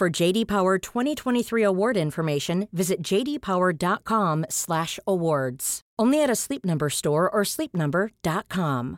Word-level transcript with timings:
For 0.00 0.22
JD 0.22 0.48
Power 0.48 0.78
2023 0.78 1.62
award 1.62 1.96
information, 1.96 2.66
visit 2.72 3.00
jdpower.com/awards. 3.00 5.80
Only 6.02 6.24
at 6.24 6.30
a 6.30 6.34
Sleep 6.34 6.64
Number 6.64 6.88
store 6.88 7.30
or 7.30 7.44
sleepnumber.com. 7.44 8.96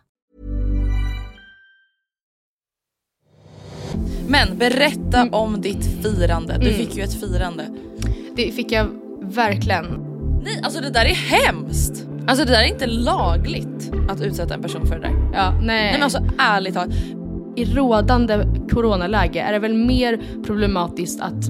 Men 4.29 4.59
berätta 4.59 5.29
om 5.33 5.61
ditt 5.61 5.85
firande. 6.03 6.59
Du 6.61 6.73
fick 6.73 6.97
ju 6.97 7.03
ett 7.03 7.21
firande. 7.21 7.67
Det 8.37 8.53
fick 8.53 8.73
jag 8.73 8.89
verkligen. 9.23 9.87
Nej, 10.45 10.61
alltså 10.63 10.81
det 10.81 10.91
där 10.91 11.05
är 11.05 11.15
hemskt. 11.15 12.07
Alltså 12.29 12.45
det 12.45 12.51
där 12.51 12.63
är 12.63 12.69
inte 12.69 12.87
lagligt 12.87 13.93
att 14.09 14.21
utsätta 14.21 14.55
en 14.55 14.63
person 14.63 14.87
för 14.87 14.95
det 14.95 15.01
där. 15.01 15.31
Ja, 15.33 15.51
nej. 15.51 15.67
Nej 15.67 15.93
men 15.93 16.03
alltså 16.03 16.19
ärligt 16.39 16.75
talat. 16.75 16.95
I 17.57 17.65
rådande 17.65 18.47
coronaläge 18.71 19.41
är 19.41 19.53
det 19.53 19.59
väl 19.59 19.75
mer 19.75 20.43
problematiskt 20.47 21.21
att 21.21 21.45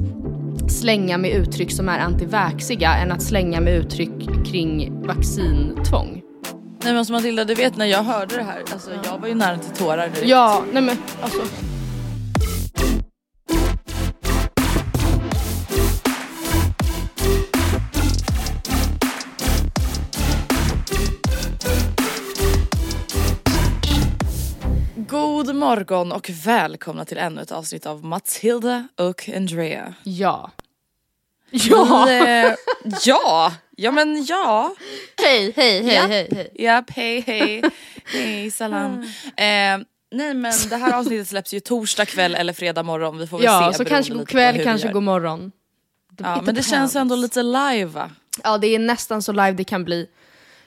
slänga 0.70 1.18
med 1.18 1.30
uttryck 1.30 1.72
som 1.72 1.88
är 1.88 1.98
antivaxiga 1.98 2.94
än 2.94 3.12
att 3.12 3.22
slänga 3.22 3.60
med 3.60 3.74
uttryck 3.74 4.46
kring 4.46 5.02
vaccintvång. 5.06 6.22
Nej 6.82 6.92
men 6.92 6.96
alltså 6.96 7.12
Matilda 7.12 7.44
du 7.44 7.54
vet 7.54 7.76
när 7.76 7.86
jag 7.86 8.02
hörde 8.02 8.36
det 8.36 8.42
här, 8.42 8.62
alltså 8.72 8.90
jag 9.04 9.18
var 9.18 9.28
ju 9.28 9.34
nära 9.34 9.58
till 9.58 9.84
tårar 9.84 10.08
direkt. 10.08 10.28
Ja, 10.28 10.62
nej 10.72 10.82
men 10.82 10.96
alltså. 11.22 11.40
Morgon 25.66 26.12
och 26.12 26.30
välkomna 26.44 27.04
till 27.04 27.18
ännu 27.18 27.42
ett 27.42 27.52
avsnitt 27.52 27.86
av 27.86 28.04
Matilda 28.04 28.88
och 28.96 29.28
Andrea. 29.36 29.94
Ja. 30.02 30.50
Ja! 31.50 32.04
Vi, 32.08 32.18
eh, 32.18 32.54
ja! 33.04 33.52
Ja 33.76 33.90
men 33.90 34.24
ja. 34.24 34.74
Hej, 35.22 35.52
hej, 35.56 35.82
hej, 35.82 35.94
Ja. 35.94 36.06
hej, 36.06 36.28
hej. 36.34 36.50
Japp, 36.54 36.90
hej 36.90 37.20
hej. 37.26 37.62
Hej 38.04 38.50
salam. 38.50 39.02
Eh, 39.36 39.78
nej 40.10 40.34
men 40.34 40.52
det 40.70 40.76
här 40.76 40.92
avsnittet 40.92 41.28
släpps 41.28 41.54
ju 41.54 41.60
torsdag 41.60 42.04
kväll 42.06 42.34
eller 42.34 42.52
fredag 42.52 42.82
morgon. 42.82 43.18
Vi 43.18 43.26
får 43.26 43.38
väl 43.38 43.44
Ja, 43.44 43.70
se 43.72 43.78
så 43.78 43.84
kanske 43.84 44.12
god 44.12 44.28
kväll, 44.28 44.64
kanske 44.64 44.88
god 44.92 45.02
morgon. 45.02 45.52
Ja 46.18 46.42
men 46.42 46.54
det 46.54 46.62
känns 46.62 46.96
ändå 46.96 47.16
lite 47.16 47.42
live 47.42 47.84
va? 47.84 48.10
Ja, 48.44 48.58
det 48.58 48.66
är 48.66 48.78
nästan 48.78 49.22
så 49.22 49.32
live 49.32 49.52
det 49.52 49.64
kan 49.64 49.84
bli. 49.84 50.06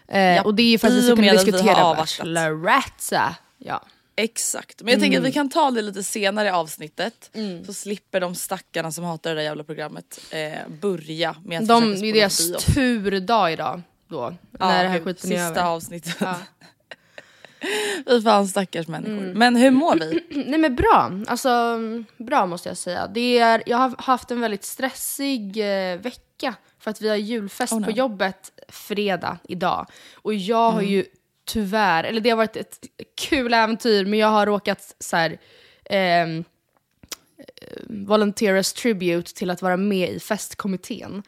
Eh, 0.07 0.19
Ja, 0.21 0.41
och 0.43 0.55
det 0.55 0.61
är 0.63 0.69
ju 0.71 0.77
för 0.77 0.87
att 0.87 0.93
vi 0.93 1.01
ska 1.01 1.15
kunna 1.15 1.31
diskutera. 1.31 1.95
Bachelorette. 1.95 3.35
Ja. 3.57 3.81
Exakt, 4.23 4.81
men 4.81 4.91
jag 4.91 4.99
tänker 5.01 5.17
att 5.17 5.21
Mm. 5.21 5.29
vi 5.29 5.33
kan 5.33 5.49
ta 5.49 5.71
det 5.71 5.81
lite 5.81 6.03
senare 6.03 6.47
i 6.47 6.51
avsnittet. 6.51 7.31
Så 7.65 7.73
slipper 7.73 8.19
de 8.19 8.35
stackarna 8.35 8.91
som 8.91 9.03
hatar 9.03 9.29
det 9.29 9.35
där 9.35 9.43
jävla 9.43 9.63
programmet 9.63 10.19
eh, 10.31 10.69
börja 10.81 11.35
med 11.45 11.61
att 11.61 11.67
De, 11.67 11.81
försöka 11.81 12.01
det 12.01 12.21
är 12.21 12.29
spola 12.29 12.51
deras 12.51 12.67
oss. 12.67 12.75
turdag 12.75 13.51
idag 13.53 13.81
då. 14.07 14.33
när 14.51 14.83
det 14.83 14.89
här 14.89 14.97
gud, 14.99 15.03
skiten 15.05 15.31
är 15.31 15.35
Sista 15.47 15.59
över. 15.61 15.69
avsnittet. 15.71 16.15
Ja. 16.19 16.35
Fy 18.07 18.21
fan 18.21 18.47
stackars 18.47 18.87
människor. 18.87 19.17
Mm. 19.23 19.37
Men 19.39 19.55
hur 19.55 19.71
mår 19.71 19.95
vi? 19.95 20.23
Nej 20.47 20.59
men 20.59 20.75
bra, 20.75 21.11
alltså 21.27 21.77
bra 22.17 22.45
måste 22.45 22.69
jag 22.69 22.77
säga. 22.77 23.07
Det 23.07 23.39
är, 23.39 23.63
jag 23.65 23.77
har 23.77 23.95
haft 23.97 24.31
en 24.31 24.41
väldigt 24.41 24.63
stressig 24.63 25.57
eh, 25.57 25.97
vecka 25.99 26.53
för 26.79 26.91
att 26.91 27.01
vi 27.01 27.09
har 27.09 27.15
julfest 27.15 27.73
Oh, 27.73 27.79
no. 27.79 27.85
på 27.85 27.91
jobbet 27.91 28.51
fredag 28.69 29.37
idag. 29.43 29.87
Och 30.15 30.33
jag 30.33 30.71
har 30.71 30.81
ju 30.81 31.05
tyvärr, 31.53 32.03
eller 32.03 32.21
det 32.21 32.29
har 32.29 32.37
varit 32.37 32.55
ett 32.55 32.79
kul 33.15 33.53
äventyr 33.53 34.05
men 34.05 34.19
jag 34.19 34.27
har 34.27 34.45
råkat 34.45 34.95
så 34.99 35.15
här, 35.15 35.39
ehm, 35.85 36.43
eh, 37.37 37.83
volunteers 37.87 38.73
tribute 38.73 39.33
till 39.33 39.49
att 39.49 39.61
vara 39.61 39.77
med 39.77 40.09
i 40.09 40.19
festkommittén. 40.19 41.23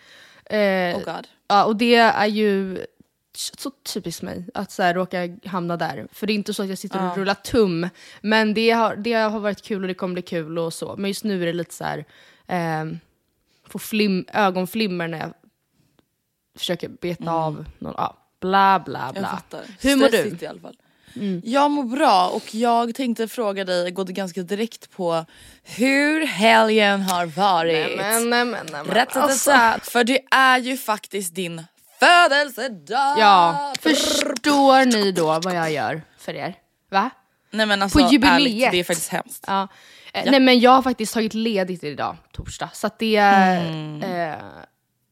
Eh, 0.45 0.97
Oh 0.97 1.03
god. 1.03 1.27
Ja, 1.47 1.65
och 1.65 1.75
det 1.75 1.95
är 1.95 2.27
ju 2.27 2.85
så 3.33 3.71
typiskt 3.71 4.21
mig 4.21 4.45
att 4.53 4.71
så 4.71 4.83
här, 4.83 4.93
råka 4.93 5.37
hamna 5.45 5.77
där. 5.77 6.07
För 6.11 6.27
det 6.27 6.33
är 6.33 6.35
inte 6.35 6.53
så 6.53 6.63
att 6.63 6.69
jag 6.69 6.77
sitter 6.77 7.11
och 7.11 7.17
rullar 7.17 7.33
tum. 7.33 7.89
Men 8.21 8.53
det 8.53 8.71
har, 8.71 8.95
det 8.95 9.13
har 9.13 9.39
varit 9.39 9.61
kul 9.61 9.81
och 9.81 9.87
det 9.87 9.93
kommer 9.93 10.13
bli 10.13 10.21
kul 10.21 10.57
och 10.57 10.73
så. 10.73 10.95
Men 10.97 11.09
just 11.09 11.23
nu 11.23 11.41
är 11.41 11.45
det 11.45 11.53
lite 11.53 11.73
så 11.73 11.83
här, 11.83 12.05
ehm, 12.47 12.99
få 13.67 13.79
flim, 13.79 14.25
ögonflimmer 14.33 15.07
när 15.07 15.19
jag 15.19 15.33
försöker 16.57 16.89
beta 16.89 17.31
av 17.31 17.65
någon, 17.79 17.93
ja, 17.97 18.20
bla 18.41 18.79
bla 18.85 18.99
Mm. 18.99 19.13
Jag 19.15 19.21
bla. 19.23 19.29
fattar. 19.29 19.61
Hur 19.81 19.95
mår 19.95 20.09
du? 20.09 20.37
I 20.41 20.47
alla 20.47 20.59
fall. 20.59 20.75
Jag 21.43 21.71
mår 21.71 21.83
bra 21.83 22.27
och 22.29 22.55
jag 22.55 22.95
tänkte 22.95 23.27
fråga 23.27 23.65
dig, 23.65 23.91
gå 23.91 24.03
ganska 24.03 24.41
direkt 24.41 24.91
på 24.91 25.25
hur 25.63 26.25
helgen 26.25 27.01
har 27.01 27.25
varit. 27.25 27.87
Nej, 27.87 27.97
men, 27.97 28.29
nej, 28.29 28.45
men, 28.45 28.65
nej, 28.71 28.83
men, 28.85 28.95
Rätt 28.95 29.15
alltså. 29.15 29.51
För 29.81 30.03
det 30.03 30.19
är 30.31 30.57
ju 30.57 30.77
faktiskt 30.77 31.35
din 31.35 31.63
födelsedag! 31.99 33.19
Ja, 33.19 33.73
förstår 33.79 34.85
ni 34.85 35.11
då 35.11 35.39
vad 35.43 35.55
jag 35.55 35.71
gör 35.71 36.01
för 36.17 36.33
er? 36.33 36.55
Va? 36.91 37.09
Nej 37.51 37.65
men 37.65 37.81
alltså 37.81 37.99
På 37.99 38.11
jubileet. 38.11 38.35
ärligt, 38.35 38.71
det 38.71 38.79
är 38.79 38.83
faktiskt 38.83 39.09
hemskt. 39.09 39.43
Ja. 39.47 39.67
Eh, 40.13 40.31
Nej 40.31 40.39
men 40.39 40.59
jag 40.59 40.71
har 40.71 40.81
faktiskt 40.81 41.13
tagit 41.13 41.33
ledigt 41.33 41.83
idag, 41.83 42.17
torsdag. 42.31 42.69
Så 42.73 42.87
att 42.87 42.99
det 42.99 43.15
är... 43.15 43.65
Mm. 43.65 44.03
Eh, 44.03 44.37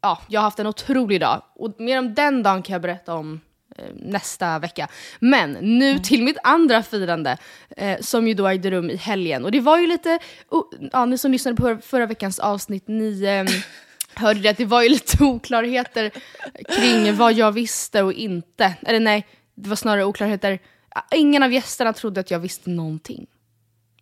ja, 0.01 0.21
jag 0.27 0.39
har 0.41 0.43
haft 0.43 0.59
en 0.59 0.67
otrolig 0.67 1.21
dag. 1.21 1.41
Och 1.55 1.75
mer 1.79 1.99
om 1.99 2.13
den 2.13 2.43
dagen 2.43 2.61
kan 2.63 2.73
jag 2.73 2.81
berätta 2.81 3.13
om 3.13 3.41
eh, 3.77 3.85
nästa 3.95 4.59
vecka. 4.59 4.87
Men 5.19 5.51
nu 5.51 5.89
Mm. 5.89 6.01
till 6.01 6.23
mitt 6.23 6.37
andra 6.43 6.83
firande, 6.83 7.37
eh, 7.77 7.99
som 7.99 8.27
ju 8.27 8.33
då 8.33 8.47
ägde 8.47 8.71
rum 8.71 8.89
i 8.89 8.95
helgen. 8.95 9.45
Och 9.45 9.51
det 9.51 9.59
var 9.59 9.77
ju 9.77 9.87
lite... 9.87 10.19
Oh, 10.49 10.63
ja, 10.91 11.05
ni 11.05 11.17
som 11.17 11.31
lyssnade 11.31 11.57
på 11.57 11.77
förra 11.81 12.05
veckans 12.05 12.39
avsnitt, 12.39 12.87
ni... 12.87 13.23
Eh, 13.23 13.45
hörde 14.13 14.39
det 14.39 14.49
att 14.49 14.57
det 14.57 14.65
var 14.65 14.81
ju 14.81 14.89
lite 14.89 15.23
oklarheter 15.23 16.11
kring 16.75 17.15
vad 17.15 17.33
jag 17.33 17.51
visste 17.51 18.03
och 18.03 18.13
inte. 18.13 18.73
Eller 18.81 18.99
nej, 18.99 19.27
det 19.55 19.69
var 19.69 19.75
snarare 19.75 20.05
oklarheter. 20.05 20.59
Ingen 21.15 21.43
av 21.43 21.53
gästerna 21.53 21.93
trodde 21.93 22.19
att 22.19 22.31
jag 22.31 22.39
visste 22.39 22.69
någonting. 22.69 23.27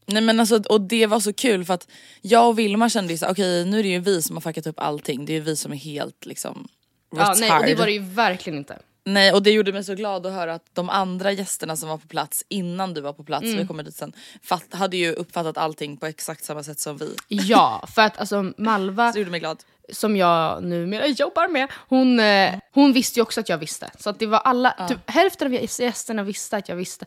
Nej 0.08 0.22
men 0.22 0.40
alltså, 0.40 0.56
och 0.70 0.82
det 0.82 1.06
var 1.06 1.20
så 1.20 1.34
kul 1.34 1.66
för 1.66 1.74
att 1.74 1.88
jag 2.22 2.48
och 2.48 2.60
Vilma 2.60 2.90
kände 2.90 3.14
ju 3.14 3.18
så 3.18 3.28
okej 3.30 3.66
nu 3.66 3.80
är 3.80 3.84
det 3.84 3.90
ju 3.90 4.00
vi 4.00 4.22
som 4.22 4.36
har 4.36 4.42
fuckat 4.42 4.68
upp 4.68 4.80
allting. 4.80 5.26
Det 5.26 5.32
är 5.34 5.36
ju 5.36 5.42
vi 5.42 5.56
som 5.56 5.72
är 5.72 5.78
helt 5.78 6.26
liksom 6.26 6.68
Ja, 7.16 7.36
nej, 7.40 7.52
och 7.60 7.66
det 7.66 7.76
var 7.76 7.86
det 7.86 7.92
ju 7.92 8.00
verkligen 8.00 8.60
inte. 8.60 8.80
Nej 9.06 9.34
och 9.34 9.44
det 9.44 9.52
gjorde 9.52 9.74
mig 9.74 9.84
så 9.84 9.96
glad 9.96 10.26
att 10.26 10.34
höra 10.34 10.54
att 10.54 10.66
de 10.74 10.90
andra 10.90 11.32
gästerna 11.32 11.76
som 11.76 11.90
var 11.90 11.98
på 11.98 12.08
plats 12.08 12.44
innan 12.50 12.94
du 12.94 13.02
var 13.02 13.14
på 13.14 13.24
plats, 13.24 13.44
Mm. 13.44 13.58
vi 13.58 13.68
kommer 13.68 13.84
dit 13.84 13.96
sen, 13.96 14.14
fatt, 14.44 14.66
hade 14.74 14.98
ju 14.98 15.12
uppfattat 15.14 15.58
allting 15.58 15.98
på 15.98 16.06
exakt 16.06 16.44
samma 16.44 16.64
sätt 16.64 16.80
som 16.80 16.98
vi. 16.98 17.16
Ja, 17.28 17.86
för 17.96 18.02
att 18.02 18.18
alltså 18.18 18.52
Malva, 18.58 19.14
Så 19.14 19.20
gjorde 19.20 19.32
mig 19.32 19.40
glad. 19.40 19.64
som 19.94 20.18
jag 20.18 20.64
numera 20.64 21.08
jobbar 21.08 21.48
med, 21.48 21.68
hon, 21.90 22.20
eh, 22.20 22.54
hon 22.74 22.94
visste 22.94 23.20
ju 23.20 23.24
också 23.24 23.40
att 23.40 23.50
jag 23.50 23.58
visste. 23.58 23.92
Så 24.00 24.10
att 24.10 24.20
det 24.20 24.26
var 24.26 24.40
alla, 24.40 24.88
typ, 24.90 25.10
hälften 25.10 25.48
av 25.48 25.54
gästerna 25.82 26.24
visste 26.24 26.58
att 26.58 26.70
jag 26.70 26.76
visste. 26.76 27.06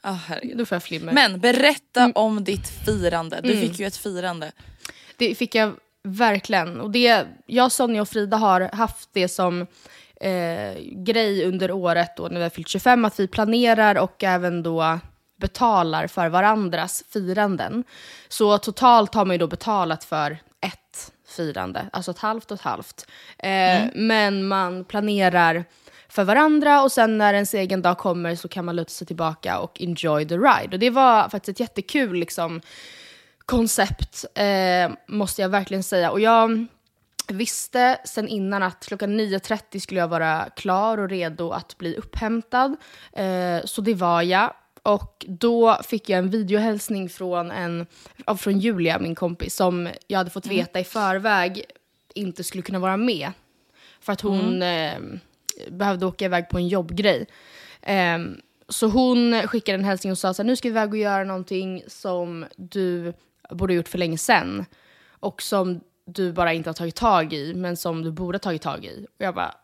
Ah, 0.00 0.12
herregud. 0.12 0.58
Då 0.58 0.66
får 0.66 0.74
jag 0.76 0.82
flimmer. 0.82 1.12
Men 1.12 1.40
berätta 1.40 2.00
Mm. 2.00 2.12
om 2.14 2.44
ditt 2.44 2.68
firande. 2.86 3.40
Du 3.42 3.60
fick 3.60 3.78
ju 3.78 3.86
ett 3.86 3.96
firande. 3.96 4.52
Det 5.16 5.34
fick 5.34 5.54
jag 5.54 5.72
verkligen. 6.04 6.80
Och 6.80 6.90
det, 6.90 7.24
jag, 7.46 7.72
Sonja 7.72 8.02
och 8.02 8.08
Frida 8.08 8.36
har 8.36 8.60
haft 8.60 9.08
det 9.12 9.28
som 9.28 9.66
eh, 10.20 10.74
grej 10.82 11.44
under 11.44 11.70
året 11.70 12.16
då, 12.16 12.22
när 12.28 12.36
vi 12.36 12.42
har 12.42 12.50
fyllt 12.50 12.68
25, 12.68 13.04
att 13.04 13.20
vi 13.20 13.26
planerar 13.28 13.94
och 13.98 14.24
även 14.24 14.62
då 14.62 14.98
betalar 15.40 16.06
för 16.06 16.28
varandras 16.28 17.04
firanden. 17.12 17.84
Så 18.28 18.58
totalt 18.58 19.14
har 19.14 19.24
man 19.24 19.34
ju 19.34 19.38
då 19.38 19.46
betalat 19.46 20.04
för 20.04 20.30
ett 20.60 21.12
firande, 21.28 21.86
alltså 21.92 22.10
ett 22.10 22.18
halvt 22.18 22.50
och 22.50 22.54
ett 22.54 22.64
halvt. 22.64 23.06
Eh, 23.38 23.80
Men 23.94 24.48
man 24.48 24.84
planerar 24.84 25.64
för 26.08 26.24
varandra 26.24 26.82
och 26.82 26.92
sen 26.92 27.18
när 27.18 27.34
ens 27.34 27.54
egen 27.54 27.82
dag 27.82 27.98
kommer 27.98 28.34
så 28.34 28.48
kan 28.48 28.64
man 28.64 28.76
luta 28.76 28.90
sig 28.90 29.06
tillbaka 29.06 29.58
och 29.58 29.80
enjoy 29.80 30.28
the 30.28 30.36
ride. 30.36 30.68
Och 30.72 30.78
det 30.78 30.90
var 30.90 31.28
faktiskt 31.28 31.48
ett 31.48 31.60
jättekul 31.60 32.16
liksom, 32.16 32.60
koncept, 33.46 34.24
eh, 34.34 34.90
måste 35.06 35.42
jag 35.42 35.48
verkligen 35.48 35.82
säga. 35.82 36.10
Och 36.10 36.20
jag 36.20 36.66
visste 37.28 37.98
sen 38.04 38.28
innan 38.28 38.62
att 38.62 38.86
klockan 38.86 39.20
9.30 39.20 39.80
skulle 39.80 40.00
jag 40.00 40.08
vara 40.08 40.48
klar 40.56 40.98
och 40.98 41.08
redo 41.08 41.50
att 41.50 41.78
bli 41.78 41.96
upphämtad. 41.96 42.76
Eh, 43.12 43.64
så 43.64 43.80
det 43.80 43.94
var 43.94 44.22
jag. 44.22 44.54
Och 44.82 45.26
då 45.28 45.78
fick 45.84 46.08
jag 46.08 46.18
en 46.18 46.30
videohälsning 46.30 47.08
från, 47.08 47.50
en, 47.50 47.86
från 48.38 48.58
Julia, 48.58 48.98
min 48.98 49.14
kompis, 49.14 49.56
som 49.56 49.88
jag 50.06 50.18
hade 50.18 50.30
fått 50.30 50.46
veta 50.46 50.80
i 50.80 50.84
förväg 50.84 51.64
inte 52.14 52.44
skulle 52.44 52.62
kunna 52.62 52.78
vara 52.78 52.96
med. 52.96 53.32
För 54.00 54.12
att 54.12 54.20
hon 54.20 54.62
eh, 54.62 54.98
behövde 55.70 56.06
åka 56.06 56.24
iväg 56.24 56.48
på 56.48 56.58
en 56.58 56.68
jobbgrej. 56.68 57.26
Eh, 57.82 58.18
så 58.68 58.86
hon 58.86 59.42
skickade 59.46 59.78
en 59.78 59.84
hälsning 59.84 60.12
och 60.12 60.18
sa 60.18 60.34
så 60.34 60.42
här, 60.42 60.46
nu 60.46 60.56
ska 60.56 60.68
vi 60.68 60.72
iväg 60.72 60.90
och 60.90 60.96
göra 60.96 61.24
någonting 61.24 61.82
som 61.86 62.46
du 62.56 63.12
borde 63.50 63.72
ha 63.72 63.76
gjort 63.76 63.88
för 63.88 63.98
länge 63.98 64.18
sedan. 64.18 64.64
Och 65.20 65.42
som 65.42 65.80
du 66.04 66.32
bara 66.32 66.52
inte 66.52 66.68
har 66.68 66.74
tagit 66.74 66.94
tag 66.94 67.32
i, 67.32 67.54
men 67.54 67.76
som 67.76 68.02
du 68.02 68.10
borde 68.10 68.36
ha 68.36 68.40
tagit 68.40 68.62
tag 68.62 68.84
i. 68.84 69.06
Och 69.18 69.24
jag 69.24 69.34
bara, 69.34 69.54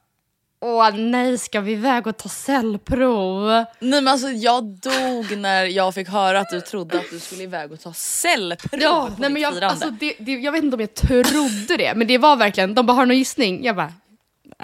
åh 0.60 0.96
nej, 0.96 1.38
ska 1.38 1.60
vi 1.60 1.72
iväg 1.72 2.06
och 2.06 2.16
ta 2.16 2.28
cellprov? 2.28 3.48
Nej 3.48 4.02
men 4.02 4.08
alltså 4.08 4.28
jag 4.28 4.64
dog 4.64 5.38
när 5.38 5.64
jag 5.64 5.94
fick 5.94 6.08
höra 6.08 6.40
att 6.40 6.50
du 6.50 6.60
trodde 6.60 6.98
att 6.98 7.10
du 7.10 7.20
skulle 7.20 7.42
iväg 7.42 7.72
och 7.72 7.80
ta 7.80 7.92
cellprov 7.92 8.82
Ja, 8.82 9.10
på 9.16 9.20
nej, 9.20 9.30
men 9.30 9.42
jag, 9.42 9.64
alltså, 9.64 9.90
det, 9.90 10.14
det, 10.18 10.32
jag 10.32 10.52
vet 10.52 10.64
inte 10.64 10.74
om 10.74 10.80
jag 10.80 10.94
trodde 10.94 11.76
det, 11.76 11.92
men 11.96 12.06
det 12.06 12.18
var 12.18 12.36
verkligen, 12.36 12.74
de 12.74 12.86
bara, 12.86 12.92
har 12.92 13.06
någon 13.06 13.18
gissning? 13.18 13.64
Jag 13.64 13.76
bara, 13.76 13.92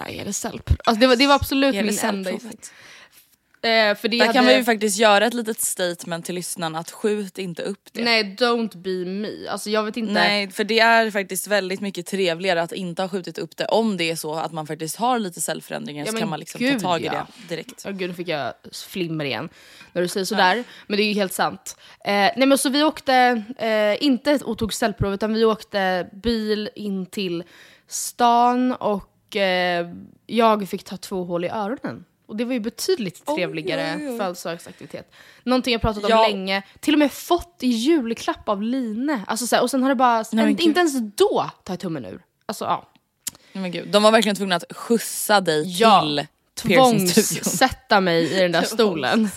nej 0.05 0.19
är 0.19 0.25
det 0.25 0.33
cellprov? 0.33 0.77
Alltså, 0.85 0.99
det, 1.01 1.07
var, 1.07 1.15
det 1.15 1.27
var 1.27 1.35
absolut 1.35 1.75
min 1.75 1.99
enda 1.99 2.31
gissning. 2.31 2.59
Eh, 3.63 3.95
för 3.95 4.07
det 4.07 4.17
Där 4.17 4.25
hade, 4.25 4.33
kan 4.39 4.45
vi 4.45 4.55
ju 4.55 4.63
faktiskt 4.63 4.99
göra 4.99 5.25
ett 5.25 5.33
litet 5.33 5.61
statement 5.61 6.25
till 6.25 6.35
lyssnarna 6.35 6.79
att 6.79 6.91
skjut 6.91 7.37
inte 7.37 7.63
upp 7.63 7.89
det. 7.91 8.03
Nej, 8.03 8.35
don't 8.39 8.77
be 8.77 9.05
me. 9.11 9.49
Alltså 9.49 9.69
jag 9.69 9.83
vet 9.83 9.97
inte. 9.97 10.13
Nej, 10.13 10.51
för 10.51 10.63
det 10.63 10.79
är 10.79 11.11
faktiskt 11.11 11.47
väldigt 11.47 11.81
mycket 11.81 12.05
trevligare 12.05 12.61
att 12.61 12.71
inte 12.71 13.01
ha 13.01 13.09
skjutit 13.09 13.37
upp 13.37 13.57
det 13.57 13.65
om 13.65 13.97
det 13.97 14.11
är 14.11 14.15
så 14.15 14.35
att 14.35 14.51
man 14.51 14.67
faktiskt 14.67 14.95
har 14.95 15.19
lite 15.19 15.41
cellförändringar 15.41 16.05
Ja, 16.05 16.11
så 16.11 16.17
kan 16.17 16.29
man 16.29 16.39
liksom 16.39 16.59
gud, 16.59 16.81
ta 16.81 16.87
tag 16.87 17.01
i 17.01 17.05
ja. 17.05 17.27
det 17.37 17.55
direkt. 17.55 17.83
Åh 17.85 17.91
gud, 17.91 18.09
nu 18.09 18.15
fick 18.15 18.27
jag 18.27 18.53
flimmer 18.87 19.25
igen 19.25 19.49
när 19.93 20.01
du 20.01 20.07
säger 20.07 20.25
sådär. 20.25 20.63
Men 20.87 20.97
det 20.97 21.03
är 21.03 21.07
ju 21.07 21.13
helt 21.13 21.33
sant. 21.33 21.77
Eh, 22.05 22.11
nej 22.11 22.45
men 22.45 22.57
så 22.57 22.69
vi 22.69 22.83
åkte, 22.83 23.43
eh, 23.57 24.03
inte 24.03 24.39
och 24.45 24.57
tog 24.57 24.73
cellprov, 24.73 25.13
utan 25.13 25.33
vi 25.33 25.45
åkte 25.45 26.09
bil 26.13 26.69
in 26.75 27.05
till 27.05 27.43
stan 27.87 28.73
och 28.73 29.10
eh, 29.35 29.87
jag 30.25 30.69
fick 30.69 30.83
ta 30.83 30.97
två 30.97 31.23
hål 31.23 31.45
i 31.45 31.49
öronen. 31.49 32.05
Och 32.25 32.35
det 32.37 32.45
var 32.45 32.53
ju 32.53 32.59
betydligt 32.59 33.25
trevligare 33.25 33.95
oj, 33.99 34.09
oj. 34.09 34.17
födelsedagsaktivitet. 34.17 35.11
Någonting 35.43 35.71
jag 35.73 35.81
pratat 35.81 36.03
om 36.03 36.09
Ja. 36.09 36.27
länge, 36.27 36.63
till 36.79 36.93
och 36.93 36.99
med 36.99 37.11
fått 37.11 37.57
i 37.59 37.67
julklapp 37.67 38.49
av 38.49 38.61
Line. 38.61 39.21
Alltså, 39.27 39.47
så 39.47 39.55
här, 39.55 39.63
och 39.63 39.69
sen 39.71 39.81
har 39.83 39.89
det 39.89 39.95
bara, 39.95 40.19
inte, 40.19 40.45
gud. 40.45 40.61
inte 40.61 40.79
ens 40.79 40.99
då 41.15 41.49
tar 41.63 41.73
jag 41.73 41.79
tummen 41.79 42.05
ur. 42.05 42.21
Alltså 42.45 42.65
ja. 42.65 42.89
Nej, 43.53 43.61
men 43.61 43.71
gud. 43.71 43.87
De 43.91 44.03
var 44.03 44.11
verkligen 44.11 44.35
tvungna 44.35 44.55
att 44.55 44.73
skjutsa 44.77 45.41
dig 45.41 45.63
Ja, 45.79 46.01
till. 46.01 46.27
Tvångssätta 46.75 48.01
mig 48.01 48.33
i 48.33 48.39
den 48.39 48.51
där 48.51 48.61
stolen. 48.65 49.29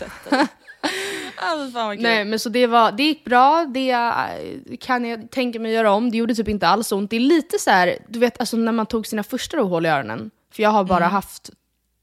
Kul. 1.97 2.03
Nej 2.03 2.25
men 2.25 2.39
så 2.39 2.49
det, 2.49 2.67
var, 2.67 2.93
det 2.93 3.03
gick 3.03 3.25
bra, 3.25 3.65
det 3.75 3.91
eh, 3.91 4.77
kan 4.81 5.05
jag 5.05 5.31
tänka 5.31 5.61
mig 5.61 5.73
göra 5.73 5.93
om. 5.93 6.11
Det 6.11 6.17
gjorde 6.17 6.35
typ 6.35 6.49
inte 6.49 6.69
alls 6.69 6.93
ont. 6.93 7.11
Det 7.11 7.17
är 7.17 7.21
lite 7.21 7.59
så 7.59 7.71
här, 7.71 7.99
du 8.09 8.19
vet 8.19 8.41
alltså 8.41 8.57
när 8.57 8.73
man 8.73 8.87
tog 8.87 9.07
sina 9.07 9.23
första 9.23 9.59
hål 9.59 9.87
i 9.87 9.89
öronen. 9.89 10.31
För 10.53 10.63
jag 10.63 10.71
har 10.71 10.85
bara 10.85 11.05
haft 11.05 11.51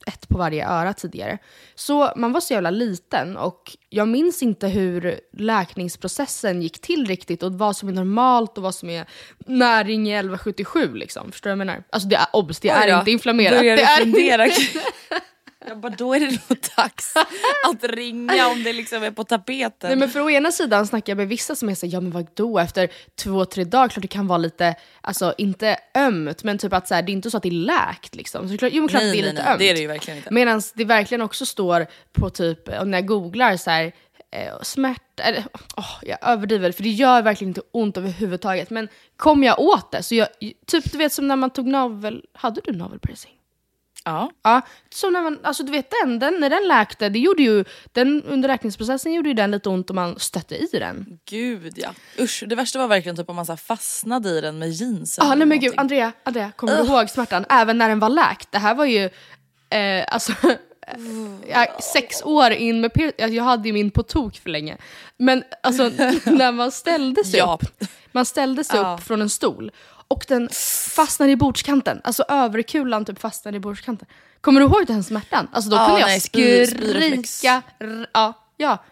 ett 0.07 0.29
på 0.29 0.37
varje 0.37 0.67
öra 0.67 0.93
tidigare. 0.93 1.37
Så 1.75 2.13
man 2.15 2.31
var 2.31 2.41
så 2.41 2.53
jävla 2.53 2.69
liten 2.69 3.37
och 3.37 3.77
jag 3.89 4.07
minns 4.07 4.43
inte 4.43 4.67
hur 4.67 5.19
läkningsprocessen 5.33 6.61
gick 6.61 6.81
till 6.81 7.05
riktigt 7.05 7.43
och 7.43 7.53
vad 7.53 7.75
som 7.75 7.89
är 7.89 7.93
normalt 7.93 8.57
och 8.57 8.63
vad 8.63 8.75
som 8.75 8.89
är 8.89 9.05
näring 9.45 10.07
i 10.07 10.13
1177 10.13 10.93
liksom. 10.93 11.31
Förstår 11.31 11.49
du 11.49 11.55
vad 11.55 11.59
jag 11.61 11.67
menar? 11.67 11.83
Alltså 11.89 12.09
det 12.09 12.15
är 12.15 12.27
obs, 12.33 12.59
det 12.59 12.69
är 12.69 12.99
inte 12.99 13.11
inflammerat. 13.11 13.59
Börjar 13.59 13.77
det 13.77 13.83
är 13.83 14.03
fundera? 14.03 14.45
jag 15.67 15.79
bara, 15.79 15.93
då 15.97 16.13
är 16.13 16.19
det 16.19 16.25
nog 16.25 16.59
dags 16.77 17.13
att 17.67 17.83
ringa 17.83 18.47
om 18.47 18.63
det 18.63 18.73
liksom 18.73 19.03
är 19.03 19.11
på 19.11 19.23
tapeten. 19.23 19.89
Nej 19.89 19.95
men 19.95 20.09
för 20.09 20.19
å 20.19 20.29
ena 20.29 20.51
sidan 20.51 20.87
snackar 20.87 21.11
jag 21.11 21.17
med 21.17 21.27
vissa 21.27 21.55
som 21.55 21.69
är 21.69 21.75
såhär, 21.75 21.93
ja 21.93 22.01
men 22.01 22.11
vadå 22.11 22.59
efter 22.59 22.89
två, 23.15 23.45
tre 23.45 23.63
dagar, 23.63 23.87
klart 23.87 24.01
det 24.01 24.07
kan 24.07 24.27
vara 24.27 24.37
lite, 24.37 24.75
alltså 25.01 25.33
inte 25.37 25.77
ömt, 25.95 26.43
men 26.43 26.57
typ 26.57 26.73
att 26.73 26.87
så 26.87 26.95
här, 26.95 27.01
det 27.01 27.11
är 27.11 27.13
inte 27.13 27.31
så 27.31 27.37
att 27.37 27.43
det 27.43 27.49
är 27.49 27.51
läkt 27.51 28.15
liksom. 28.15 28.49
Så 28.49 28.57
klart, 28.57 28.71
jo 28.73 28.81
men 28.81 28.89
klart 28.89 29.03
nej, 29.03 29.11
det 29.11 29.19
är 29.19 29.21
nej, 29.21 29.31
lite 29.31 29.43
nej, 29.43 29.51
ömt. 29.51 29.59
det 29.59 29.69
är 29.69 29.73
det 29.73 29.79
ju 29.79 29.87
verkligen 29.87 30.17
inte. 30.17 30.33
Medan 30.33 30.61
det 30.73 30.85
verkligen 30.85 31.21
också 31.21 31.45
står 31.45 31.87
på 32.11 32.29
typ, 32.29 32.67
när 32.67 32.97
jag 32.97 33.05
googlar 33.05 33.57
så 33.57 33.69
här, 33.69 33.91
eh, 34.31 34.61
smärta, 34.61 35.23
eller 35.23 35.43
åh, 35.77 35.95
jag 36.01 36.17
överdriver, 36.21 36.71
för 36.71 36.83
det 36.83 36.89
gör 36.89 37.21
verkligen 37.21 37.49
inte 37.49 37.61
ont 37.71 37.97
överhuvudtaget. 37.97 38.69
Men 38.69 38.87
kom 39.15 39.43
jag 39.43 39.59
åt 39.59 39.91
det, 39.91 40.03
så 40.03 40.15
jag, 40.15 40.27
typ 40.67 40.91
du 40.91 40.97
vet 40.97 41.13
som 41.13 41.27
när 41.27 41.35
man 41.35 41.49
tog 41.49 41.67
navel, 41.67 42.25
hade 42.33 42.61
du 42.63 42.73
navelpiercing? 42.73 43.40
Ja. 44.05 44.31
Ja, 44.43 44.61
så 44.89 45.09
när 45.09 45.21
man, 45.21 45.39
alltså 45.43 45.63
du 45.63 45.71
vet 45.71 45.93
den, 46.03 46.19
den, 46.19 46.39
när 46.39 46.49
den 46.49 46.67
läkte, 46.67 47.09
det 47.09 47.19
gjorde 47.19 47.43
ju, 47.43 47.65
den 47.91 48.23
under 48.23 48.49
läkningsprocessen 48.49 49.13
gjorde 49.13 49.29
ju 49.29 49.33
den 49.35 49.51
lite 49.51 49.69
ont 49.69 49.89
om 49.89 49.95
man 49.95 50.19
stötte 50.19 50.55
i 50.55 50.67
den. 50.71 51.19
Gud 51.29 51.73
ja. 51.75 51.89
Usch, 52.19 52.43
det 52.47 52.55
värsta 52.55 52.79
var 52.79 52.87
verkligen 52.87 53.15
typ 53.15 53.29
om 53.29 53.35
man 53.35 53.45
så 53.45 53.57
fastnade 53.57 54.29
i 54.29 54.41
den 54.41 54.59
med 54.59 54.69
jeans. 54.71 55.17
Ja, 55.21 55.31
ah, 55.31 55.35
nej 55.35 55.47
men 55.47 55.59
gud, 55.59 55.73
Andrea, 55.77 56.11
Andrea, 56.23 56.51
kommer 56.55 56.77
du 56.77 56.83
ihåg 56.83 57.09
smärtan? 57.09 57.45
Även 57.49 57.77
när 57.77 57.89
den 57.89 57.99
var 57.99 58.09
läkt. 58.09 58.51
Det 58.51 58.57
här 58.59 58.75
var 58.75 58.85
ju, 58.85 59.09
eh, 59.69 60.05
alltså, 60.07 60.33
jag, 61.49 61.83
sex 61.83 62.21
år 62.23 62.51
in 62.51 62.81
med 62.81 62.91
pier- 62.93 63.27
jag 63.29 63.43
hade 63.43 63.67
ju 63.69 63.73
min 63.73 63.91
på 63.91 64.03
tok 64.03 64.37
för 64.37 64.49
länge. 64.49 64.77
Men 65.17 65.43
alltså 65.63 65.83
när 66.25 66.51
man 66.51 66.71
ställde 66.71 67.23
sig 67.23 67.39
Ja. 67.39 67.59
upp, 67.61 67.83
man 68.11 68.25
ställde 68.25 68.63
sig 68.63 68.79
Ja. 68.79 68.93
upp 68.93 69.03
från 69.03 69.21
en 69.21 69.29
stol 69.29 69.71
och 70.11 70.25
den 70.27 70.49
fastnade 70.95 71.31
i 71.31 71.35
bordskanten, 71.35 72.01
alltså 72.03 72.23
överkulan 72.29 73.05
typ 73.05 73.19
fastnade 73.19 73.57
i 73.57 73.59
bordskanten. 73.59 74.07
Kommer 74.41 74.61
du 74.61 74.67
ihåg 74.67 74.85
den 74.87 75.03
smärtan? 75.03 75.47
Alltså 75.51 75.69
då 75.69 75.75
Ja, 75.77 75.85
kunde 75.85 75.99
jag 75.99 76.07
nej, 76.07 76.19
skrika, 76.19 77.61
ja, 78.13 78.33
ja. 78.57 78.83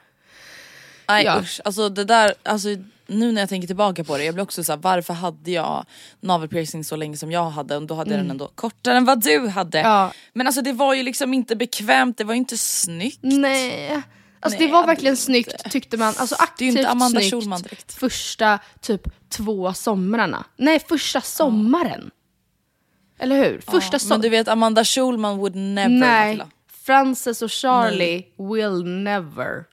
Nej 1.08 1.26
Ja. 1.26 1.40
usch, 1.42 1.62
alltså 1.66 1.90
det 1.90 2.04
där, 2.04 2.34
alltså 2.44 2.70
nu 3.08 3.32
när 3.32 3.42
jag 3.42 3.50
tänker 3.50 3.68
tillbaka 3.68 4.04
på 4.04 4.18
det, 4.18 4.24
jag 4.24 4.34
blir 4.34 4.44
också 4.44 4.64
så 4.64 4.72
här, 4.72 4.80
varför 4.80 5.14
hade 5.14 5.52
jag 5.52 5.86
navelpiercing 6.22 6.84
så 6.84 6.96
länge 6.96 7.18
som 7.18 7.32
jag 7.32 7.50
hade 7.50 7.76
och 7.76 7.84
då 7.88 7.96
hade 7.96 8.12
jag 8.12 8.20
den 8.20 8.32
ändå 8.32 8.48
kortare 8.56 8.98
än 8.98 9.06
vad 9.06 9.24
du 9.24 9.48
hade. 9.48 9.80
Mm. 9.80 9.92
Ja. 9.92 10.12
Men 10.34 10.48
alltså 10.48 10.62
det 10.62 10.74
var 10.74 10.94
ju 10.94 11.04
liksom 11.04 11.34
inte 11.34 11.56
bekvämt, 11.56 12.18
det 12.18 12.24
var 12.24 12.34
ju 12.34 12.38
inte 12.38 12.58
snyggt. 12.58 13.20
Nej. 13.22 14.02
Alltså 14.40 14.60
Nej, 14.60 14.68
det 14.68 14.74
var 14.74 14.86
verkligen 14.88 15.12
vet 15.14 15.18
snyggt 15.18 15.72
tyckte 15.72 15.98
man. 15.98 16.14
Alltså 16.18 16.36
Det 16.36 16.42
är 16.42 16.44
aktivt 16.44 16.78
inte 16.78 16.90
Amanda 16.90 17.20
snyggt 17.20 17.32
Schulman 17.34 17.62
direkt. 17.62 17.94
första 17.94 18.60
typ 18.82 19.02
två 19.30 19.74
somrarna. 19.74 20.46
Nej, 20.58 20.80
första 20.90 21.22
sommaren. 21.22 22.12
Eller 23.20 23.36
hur? 23.44 23.62
Första 23.62 23.92
Men 23.94 24.00
sommaren. 24.00 24.22
du 24.22 24.30
vet 24.30 24.48
Amanda 24.48 24.84
Schulman 24.86 25.38
would 25.38 25.56
never 25.56 25.90
Nej. 25.90 26.42
Frances 26.84 27.42
och 27.42 27.52
Charlie 27.52 28.26
will 28.38 28.84
never. 28.86 29.66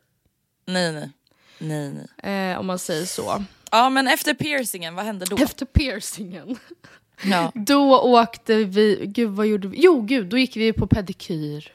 Nej 0.66 0.92
nej. 0.92 1.10
Nej 1.58 2.06
nej. 2.22 2.50
Eh, 2.52 2.58
om 2.58 2.66
man 2.66 2.78
säger 2.78 3.06
så. 3.06 3.44
Ja 3.70 3.90
men 3.90 4.08
efter 4.08 4.34
piercingen, 4.34 4.94
vad 4.94 5.04
hände 5.04 5.26
då? 5.30 5.36
Efter 5.36 5.66
piercingen. 5.66 6.56
Ja. 7.24 7.52
Då 7.54 8.00
åkte 8.00 8.54
vi, 8.64 9.02
gud 9.06 9.30
vad 9.30 9.46
gjorde 9.46 9.68
vi? 9.68 9.76
Jo 9.80 10.00
gud, 10.00 10.26
då 10.26 10.38
gick 10.38 10.56
vi 10.56 10.72
på 10.72 10.86
pedikyr. 10.86 11.72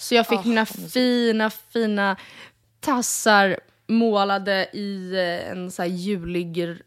Så 0.00 0.14
jag 0.14 0.26
fick 0.26 0.38
Ah, 0.38 0.42
mina 0.44 0.66
fina, 0.66 1.50
fina 1.50 2.16
tassar 2.80 3.60
målade 3.88 4.68
i 4.72 5.12
eh, 5.14 5.50
en 5.50 5.70
så 5.70 5.82
här 5.82 5.88
julig 5.88 6.78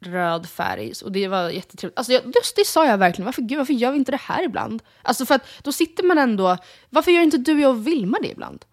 röd 0.00 0.48
färg. 0.48 0.92
Och 1.04 1.12
det 1.12 1.28
var 1.28 1.50
jättetrevligt. 1.50 1.98
Alltså 1.98 2.12
jag, 2.12 2.22
just 2.34 2.56
det 2.56 2.66
sa 2.66 2.86
jag 2.86 2.98
verkligen, 2.98 3.26
varför, 3.26 3.42
gud, 3.42 3.58
varför 3.58 3.72
gör 3.72 3.90
vi 3.92 3.98
inte 3.98 4.10
det 4.12 4.20
här 4.22 4.44
ibland? 4.44 4.82
Alltså 5.02 5.26
för 5.26 5.34
att 5.34 5.46
då 5.62 5.72
sitter 5.72 6.02
man 6.04 6.18
ändå, 6.18 6.56
varför 6.90 7.10
gör 7.10 7.22
inte 7.22 7.38
du 7.38 7.66
och 7.66 7.86
Vilma 7.86 8.18
det 8.22 8.28
ibland? 8.28 8.64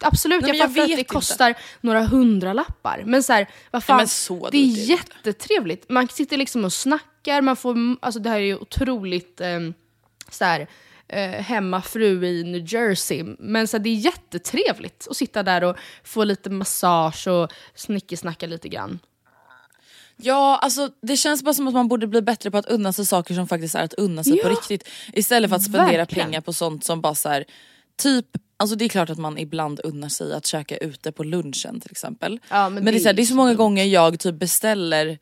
Absolut, 0.00 0.42
Nej, 0.42 0.48
jag 0.50 0.56
jag 0.56 0.70
fattar 0.70 0.82
att 0.82 0.88
det 0.88 0.92
inte. 0.92 1.04
kostar 1.04 1.54
några 1.80 2.02
hundralappar. 2.02 3.02
Men 3.06 3.22
så 3.22 3.32
här, 3.32 3.48
vad 3.70 3.84
fan, 3.84 4.08
så 4.08 4.48
det 4.50 4.58
är 4.58 4.88
jättetrevligt. 4.88 5.88
Man 5.88 6.08
sitter 6.08 6.36
liksom 6.36 6.64
och 6.64 6.72
snackar, 6.72 7.40
man 7.40 7.56
får, 7.56 7.76
alltså 8.00 8.20
det 8.20 8.30
här 8.30 8.36
är 8.36 8.40
ju 8.44 8.56
otroligt 8.56 9.40
eh, 9.40 9.60
så 10.30 10.44
här, 10.44 10.66
eh, 11.08 11.30
hemmafru 11.30 12.26
i 12.26 12.44
New 12.44 12.74
Jersey. 12.74 13.24
Men 13.38 13.68
så 13.68 13.76
här, 13.76 13.84
det 13.84 13.90
är 13.90 13.94
jättetrevligt 13.94 15.06
att 15.10 15.16
sitta 15.16 15.42
där 15.42 15.64
och 15.64 15.76
få 16.04 16.24
lite 16.24 16.50
massage 16.50 17.28
och 17.28 17.52
snickesnacka 17.74 18.46
lite 18.46 18.68
grann. 18.68 18.98
Ja, 20.16 20.58
alltså 20.62 20.90
det 21.02 21.16
känns 21.16 21.42
bara 21.42 21.54
som 21.54 21.68
att 21.68 21.74
man 21.74 21.88
borde 21.88 22.06
bli 22.06 22.22
bättre 22.22 22.50
på 22.50 22.58
att 22.58 22.66
unna 22.66 22.92
sig 22.92 23.06
saker 23.06 23.34
som 23.34 23.48
faktiskt 23.48 23.74
är 23.74 23.82
att 23.82 23.94
unna 23.94 24.24
sig 24.24 24.32
på 24.42 24.48
Ja, 24.48 24.52
riktigt. 24.52 24.88
Istället 25.12 25.50
för 25.50 25.56
att 25.56 25.62
spendera 25.62 25.96
verkligen. 25.96 26.26
pengar 26.28 26.40
på 26.40 26.52
sånt 26.52 26.84
som 26.84 27.00
bara 27.00 27.14
så 27.14 27.28
här, 27.28 27.44
typ 28.02 28.26
Alltså 28.56 28.76
det 28.76 28.84
är 28.84 28.88
klart 28.88 29.10
att 29.10 29.18
man 29.18 29.38
ibland 29.38 29.80
unnar 29.84 30.08
sig 30.08 30.34
att 30.34 30.46
käka 30.46 30.76
ute 30.76 31.12
på 31.12 31.24
lunchen 31.24 31.80
till 31.80 31.90
exempel. 31.90 32.40
Ja, 32.50 32.68
men 32.68 32.74
men 32.74 32.84
det, 32.84 32.90
det 32.90 32.96
är 32.96 33.00
så, 33.00 33.04
här, 33.04 33.12
är 33.12 33.16
det 33.16 33.22
är 33.22 33.26
så 33.26 33.34
många 33.34 33.48
dumt. 33.50 33.56
gånger 33.58 33.84
jag 33.84 34.20
typ 34.20 34.34
beställer 34.34 35.18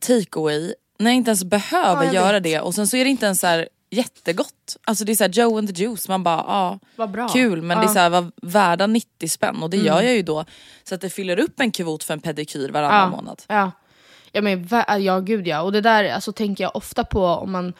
takeaway 0.00 0.74
när 0.98 1.10
jag 1.10 1.16
inte 1.16 1.28
ens 1.30 1.44
behöver 1.44 2.04
Ja, 2.04 2.12
göra 2.12 2.32
vet. 2.32 2.42
det 2.42 2.60
och 2.60 2.74
sen 2.74 2.86
så 2.86 2.96
är 2.96 3.04
det 3.04 3.10
inte 3.10 3.26
ens 3.26 3.40
så 3.40 3.46
här 3.46 3.68
jättegott. 3.96 4.76
Alltså 4.84 5.04
det 5.04 5.12
är 5.12 5.16
så 5.16 5.24
här 5.24 5.30
Joe 5.30 5.58
and 5.58 5.74
the 5.76 5.82
juice, 5.82 6.08
man 6.08 6.22
bara 6.22 6.78
ja 6.96 7.06
bra. 7.06 7.28
kul 7.28 7.62
men 7.62 7.78
det 7.78 7.82
är 7.84 7.86
Ja. 7.88 7.92
så 7.92 7.98
här, 7.98 8.10
var 8.10 8.32
värda 8.42 8.86
90 8.86 9.28
spänn 9.28 9.62
och 9.62 9.70
det 9.70 9.76
Mm. 9.76 9.86
gör 9.86 10.02
jag 10.02 10.14
ju 10.14 10.22
då 10.22 10.44
så 10.84 10.94
att 10.94 11.00
det 11.00 11.10
fyller 11.10 11.38
upp 11.40 11.60
en 11.60 11.70
kvot 11.72 12.04
för 12.04 12.14
en 12.14 12.20
pedikyr 12.20 12.68
varannan 12.68 13.10
månad. 13.10 13.42
Ja. 13.48 13.70
Ja, 14.32 14.42
men, 14.42 14.68
ja, 15.00 15.20
gud 15.20 15.46
ja. 15.46 15.62
Och 15.62 15.72
det 15.72 15.80
där 15.80 16.04
alltså, 16.14 16.32
tänker 16.32 16.64
jag 16.64 16.76
ofta 16.76 17.04
på 17.04 17.24
om 17.26 17.52
man 17.52 17.72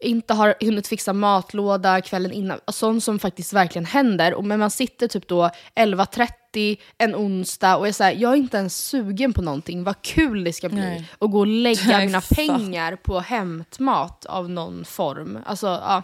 inte 0.00 0.34
har 0.34 0.54
hunnit 0.60 0.86
fixa 0.86 1.12
matlåda 1.12 2.00
kvällen 2.00 2.32
innan. 2.32 2.60
Sånt 2.68 3.04
som 3.04 3.18
faktiskt 3.18 3.52
verkligen 3.52 3.86
händer. 3.86 4.34
Och, 4.34 4.44
men 4.44 4.60
man 4.60 4.70
sitter 4.70 5.08
typ 5.08 5.28
då 5.28 5.50
11.30 5.76 6.78
en 6.98 7.14
onsdag 7.14 7.76
och 7.76 7.88
är 7.88 7.92
såhär, 7.92 8.12
jag 8.12 8.32
är 8.32 8.36
inte 8.36 8.56
ens 8.56 8.76
sugen 8.76 9.32
på 9.32 9.42
någonting. 9.42 9.84
Vad 9.84 10.02
kul 10.02 10.44
det 10.44 10.52
ska 10.52 10.68
bli. 10.68 10.80
Nej. 10.80 11.10
Och 11.18 11.30
gå 11.30 11.38
och 11.38 11.46
lägga 11.46 11.98
mina 12.04 12.20
pengar 12.20 12.96
på 12.96 13.20
hämtmat 13.20 14.24
av 14.26 14.50
någon 14.50 14.84
form. 14.84 15.38
Alltså, 15.46 15.66
ja. 15.66 16.02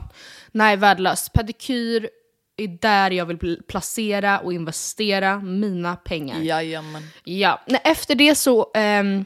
Nej, 0.52 0.76
värdelöst. 0.76 1.32
Pedikyr 1.32 2.08
är 2.56 2.68
där 2.68 3.10
jag 3.10 3.26
vill 3.26 3.38
pl- 3.38 3.62
placera 3.68 4.38
och 4.38 4.52
investera 4.52 5.38
mina 5.38 5.96
pengar. 5.96 6.40
Jajamän. 6.40 7.02
Ja, 7.24 7.60
efter 7.84 8.14
det 8.14 8.34
så 8.34 8.70
ehm, 8.74 9.24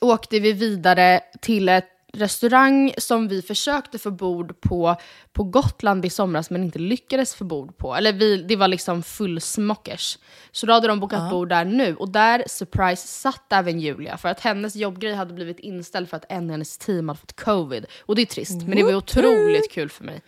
åkte 0.00 0.40
vi 0.40 0.52
vidare 0.52 1.20
till 1.40 1.68
ett 1.68 1.88
restaurang 2.12 2.94
som 2.98 3.28
vi 3.28 3.42
försökte 3.42 3.98
få 3.98 4.10
bord 4.10 4.60
på 4.60 4.96
på 5.32 5.44
Gotland 5.44 6.04
i 6.04 6.10
somras 6.10 6.50
men 6.50 6.64
inte 6.64 6.78
lyckades 6.78 7.34
få 7.34 7.44
bord 7.44 7.76
på. 7.76 7.94
Eller 7.94 8.12
vi, 8.12 8.36
det 8.42 8.56
var 8.56 8.68
liksom 8.68 9.02
fullsmockers. 9.02 10.18
Så 10.52 10.66
då 10.66 10.72
hade 10.72 10.88
de 10.88 11.00
bokat 11.00 11.30
bord 11.30 11.48
där 11.48 11.64
nu 11.64 11.96
och 11.96 12.08
där, 12.08 12.44
surprise, 12.46 13.06
satt 13.08 13.52
även 13.52 13.80
Julia 13.80 14.16
för 14.16 14.28
att 14.28 14.40
hennes 14.40 14.76
jobbgrej 14.76 15.14
hade 15.14 15.34
blivit 15.34 15.58
inställd 15.58 16.08
för 16.08 16.16
att 16.16 16.24
en 16.28 16.48
i 16.48 16.52
hennes 16.52 16.78
team 16.78 17.08
hade 17.08 17.20
fått 17.20 17.40
covid. 17.40 17.86
Och 18.00 18.16
det 18.16 18.22
är 18.22 18.26
trist, 18.26 18.62
men 18.62 18.76
det 18.76 18.82
var 18.82 18.94
otroligt 18.94 19.72
kul 19.72 19.88
för 19.90 20.04
mig. 20.04 20.22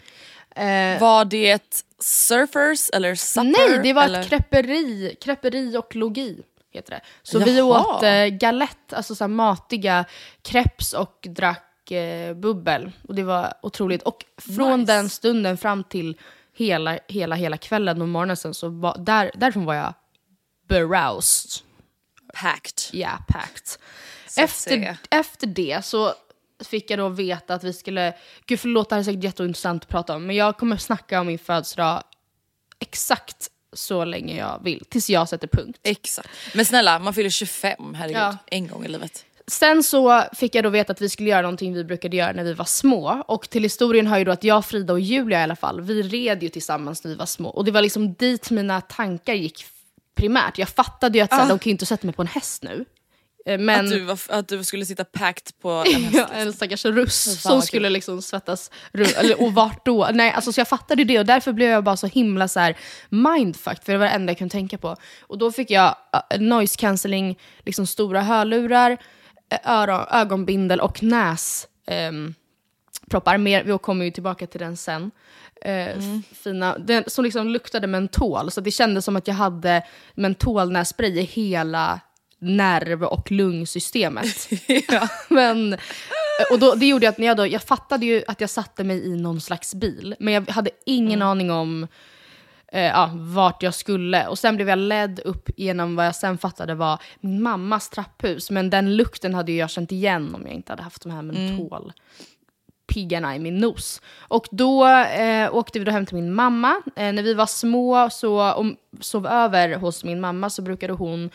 Eh, 0.56 1.00
Var 1.00 1.24
det 1.24 1.84
surfers 1.98 2.90
eller 2.92 3.14
supper? 3.14 3.68
Nej, 3.68 3.80
det 3.82 3.92
var 3.92 4.04
eller? 4.04 4.20
ett 4.20 4.28
creperi, 4.28 5.16
creperi 5.20 5.76
och 5.76 5.96
logi. 5.96 6.42
Heter 6.72 6.90
det. 6.90 7.00
Så 7.22 7.38
vi 7.38 7.58
Jaha. 7.58 7.96
åt 7.96 8.02
eh, 8.02 8.26
galette, 8.26 8.96
alltså 8.96 9.14
så 9.14 9.24
här 9.24 9.28
matiga 9.28 10.04
crepes 10.42 10.92
och 10.92 11.26
drack 11.28 11.69
bubbel. 12.36 12.92
Och 13.08 13.14
det 13.14 13.22
var 13.22 13.54
otroligt. 13.62 14.02
Och 14.02 14.24
från 14.56 14.80
Nice. 14.80 14.92
den 14.92 15.08
stunden 15.08 15.58
fram 15.58 15.84
till 15.84 16.16
hela, 16.56 16.98
hela, 17.08 17.36
hela 17.36 17.56
kvällen 17.56 18.02
och 18.02 18.08
morgonen 18.08 18.36
sen 18.36 18.54
så 18.54 18.68
var, 18.68 18.98
där, 18.98 19.30
därifrån 19.34 19.64
var 19.64 19.74
jag 19.74 19.94
beroused. 20.68 21.50
Packed. 22.34 22.82
Ja, 22.92 23.18
packed. 23.28 23.66
Så 24.26 24.40
att 24.40 24.44
Efter, 24.44 24.96
efter 25.10 25.46
det 25.46 25.84
så 25.84 26.14
fick 26.64 26.90
jag 26.90 26.98
då 26.98 27.08
veta 27.08 27.54
att 27.54 27.64
vi 27.64 27.72
skulle, 27.72 28.14
gud 28.46 28.60
förlåt 28.60 28.88
det 28.88 28.94
här 28.94 29.00
är 29.00 29.04
säkert 29.04 29.24
jätteintressant 29.24 29.82
att 29.82 29.88
prata 29.88 30.16
om, 30.16 30.26
men 30.26 30.36
jag 30.36 30.56
kommer 30.56 30.76
snacka 30.76 31.20
om 31.20 31.26
min 31.26 31.38
födelsedag 31.38 32.02
exakt 32.78 33.50
så 33.72 34.04
länge 34.04 34.36
jag 34.38 34.60
vill, 34.64 34.84
tills 34.88 35.10
jag 35.10 35.28
sätter 35.28 35.48
punkt. 35.48 35.78
Exakt. 35.82 36.28
Men 36.54 36.64
snälla, 36.64 36.98
man 36.98 37.14
fyller 37.14 37.30
25, 37.30 37.94
herregud. 37.94 38.16
Ja. 38.16 38.36
En 38.46 38.68
gång 38.68 38.84
i 38.84 38.88
livet. 38.88 39.24
Sen 39.50 39.82
så 39.82 40.24
fick 40.32 40.54
jag 40.54 40.64
då 40.64 40.70
veta 40.70 40.92
att 40.92 41.00
vi 41.00 41.08
skulle 41.08 41.30
göra 41.30 41.42
någonting 41.42 41.74
vi 41.74 41.84
brukade 41.84 42.16
göra 42.16 42.32
när 42.32 42.44
vi 42.44 42.54
var 42.54 42.64
små. 42.64 43.24
Och 43.28 43.50
till 43.50 43.62
historien 43.62 44.06
hör 44.06 44.18
ju 44.18 44.24
då 44.24 44.32
att 44.32 44.44
jag, 44.44 44.66
Frida 44.66 44.92
och 44.92 45.00
Julia 45.00 45.40
i 45.40 45.42
alla 45.42 45.56
fall, 45.56 45.80
vi 45.80 46.02
red 46.02 46.42
ju 46.42 46.48
tillsammans 46.48 47.04
när 47.04 47.08
vi 47.08 47.14
var 47.14 47.26
små. 47.26 47.48
Och 47.48 47.64
det 47.64 47.70
var 47.70 47.82
liksom 47.82 48.14
dit 48.14 48.50
mina 48.50 48.80
tankar 48.80 49.34
gick 49.34 49.64
primärt. 50.14 50.58
Jag 50.58 50.68
fattade 50.68 51.18
ju 51.18 51.24
att 51.24 51.30
så 51.30 51.36
här, 51.36 51.48
de 51.48 51.58
kan 51.58 51.70
ju 51.70 51.72
inte 51.72 51.86
sätta 51.86 52.06
mig 52.06 52.14
på 52.14 52.22
en 52.22 52.28
häst 52.28 52.62
nu. 52.62 52.84
Eh, 53.46 53.58
Men... 53.58 53.84
Att, 53.84 53.90
du 53.90 54.00
var, 54.00 54.18
att 54.28 54.48
du 54.48 54.64
skulle 54.64 54.86
sitta 54.86 55.04
packed 55.04 55.60
på 55.62 55.70
en 55.70 55.86
häst. 56.04 56.16
Ja, 56.16 56.28
en 56.34 56.52
stackars 56.52 56.84
russ 56.84 57.42
som 57.42 57.62
skulle 57.62 57.86
kul. 57.86 57.92
liksom 57.92 58.22
svettas 58.22 58.70
runt. 58.92 59.12
Eller, 59.12 59.42
och 59.42 59.54
vart 59.54 59.84
då? 59.84 60.08
Nej, 60.12 60.32
alltså, 60.32 60.52
så 60.52 60.60
jag 60.60 60.68
fattade 60.68 61.04
det 61.04 61.18
och 61.18 61.26
därför 61.26 61.52
blev 61.52 61.70
jag 61.70 61.84
bara 61.84 61.96
så 61.96 62.06
himla 62.06 62.48
så 62.48 62.60
här 62.60 62.76
mindfucked, 63.08 63.84
för 63.84 63.92
det 63.92 63.98
var 63.98 64.06
det 64.06 64.12
enda 64.12 64.30
jag 64.30 64.38
kunde 64.38 64.52
tänka 64.52 64.78
på. 64.78 64.96
Och 65.20 65.38
då 65.38 65.52
fick 65.52 65.70
jag 65.70 65.96
uh, 66.34 66.40
noise 66.40 66.76
cancelling, 66.78 67.38
liksom 67.64 67.86
stora 67.86 68.22
hörlurar, 68.22 68.90
eh, 68.90 68.98
öron, 69.64 70.06
ögonbindel 70.10 70.80
och 70.80 71.02
näs. 71.02 71.68
ehm. 71.86 72.34
Mer, 73.38 73.64
vi 73.64 73.78
kommer 73.78 74.04
ju 74.04 74.10
tillbaka 74.10 74.46
till 74.46 74.60
den 74.60 74.76
sen. 74.76 75.10
Eh, 75.62 75.98
fina, 76.32 76.78
den, 76.78 77.04
som 77.06 77.24
liksom 77.24 77.48
luktade 77.48 77.86
mentol, 77.86 78.50
så 78.50 78.60
det 78.60 78.70
kändes 78.70 79.04
som 79.04 79.16
att 79.16 79.28
jag 79.28 79.34
hade 79.34 79.82
mentolnässpray 80.14 81.18
i 81.18 81.22
hela 81.22 82.00
nerv 82.38 83.04
och 83.04 83.30
lungsystemet. 83.30 84.48
men, 85.28 85.76
och 86.50 86.58
då, 86.58 86.74
det 86.74 86.86
gjorde 86.86 87.08
att 87.08 87.18
när 87.18 87.26
jag, 87.26 87.36
då, 87.36 87.46
jag 87.46 87.62
fattade 87.62 88.06
ju 88.06 88.22
att 88.28 88.40
jag 88.40 88.50
satte 88.50 88.84
mig 88.84 89.06
i 89.06 89.16
någon 89.16 89.40
slags 89.40 89.74
bil, 89.74 90.14
men 90.18 90.34
jag 90.34 90.50
hade 90.50 90.70
ingen 90.86 91.22
aning 91.22 91.50
om 91.50 91.86
eh, 92.72 92.82
ja, 92.82 93.10
vart 93.14 93.62
jag 93.62 93.74
skulle. 93.74 94.26
Och 94.26 94.38
sen 94.38 94.56
blev 94.56 94.68
jag 94.68 94.78
ledd 94.78 95.20
upp 95.24 95.50
genom 95.56 95.96
vad 95.96 96.06
jag 96.06 96.14
sen 96.14 96.38
fattade 96.38 96.74
var 96.74 97.02
min 97.20 97.42
mammas 97.42 97.90
trapphus. 97.90 98.50
Men 98.50 98.70
den 98.70 98.96
lukten 98.96 99.34
hade 99.34 99.52
jag 99.52 99.70
känt 99.70 99.92
igen 99.92 100.34
om 100.34 100.42
jag 100.46 100.54
inte 100.54 100.72
hade 100.72 100.82
haft 100.82 101.02
de 101.02 101.12
här 101.12 101.22
mentol 101.22 101.92
piggarna 102.90 103.36
i 103.36 103.38
min 103.38 103.58
nos. 103.58 104.02
Och 104.18 104.46
då 104.50 104.86
eh, 104.88 105.54
åkte 105.54 105.78
vi 105.78 105.84
då 105.84 105.92
hem 105.92 106.06
till 106.06 106.14
min 106.14 106.34
mamma. 106.34 106.82
Eh, 106.96 107.12
när 107.12 107.22
vi 107.22 107.34
var 107.34 107.46
små 107.46 108.10
så, 108.10 108.52
och 108.52 108.66
sov 109.00 109.26
över 109.26 109.76
hos 109.76 110.04
min 110.04 110.20
mamma 110.20 110.50
så 110.50 110.62
brukade 110.62 110.92
hon 110.92 111.30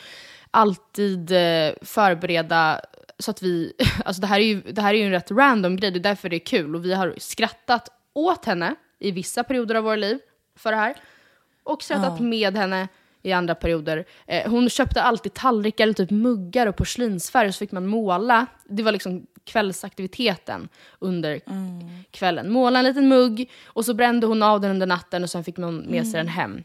alltid 0.51 1.32
eh, 1.32 1.74
förbereda 1.82 2.82
så 3.20 3.32
att 3.32 3.42
vi, 3.42 3.74
alltså 4.06 4.22
det 4.22 4.27
här, 4.27 4.39
är 4.39 4.44
ju, 4.44 4.62
det 4.62 4.82
här 4.82 4.94
är 4.94 4.98
ju 4.98 5.06
en 5.06 5.12
rätt 5.12 5.32
random 5.32 5.75
grej, 5.75 5.92
det 5.92 6.00
är 6.00 6.04
därför 6.04 6.30
det 6.30 6.36
är 6.36 6.46
kul. 6.46 6.75
Och 6.75 6.86
vi 6.86 6.94
har 6.94 7.15
skrattat 7.18 7.89
åt 8.13 8.46
henne 8.46 8.75
i 9.00 9.12
vissa 9.12 9.44
perioder 9.44 9.75
av 9.75 9.84
våra 9.84 9.96
liv 9.96 10.20
för 10.56 10.72
det 10.72 10.77
här. 10.77 10.96
Och 11.66 11.84
skrattat 11.84 12.20
med 12.20 12.58
henne 12.58 12.88
i 13.22 13.32
andra 13.32 13.56
perioder. 13.56 14.06
Eh, 14.28 14.52
hon 14.52 14.70
köpte 14.70 15.02
alltid 15.02 15.34
tallrikar, 15.34 15.84
eller 15.84 15.94
typ 15.94 16.12
muggar 16.12 16.68
och 16.68 16.76
porslinsfärg, 16.76 17.54
så 17.54 17.58
fick 17.58 17.72
man 17.72 17.88
måla. 17.88 18.46
Det 18.66 18.84
var 18.84 18.92
liksom 18.92 19.26
kvällsaktiviteten 19.44 20.70
under 21.00 21.40
kvällen. 22.12 22.52
Måla 22.52 22.80
en 22.80 22.86
liten 22.86 23.08
mugg, 23.08 23.52
och 23.66 23.86
så 23.86 23.94
brände 23.94 24.28
hon 24.28 24.44
av 24.44 24.62
den 24.62 24.72
under 24.72 24.88
natten 24.88 25.24
och 25.24 25.30
sen 25.30 25.44
fick 25.44 25.58
man 25.58 25.78
med 25.78 26.08
sig 26.08 26.18
den 26.18 26.28
hem. 26.28 26.64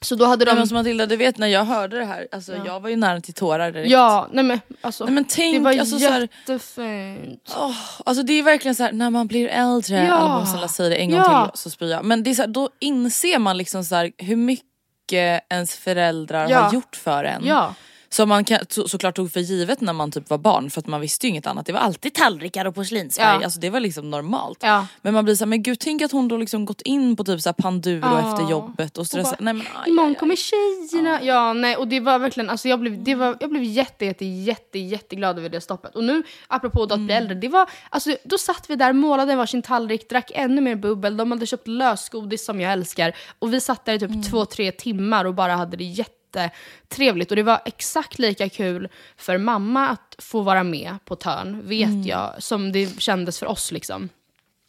Så 0.00 0.14
då 0.14 0.24
hade 0.24 0.44
de... 0.44 0.50
Nej, 0.50 0.58
men 0.58 0.68
som 0.68 0.74
Matilda, 0.74 1.06
du 1.06 1.16
vet 1.16 1.38
när 1.38 1.46
jag 1.46 1.64
hörde 1.64 1.98
det 1.98 2.04
här, 2.04 2.28
alltså, 2.32 2.52
jag 2.66 2.80
var 2.80 2.88
ju 2.88 2.96
nära 2.96 3.20
till 3.20 3.34
tårar 3.34 3.72
direkt. 3.72 3.90
Ja, 3.90 4.28
nej 4.32 4.44
men 4.44 4.60
alltså. 4.80 5.04
Nej, 5.04 5.14
men 5.14 5.24
tänk, 5.24 5.56
det 5.56 5.64
var 5.64 5.78
alltså, 5.78 5.98
så 5.98 6.08
här- 6.08 6.20
jättefint. 6.20 7.54
Åh, 7.56 7.76
alltså 8.06 8.22
det 8.22 8.32
är 8.32 8.42
verkligen 8.42 8.74
så 8.74 8.82
här, 8.82 8.92
när 8.92 9.10
man 9.10 9.26
blir 9.26 9.48
äldre, 9.48 10.06
Ja. 10.06 10.46
snälla 10.46 10.68
säger 10.68 10.90
det 10.90 10.96
en 10.96 11.10
gång 11.10 11.18
Ja. 11.20 11.50
till 11.52 11.60
så 11.62 11.70
spyr 11.70 11.90
jag. 11.90 12.04
Men 12.04 12.22
det 12.22 12.30
är 12.30 12.34
så 12.34 12.42
här, 12.42 12.48
då 12.48 12.68
inser 12.78 13.38
man 13.38 13.56
liksom 13.56 13.84
så 13.84 14.10
hur 14.18 14.36
mycket 14.36 15.44
ens 15.50 15.74
föräldrar 15.76 16.48
Ja. 16.50 16.58
har 16.60 16.72
gjort 16.74 16.96
för 16.96 17.24
en. 17.24 17.42
Ja. 17.46 17.74
Som 18.10 18.28
man 18.28 18.44
kan, 18.44 18.58
så, 18.68 18.88
såklart 18.88 19.16
tog 19.16 19.32
för 19.32 19.40
givet 19.40 19.80
när 19.80 19.92
man 19.92 20.10
typ 20.10 20.30
var 20.30 20.38
barn 20.38 20.70
för 20.70 20.80
att 20.80 20.86
man 20.86 21.00
visste 21.00 21.26
ju 21.26 21.30
inget 21.30 21.46
annat. 21.46 21.66
Det 21.66 21.72
var 21.72 21.80
alltid 21.80 22.14
tallrikar 22.14 22.64
och 22.64 22.74
porslinsfärg, 22.74 23.38
Ja. 23.40 23.44
alltså 23.44 23.60
det 23.60 23.70
var 23.70 23.80
liksom 23.80 24.10
normalt. 24.10 24.58
Ja. 24.62 24.86
Men 25.02 25.14
man 25.14 25.24
blir 25.24 25.34
så 25.34 25.44
här, 25.44 25.46
men 25.48 25.62
gud 25.62 25.78
tänk 25.80 26.02
att 26.02 26.12
hon 26.12 26.28
då 26.28 26.36
liksom 26.36 26.64
gått 26.64 26.80
in 26.82 27.16
på 27.16 27.24
typ 27.24 27.40
så 27.40 27.52
Panduro 27.52 28.00
Ja. 28.06 28.32
efter 28.32 28.50
jobbet 28.50 28.98
och 28.98 29.06
stressat. 29.06 29.38
bara, 29.38 29.44
Nej, 29.44 29.54
men, 29.54 29.66
aj, 29.74 29.90
Imorgon 29.90 30.08
aj, 30.08 30.14
aj. 30.14 30.18
kommer 30.18 30.36
tjejerna. 30.36 31.22
Ja, 31.22 31.52
nej, 31.52 31.76
och 31.76 31.88
det 31.88 32.00
var 32.00 32.18
verkligen, 32.18 32.50
alltså 32.50 32.68
jag 32.68 32.80
blev, 32.80 33.04
det 33.04 33.14
var, 33.14 33.36
jag 33.40 33.50
blev 33.50 33.62
jätte, 33.62 34.04
jätte, 34.04 34.24
jätte, 34.24 34.78
jätteglad 34.78 35.38
över 35.38 35.48
det 35.48 35.60
stoppet. 35.60 35.96
Och 35.96 36.04
nu, 36.04 36.22
apropå 36.48 36.82
att 36.82 36.88
bli 36.88 36.96
Mm. 36.98 37.10
äldre, 37.16 37.34
det 37.34 37.48
var, 37.48 37.70
alltså, 37.90 38.16
då 38.24 38.38
satt 38.38 38.70
vi 38.70 38.76
där, 38.76 38.92
målade 38.92 39.36
varsin 39.36 39.62
tallrik, 39.62 40.08
drack 40.10 40.30
ännu 40.34 40.60
mer 40.60 40.74
bubbel, 40.76 41.16
de 41.16 41.30
hade 41.30 41.46
köpt 41.46 41.68
lösgodis 41.68 42.44
som 42.44 42.60
jag 42.60 42.72
älskar. 42.72 43.12
Och 43.38 43.54
vi 43.54 43.60
satt 43.60 43.84
där 43.84 43.92
i 43.92 44.04
Mm. 44.04 44.22
typ 44.22 44.30
två, 44.30 44.44
tre 44.44 44.72
timmar 44.72 45.24
och 45.24 45.34
bara 45.34 45.54
hade 45.56 45.76
det 45.76 45.84
jätte 45.84 46.12
jättetrevligt. 46.36 47.30
Och 47.30 47.36
det 47.36 47.42
var 47.42 47.60
exakt 47.64 48.18
lika 48.18 48.48
kul 48.48 48.88
för 49.16 49.38
mamma 49.38 49.88
att 49.88 50.14
få 50.18 50.42
vara 50.42 50.62
med 50.62 50.96
på 51.04 51.16
Törn, 51.16 51.68
vet 51.68 52.06
jag, 52.06 52.42
som 52.42 52.72
det 52.72 53.00
kändes 53.00 53.38
för 53.38 53.46
oss 53.46 53.72
liksom. 53.72 54.08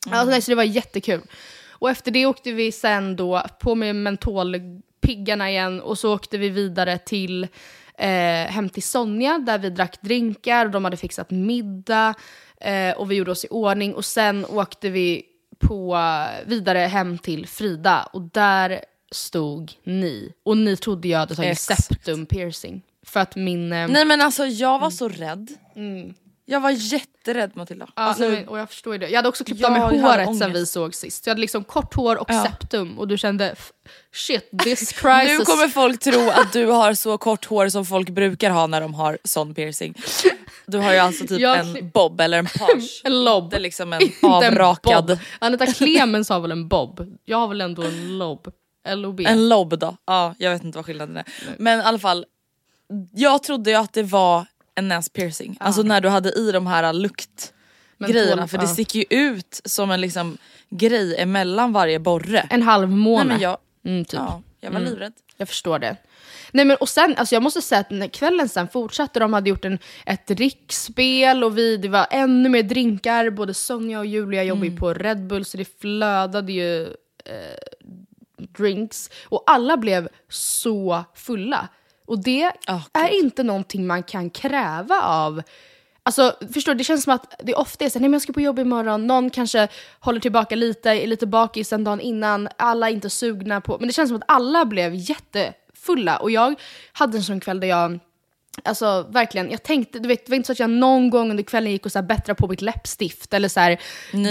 Alltså, 0.09 0.29
nej, 0.29 0.41
så 0.41 0.51
det 0.51 0.55
var 0.55 0.63
jättekul. 0.63 1.21
Och 1.69 1.89
efter 1.89 2.11
det 2.11 2.25
åkte 2.25 2.51
vi 2.51 2.71
sen 2.71 3.15
då 3.15 3.43
på 3.59 3.75
med 3.75 3.95
mentolpiggarna 3.95 5.49
igen 5.49 5.81
och 5.81 5.97
så 5.97 6.13
åkte 6.13 6.37
vi 6.37 6.49
vidare 6.49 6.97
till 6.97 7.43
eh, 7.97 8.51
hem 8.51 8.69
till 8.69 8.83
Sonja 8.83 9.37
där 9.37 9.57
vi 9.57 9.69
drack 9.69 10.01
drinkar 10.01 10.65
och 10.65 10.71
de 10.71 10.83
hade 10.83 10.97
fixat 10.97 11.31
middag 11.31 12.13
eh, 12.61 12.91
och 12.97 13.11
vi 13.11 13.15
gjorde 13.15 13.31
oss 13.31 13.45
i 13.45 13.47
ordning 13.51 13.95
och 13.95 14.05
sen 14.05 14.45
åkte 14.45 14.89
vi 14.89 15.23
på 15.59 15.97
vidare 16.45 16.79
hem 16.79 17.17
till 17.17 17.47
Frida 17.47 18.09
och 18.13 18.21
där 18.21 18.81
stod 19.11 19.71
ni. 19.83 20.33
Och 20.45 20.57
ni 20.57 20.77
trodde 20.77 21.07
jag 21.07 21.19
hade 21.19 21.35
tagit 21.35 21.51
Exakt. 21.51 21.83
septum 21.85 22.25
piercing. 22.25 22.81
För 23.05 23.19
att 23.19 23.35
min... 23.35 23.73
Eh, 23.73 23.87
Nej 23.87 24.05
men 24.05 24.21
alltså 24.21 24.45
jag 24.45 24.79
var 24.79 24.89
så 24.89 25.07
rädd. 25.09 25.49
Jag 26.45 26.59
var 26.59 26.69
jätterädd 26.71 27.51
Matilda. 27.55 27.85
Ja, 27.95 28.01
alltså, 28.03 28.29
nej, 28.29 28.47
och 28.47 28.59
jag 28.59 28.69
förstår 28.69 28.93
ju 28.93 28.99
det. 28.99 29.09
Jag 29.09 29.15
hade 29.17 29.29
också 29.29 29.43
klippt 29.43 29.63
av 29.65 29.71
mig 29.71 29.81
håret 29.99 30.37
sen 30.37 30.53
vi 30.53 30.65
såg 30.65 30.95
sist. 30.95 31.25
Jag 31.27 31.31
hade 31.31 31.41
liksom 31.41 31.63
kort 31.63 31.93
hår 31.95 32.15
och 32.15 32.27
Ja. 32.29 32.43
septum 32.43 32.99
och 32.99 33.07
du 33.07 33.17
kände 33.17 33.49
"F- 33.51 33.71
shit 34.13 34.49
this 34.63 34.91
crisis. 34.91 35.39
nu 35.39 35.45
kommer 35.45 35.67
folk 35.67 35.99
tro 35.99 36.29
att 36.29 36.53
du 36.53 36.65
har 36.65 36.93
så 36.93 37.17
kort 37.17 37.45
hår 37.45 37.69
som 37.69 37.85
folk 37.85 38.09
brukar 38.09 38.49
ha 38.49 38.67
när 38.67 38.81
de 38.81 38.93
har 38.93 39.17
sån 39.23 39.53
piercing. 39.53 39.93
Du 40.67 40.77
har 40.77 40.93
ju 40.93 40.99
alltså 40.99 41.27
typ 41.27 41.39
Jag 41.39 41.59
en 41.59 41.89
bob 41.89 42.21
eller 42.21 42.37
en 42.39 42.45
page. 42.59 43.01
en 43.03 43.23
lobb. 43.23 43.49
Det 43.49 43.55
är 43.55 43.61
liksom 43.61 43.93
en 43.93 44.01
Inte 44.21 44.25
en 44.25 44.31
avrakad. 44.31 45.05
bob. 45.07 45.17
Anita 45.39 45.65
Clemens 45.65 46.29
har 46.29 46.39
väl 46.39 46.51
en 46.51 46.67
bob? 46.67 47.17
Jag 47.25 47.37
har 47.37 47.47
väl 47.47 47.61
ändå 47.61 47.81
en 47.83 48.17
lobb. 48.17 48.51
L-O-B. 48.89 49.23
En 49.27 49.49
lob 49.49 49.79
då. 49.79 49.97
Ja, 50.05 50.35
jag 50.37 50.51
vet 50.51 50.63
inte 50.63 50.77
vad 50.77 50.85
skillnaden 50.85 51.17
är. 51.17 51.25
Men 51.57 51.79
i 51.79 51.83
alla 51.83 51.99
fall, 51.99 52.25
jag 53.13 53.43
trodde 53.43 53.69
ju 53.69 53.75
att 53.75 53.93
det 53.93 54.03
var 54.03 54.45
en 54.75 54.87
näspiercing. 54.87 55.57
Alltså 55.59 55.81
när 55.81 56.01
du 56.01 56.09
hade 56.09 56.31
i 56.31 56.51
de 56.51 56.67
här 56.67 56.93
luktgrejerna. 56.93 58.47
För 58.47 58.57
det 58.57 58.67
sticker 58.67 58.99
ju 58.99 59.05
ut 59.09 59.61
som 59.65 59.91
en 59.91 60.01
liksom 60.01 60.37
grej 60.69 61.15
emellan 61.17 61.73
varje 61.73 61.99
borre. 61.99 62.47
En 62.49 62.61
halv 62.63 62.89
måne. 62.89 63.23
Nej, 63.23 63.27
men 63.33 63.39
jag, 63.41 63.57
mm, 63.85 64.05
typ. 64.05 64.13
ja, 64.13 64.41
jag 64.59 64.71
var 64.71 64.79
livrädd. 64.79 65.13
Jag 65.37 65.47
förstår 65.47 65.79
det. 65.79 65.95
Nej 66.51 66.65
men 66.65 66.77
och 66.77 66.89
sen, 66.89 67.15
alltså 67.17 67.35
jag 67.35 67.43
måste 67.43 67.61
säga 67.61 67.81
att 67.81 67.89
när 67.89 68.07
kvällen 68.07 68.49
sen 68.49 68.67
fortsatte, 68.67 69.19
de 69.19 69.33
hade 69.33 69.49
gjort 69.49 69.65
en, 69.65 69.79
ett 70.05 70.31
riksspel 70.31 71.43
och 71.43 71.57
vi, 71.57 71.77
det 71.77 71.89
var 71.89 72.07
ännu 72.11 72.49
mer 72.49 72.63
drinkar, 72.63 73.29
både 73.29 73.53
Sonja 73.53 73.99
och 73.99 74.05
Julia 74.05 74.43
jobbar 74.43 74.65
Mm. 74.65 74.77
på 74.77 74.93
Red 74.93 75.27
Bull 75.27 75.45
så 75.45 75.57
det 75.57 75.79
flödade 75.81 76.51
ju 76.53 76.83
eh, 77.25 77.57
drinks. 78.57 79.09
Och 79.25 79.43
alla 79.47 79.77
blev 79.77 80.09
så 80.29 81.03
fulla. 81.15 81.67
Och 82.07 82.23
det 82.23 82.51
Ah, 82.67 82.81
är 82.93 83.19
inte 83.19 83.43
någonting 83.43 83.87
man 83.87 84.03
kan 84.03 84.29
kräva 84.29 85.01
av 85.01 85.41
Alltså, 86.03 86.35
förstår 86.53 86.71
du, 86.71 86.77
det 86.77 86.83
känns 86.83 87.03
som 87.03 87.13
att 87.13 87.41
det 87.43 87.53
ofta 87.53 87.85
är 87.85 87.89
så 87.89 87.99
här, 87.99 88.01
nej 88.01 88.09
men 88.09 88.13
jag 88.13 88.21
ska 88.21 88.33
på 88.33 88.41
jobb 88.41 88.59
imorgon, 88.59 89.07
någon 89.07 89.29
kanske 89.29 89.67
håller 89.99 90.19
tillbaka 90.19 90.55
lite, 90.55 90.89
är 90.89 91.07
lite 91.07 91.27
bakis 91.27 91.73
en 91.73 91.83
dagen 91.83 91.99
innan, 91.99 92.49
alla 92.57 92.89
är 92.89 92.93
inte 92.93 93.09
sugna 93.09 93.61
på, 93.61 93.77
men 93.79 93.87
det 93.87 93.93
känns 93.93 94.09
som 94.09 94.17
att 94.17 94.23
alla 94.27 94.65
blev 94.65 94.95
jättefulla 94.95 96.17
och 96.17 96.31
jag 96.31 96.55
hade 96.93 97.17
en 97.17 97.23
sån 97.23 97.39
kväll 97.39 97.59
där 97.59 97.67
jag 97.67 97.99
Alltså 98.63 99.07
verkligen, 99.09 99.51
jag 99.51 99.63
tänkte, 99.63 99.99
du 99.99 100.07
vet, 100.07 100.25
det 100.25 100.31
var 100.31 100.35
inte 100.35 100.47
så 100.47 100.51
att 100.51 100.59
jag 100.59 100.69
någon 100.69 101.09
gång 101.09 101.31
under 101.31 101.43
kvällen 101.43 101.71
gick 101.71 101.85
och 101.85 101.91
så 101.91 101.99
här 101.99 102.05
bättra 102.05 102.35
på 102.35 102.47
mitt 102.47 102.61
läppstift 102.61 103.33
eller 103.33 103.49
så 103.49 103.59
här, 103.59 103.79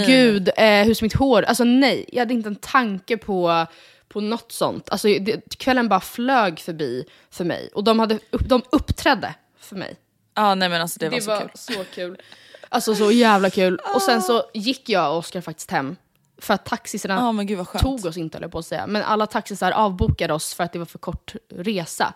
gud, 0.05 0.49
eh, 0.57 0.83
hur 0.85 0.93
ser 0.93 1.03
mitt 1.05 1.15
hår 1.15 1.43
Alltså 1.43 1.63
nej, 1.63 2.05
jag 2.07 2.19
hade 2.19 2.33
inte 2.33 2.49
en 2.49 2.55
tanke 2.55 3.17
på, 3.17 3.65
på 4.09 4.21
något 4.21 4.51
sånt. 4.51 4.89
Alltså 4.89 5.07
det, 5.07 5.57
kvällen 5.57 5.89
bara 5.89 5.99
flög 5.99 6.59
förbi 6.59 7.05
för 7.29 7.45
mig 7.45 7.69
och 7.73 7.83
de, 7.83 7.99
hade 7.99 8.19
de 8.31 8.61
uppträdde 8.71 9.35
för 9.59 9.75
mig. 9.75 9.95
Ja 10.35 10.55
nej 10.55 10.69
men 10.69 10.81
alltså 10.81 10.99
det 10.99 11.09
var 11.09 11.15
Det 11.15 11.21
så 11.21 11.29
var 11.31 11.39
kul. 11.39 11.49
så 11.55 11.83
kul. 11.95 12.21
Alltså 12.69 12.95
så 12.95 13.11
jävla 13.11 13.49
kul. 13.49 13.79
Och 13.95 14.01
sen 14.01 14.21
så 14.21 14.43
gick 14.53 14.89
jag 14.89 15.11
och 15.11 15.17
Oskar 15.17 15.41
faktiskt 15.41 15.71
hem. 15.71 15.95
För 16.41 16.53
att 16.53 16.65
taxisarna 16.65 17.15
skönt. 17.65 17.83
tog 17.83 18.05
oss 18.05 18.17
inte, 18.17 18.37
jag 18.41 18.51
på 18.51 18.59
att 18.59 18.65
säga. 18.65 18.87
Men 18.87 19.03
alla 19.03 19.25
taxisar 19.27 19.71
avbokade 19.71 20.33
oss 20.33 20.53
för 20.53 20.63
att 20.63 20.73
det 20.73 20.79
var 20.79 20.85
för 20.85 20.99
kort 20.99 21.35
resa. 21.53 22.13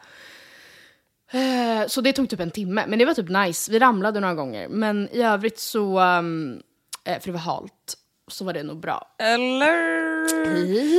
Eh, 1.31 1.87
Så 1.87 2.01
det 2.01 2.13
tog 2.13 2.29
typ 2.29 2.39
en 2.39 2.51
timme, 2.51 2.83
men 2.87 2.99
det 2.99 3.05
var 3.05 3.13
typ 3.13 3.29
nice. 3.29 3.71
Vi 3.71 3.79
ramlade 3.79 4.19
några 4.19 4.33
gånger, 4.33 4.67
men 4.67 5.09
i 5.11 5.21
övrigt 5.21 5.59
så, 5.59 5.99
um, 5.99 6.61
för 7.05 7.21
det 7.25 7.31
var 7.31 7.39
halt, 7.39 7.93
så 8.27 8.45
var 8.45 8.53
det 8.53 8.63
nog 8.63 8.79
bra. 8.79 9.15
Eller? 9.19 10.12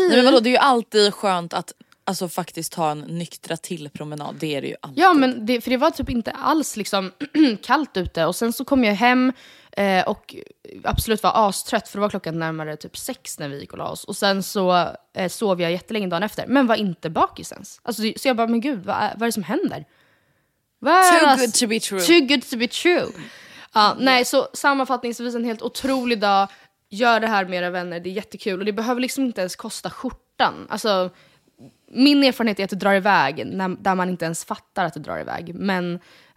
Nej 0.08 0.16
men 0.16 0.24
vadå 0.24 0.40
det 0.40 0.48
är 0.48 0.52
ju 0.52 0.56
alltid 0.56 1.14
skönt 1.14 1.52
att 1.52 1.72
alltså, 2.04 2.28
faktiskt 2.28 2.72
ta 2.72 2.90
en 2.90 3.00
nyktra 3.00 3.56
till 3.56 3.90
promenad. 3.90 4.36
Det 4.38 4.54
är 4.54 4.62
det 4.62 4.68
ju 4.68 4.76
alltid. 4.80 5.04
Ja, 5.04 5.12
men 5.12 5.46
det, 5.46 5.60
för 5.60 5.70
det 5.70 5.76
var 5.76 5.90
typ 5.90 6.10
inte 6.10 6.30
alls 6.30 6.76
liksom 6.76 7.12
kallt 7.62 7.96
ute. 7.96 8.24
Och 8.24 8.36
sen 8.36 8.52
så 8.52 8.64
kom 8.64 8.84
jag 8.84 8.94
hem 8.94 9.32
eh, 9.72 10.08
och 10.08 10.36
absolut 10.84 11.22
var 11.22 11.48
astrött 11.48 11.88
för 11.88 11.98
det 11.98 12.00
var 12.00 12.10
klockan 12.10 12.38
närmare 12.38 12.76
typ 12.76 12.96
sex 12.96 13.38
när 13.38 13.48
vi 13.48 13.60
gick 13.60 13.72
och 13.72 13.78
la 13.78 13.88
oss. 13.88 14.04
Och 14.04 14.16
sen 14.16 14.42
så 14.42 14.88
eh, 15.16 15.28
sov 15.28 15.60
jag 15.60 15.72
jättelänge 15.72 16.06
dagen 16.06 16.22
efter, 16.22 16.46
men 16.46 16.66
var 16.66 16.76
inte 16.76 17.10
bakis 17.10 17.52
ens. 17.52 17.80
Alltså, 17.82 18.02
så 18.16 18.28
jag 18.28 18.36
bara, 18.36 18.46
men 18.46 18.60
gud, 18.60 18.84
vad 18.84 18.96
är, 18.96 19.12
vad 19.14 19.22
är 19.22 19.26
det 19.26 19.32
som 19.32 19.42
händer? 19.42 19.84
Too 21.20 21.36
good 21.36 21.54
to 21.54 21.66
be 21.66 21.80
true. 21.80 22.00
Too 22.00 22.20
good 22.26 22.50
to 22.50 22.56
be 22.56 22.68
true. 22.68 23.06
Ja, 23.74 23.96
nej, 23.98 24.24
så 24.24 24.48
sammanfattningsvis 24.52 25.34
en 25.34 25.44
helt 25.44 25.62
otrolig 25.62 26.20
dag. 26.20 26.48
Gör 26.88 27.20
det 27.20 27.26
här 27.26 27.44
med 27.44 27.58
era 27.58 27.70
vänner, 27.70 28.00
det 28.00 28.10
är 28.10 28.12
jättekul. 28.14 28.58
Och 28.58 28.64
det 28.64 28.72
behöver 28.72 29.00
liksom 29.00 29.24
inte 29.24 29.40
ens 29.40 29.56
kosta 29.56 29.90
skjortan. 29.90 30.66
Alltså, 30.70 31.10
min 31.88 32.24
erfarenhet 32.24 32.60
är 32.60 32.64
att 32.64 32.70
det 32.70 32.76
drar 32.76 32.94
iväg 32.94 33.46
när, 33.46 33.68
där 33.68 33.94
man 33.94 34.08
inte 34.08 34.24
ens 34.24 34.44
fattar 34.44 34.84
att 34.84 34.94
det 34.94 35.00
drar 35.00 35.20
iväg. 35.20 35.54
Men 35.54 35.94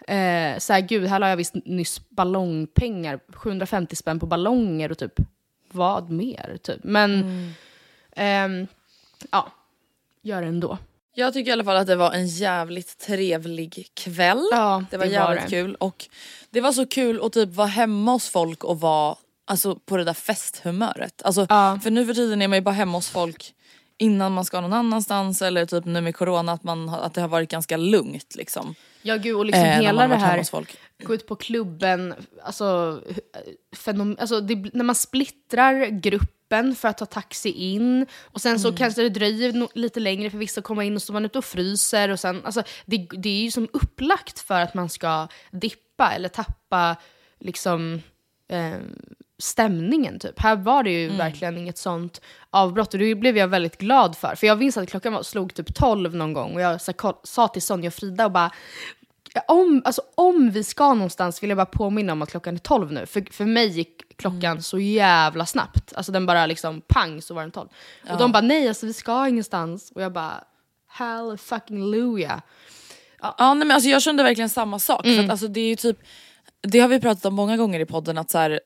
eh, 0.07 0.57
så 0.57 0.73
här, 0.73 0.81
gud, 0.81 1.05
här 1.07 1.19
la 1.19 1.29
jag 1.29 1.37
visst 1.37 1.55
nyss 1.65 2.09
ballongpengar. 2.09 3.19
750 3.33 3.95
spänn 3.95 4.19
på 4.19 4.25
ballonger 4.25 4.91
och 4.91 4.97
typ 4.97 5.13
vad 5.71 6.09
mer? 6.09 6.57
Typ. 6.61 6.83
Men 6.83 7.23
ehm, 8.15 8.67
ja, 9.31 9.51
gör 10.21 10.41
det 10.41 10.47
ändå. 10.47 10.77
Jag 11.13 11.33
tycker 11.33 11.49
i 11.49 11.53
alla 11.53 11.63
fall 11.63 11.77
att 11.77 11.87
det 11.87 11.95
var 11.95 12.11
en 12.11 12.27
jävligt 12.27 12.97
trevlig 12.97 13.87
kväll. 13.93 14.47
Ja, 14.51 14.85
det 14.91 14.97
var 14.97 15.05
det 15.05 15.11
var 15.11 15.25
jävligt 15.25 15.43
det. 15.43 15.49
kul 15.49 15.75
och 15.75 16.05
det 16.49 16.61
var 16.61 16.71
så 16.71 16.85
kul 16.85 17.21
att 17.23 17.33
typ 17.33 17.53
vara 17.53 17.67
hemma 17.67 18.11
hos 18.11 18.29
folk 18.29 18.63
och 18.63 18.79
vara 18.79 19.15
alltså, 19.47 19.75
på 19.75 19.97
det 19.97 20.03
där 20.03 20.13
festhumöret. 20.13 21.21
Alltså, 21.25 21.45
Ja. 21.49 21.79
För 21.83 21.91
nu 21.91 22.05
för 22.05 22.13
tiden 22.13 22.41
är 22.41 22.47
man 22.47 22.57
ju 22.57 22.61
bara 22.61 22.75
hemma 22.75 22.97
hos 22.97 23.09
folk 23.09 23.53
innan 23.99 24.31
man 24.33 24.45
ska 24.45 24.61
någon 24.61 24.73
annanstans 24.73 25.41
eller 25.41 25.65
typ 25.65 25.85
nu 25.85 26.01
med 26.01 26.15
corona 26.15 26.51
att, 26.51 26.63
man, 26.63 26.89
att 26.89 27.13
det 27.13 27.21
har 27.21 27.27
varit 27.27 27.49
ganska 27.51 27.77
lugnt 27.77 28.35
liksom. 28.35 28.75
Ja, 29.01 29.15
gud, 29.15 29.35
och 29.35 29.45
liksom 29.45 29.63
Eh, 29.63 29.79
hela 29.79 30.07
det 30.07 30.15
här, 30.15 30.45
gå 31.03 31.13
ut 31.13 31.27
på 31.27 31.35
klubben, 31.35 32.13
alltså, 32.43 33.01
fenom, 33.75 34.17
alltså 34.19 34.41
det, 34.41 34.55
när 34.73 34.83
man 34.83 34.95
splittrar 34.95 35.85
gruppen 35.85 36.75
för 36.75 36.87
att 36.87 36.97
ta 36.97 37.05
taxi 37.05 37.49
in 37.49 38.05
och 38.21 38.41
sen 38.41 38.49
Mm. 38.51 38.59
så 38.59 38.73
kanske 38.73 39.01
det 39.01 39.09
dröjer 39.09 39.67
lite 39.77 39.99
längre 39.99 40.29
för 40.29 40.37
vissa 40.37 40.59
att 40.59 40.65
komma 40.65 40.83
in 40.83 40.95
och 40.95 41.01
så 41.01 41.13
man 41.13 41.25
ute 41.25 41.37
och 41.37 41.45
fryser 41.45 42.09
och 42.09 42.19
sen, 42.19 42.45
alltså 42.45 42.63
det, 42.85 43.07
det 43.11 43.29
är 43.29 43.41
ju 43.43 43.51
som 43.51 43.67
upplagt 43.73 44.39
för 44.39 44.61
att 44.61 44.73
man 44.73 44.89
ska 44.89 45.27
dippa 45.51 46.11
eller 46.11 46.29
tappa 46.29 46.95
liksom 47.39 48.01
eh, 48.49 48.77
stämningen 49.39 50.19
typ. 50.19 50.39
Här 50.39 50.55
var 50.55 50.83
det 50.83 50.89
ju 50.91 51.05
Mm. 51.05 51.17
verkligen 51.17 51.57
inget 51.57 51.77
sånt 51.77 52.21
avbrott 52.49 52.93
och 52.93 52.99
det 52.99 53.15
blev 53.15 53.37
jag 53.37 53.47
väldigt 53.47 53.77
glad 53.77 54.17
för. 54.17 54.35
För 54.35 54.47
jag 54.47 54.59
minns 54.59 54.77
att 54.77 54.89
klockan 54.89 55.13
var, 55.13 55.23
slog 55.23 55.53
typ 55.53 55.75
12 55.75 56.15
någon 56.15 56.33
gång 56.33 56.55
och 56.55 56.61
jag 56.61 56.81
så, 56.81 56.93
sa 57.23 57.47
till 57.47 57.61
Sonja 57.61 57.87
och 57.87 57.93
Frida 57.93 58.25
och 58.25 58.31
bara 58.31 58.51
om, 59.47 59.81
alltså, 59.85 60.01
om 60.15 60.51
vi 60.51 60.63
ska 60.63 60.93
någonstans 60.93 61.43
vill 61.43 61.49
jag 61.49 61.57
bara 61.57 61.65
påminna 61.65 62.13
om 62.13 62.21
att 62.21 62.29
klockan 62.31 62.53
är 62.55 62.59
12 62.59 62.91
nu. 62.91 63.05
För, 63.05 63.33
för 63.33 63.45
mig 63.45 63.67
gick 63.67 64.17
klockan 64.17 64.63
så 64.63 64.79
jävla 64.79 65.45
snabbt. 65.45 65.93
Alltså 65.95 66.11
den 66.11 66.25
bara 66.25 66.45
liksom 66.45 66.81
pang 66.87 67.21
så 67.21 67.33
var 67.33 67.41
den 67.41 67.51
12. 67.51 67.67
Och 68.11 68.17
de 68.17 68.31
bara 68.31 68.41
nej 68.41 68.67
alltså 68.67 68.85
vi 68.85 68.93
ska 68.93 69.27
ingenstans. 69.27 69.91
Och 69.95 70.01
jag 70.01 70.13
bara 70.13 70.43
hell 70.87 71.37
fucking 71.37 71.91
luja. 71.91 72.41
Ja 73.21 73.53
nej, 73.53 73.67
men 73.67 73.71
alltså 73.71 73.89
jag 73.89 74.01
kände 74.01 74.23
verkligen 74.23 74.49
samma 74.49 74.79
sak. 74.79 75.01
För 75.03 75.11
Mm. 75.11 75.25
att, 75.25 75.31
alltså, 75.31 75.47
det 75.47 75.59
är 75.59 75.67
ju 75.67 75.75
typ, 75.75 75.97
det 76.61 76.79
har 76.79 76.87
vi 76.87 76.99
pratat 76.99 77.25
om 77.25 77.33
många 77.33 77.57
gånger 77.57 77.79
i 77.79 77.85
podden 77.85 78.17
att 78.17 78.29
så 78.31 78.37
här, 78.37 78.59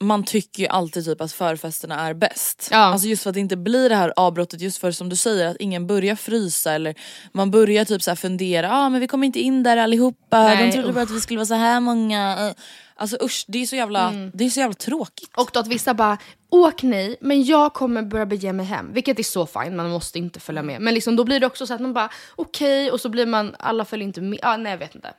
man 0.00 0.24
tycker 0.24 0.62
ju 0.62 0.68
alltid 0.68 1.04
typ 1.04 1.20
att 1.20 1.32
förfesterna 1.32 2.00
är 2.00 2.14
bäst. 2.14 2.68
Ja. 2.70 2.78
Alltså 2.78 3.08
just 3.08 3.22
för 3.22 3.30
att 3.30 3.34
det 3.34 3.40
inte 3.40 3.56
blir 3.56 3.88
det 3.88 3.94
här 3.94 4.12
avbrottet 4.16 4.60
just 4.60 4.78
för 4.78 4.90
som 4.90 5.08
du 5.08 5.16
säger 5.16 5.46
att 5.46 5.56
ingen 5.60 5.86
börjar 5.86 6.16
frysa 6.16 6.72
eller 6.72 6.94
man 7.32 7.50
börjar 7.50 7.84
typ 7.84 8.02
så 8.02 8.16
fundera, 8.16 8.72
ah, 8.72 8.88
men 8.88 9.00
vi 9.00 9.06
kommer 9.06 9.26
inte 9.26 9.40
in 9.40 9.62
där 9.62 9.76
allihopa, 9.76 10.42
Nej, 10.42 10.66
de 10.66 10.72
trodde 10.72 10.92
bara 10.92 11.02
att 11.02 11.10
vi 11.10 11.20
skulle 11.20 11.38
vara 11.38 11.46
så 11.46 11.54
här 11.54 11.80
många. 11.80 12.48
Eh, 12.48 12.62
Alltså 12.98 13.16
usch 13.22 13.44
det 13.48 13.58
är 13.58 13.66
så 13.66 13.76
jävla, 13.76 14.12
det 14.34 14.44
är 14.44 14.50
så 14.50 14.60
jävla 14.60 14.74
tråkigt. 14.74 15.30
Och 15.36 15.50
då 15.52 15.60
att 15.60 15.66
vissa 15.66 15.94
bara 15.94 16.18
åk 16.50 16.82
ni 16.82 17.16
men 17.20 17.44
jag 17.44 17.74
kommer 17.74 18.02
börja 18.02 18.26
bege 18.26 18.52
mig 18.52 18.66
hem. 18.66 18.92
Vilket 18.92 19.18
är 19.18 19.22
så 19.22 19.46
fint, 19.46 19.72
man 19.72 19.90
måste 19.90 20.18
inte 20.18 20.40
följa 20.40 20.62
med. 20.62 20.80
Men 20.80 20.94
liksom, 20.94 21.16
då 21.16 21.24
blir 21.24 21.40
det 21.40 21.46
också 21.46 21.66
så 21.66 21.74
att 21.74 21.80
man 21.80 21.92
bara 21.92 22.10
okej 22.36 22.90
och 22.90 23.00
så 23.00 23.08
blir 23.08 23.26
man, 23.26 23.56
alla 23.58 23.84
följer 23.84 24.06
inte 24.06 24.20
med. 24.20 24.38
Ah, 24.42 24.56
nej 24.56 24.72
jag 24.72 24.78
vet 24.78 24.94
inte. 24.94 25.14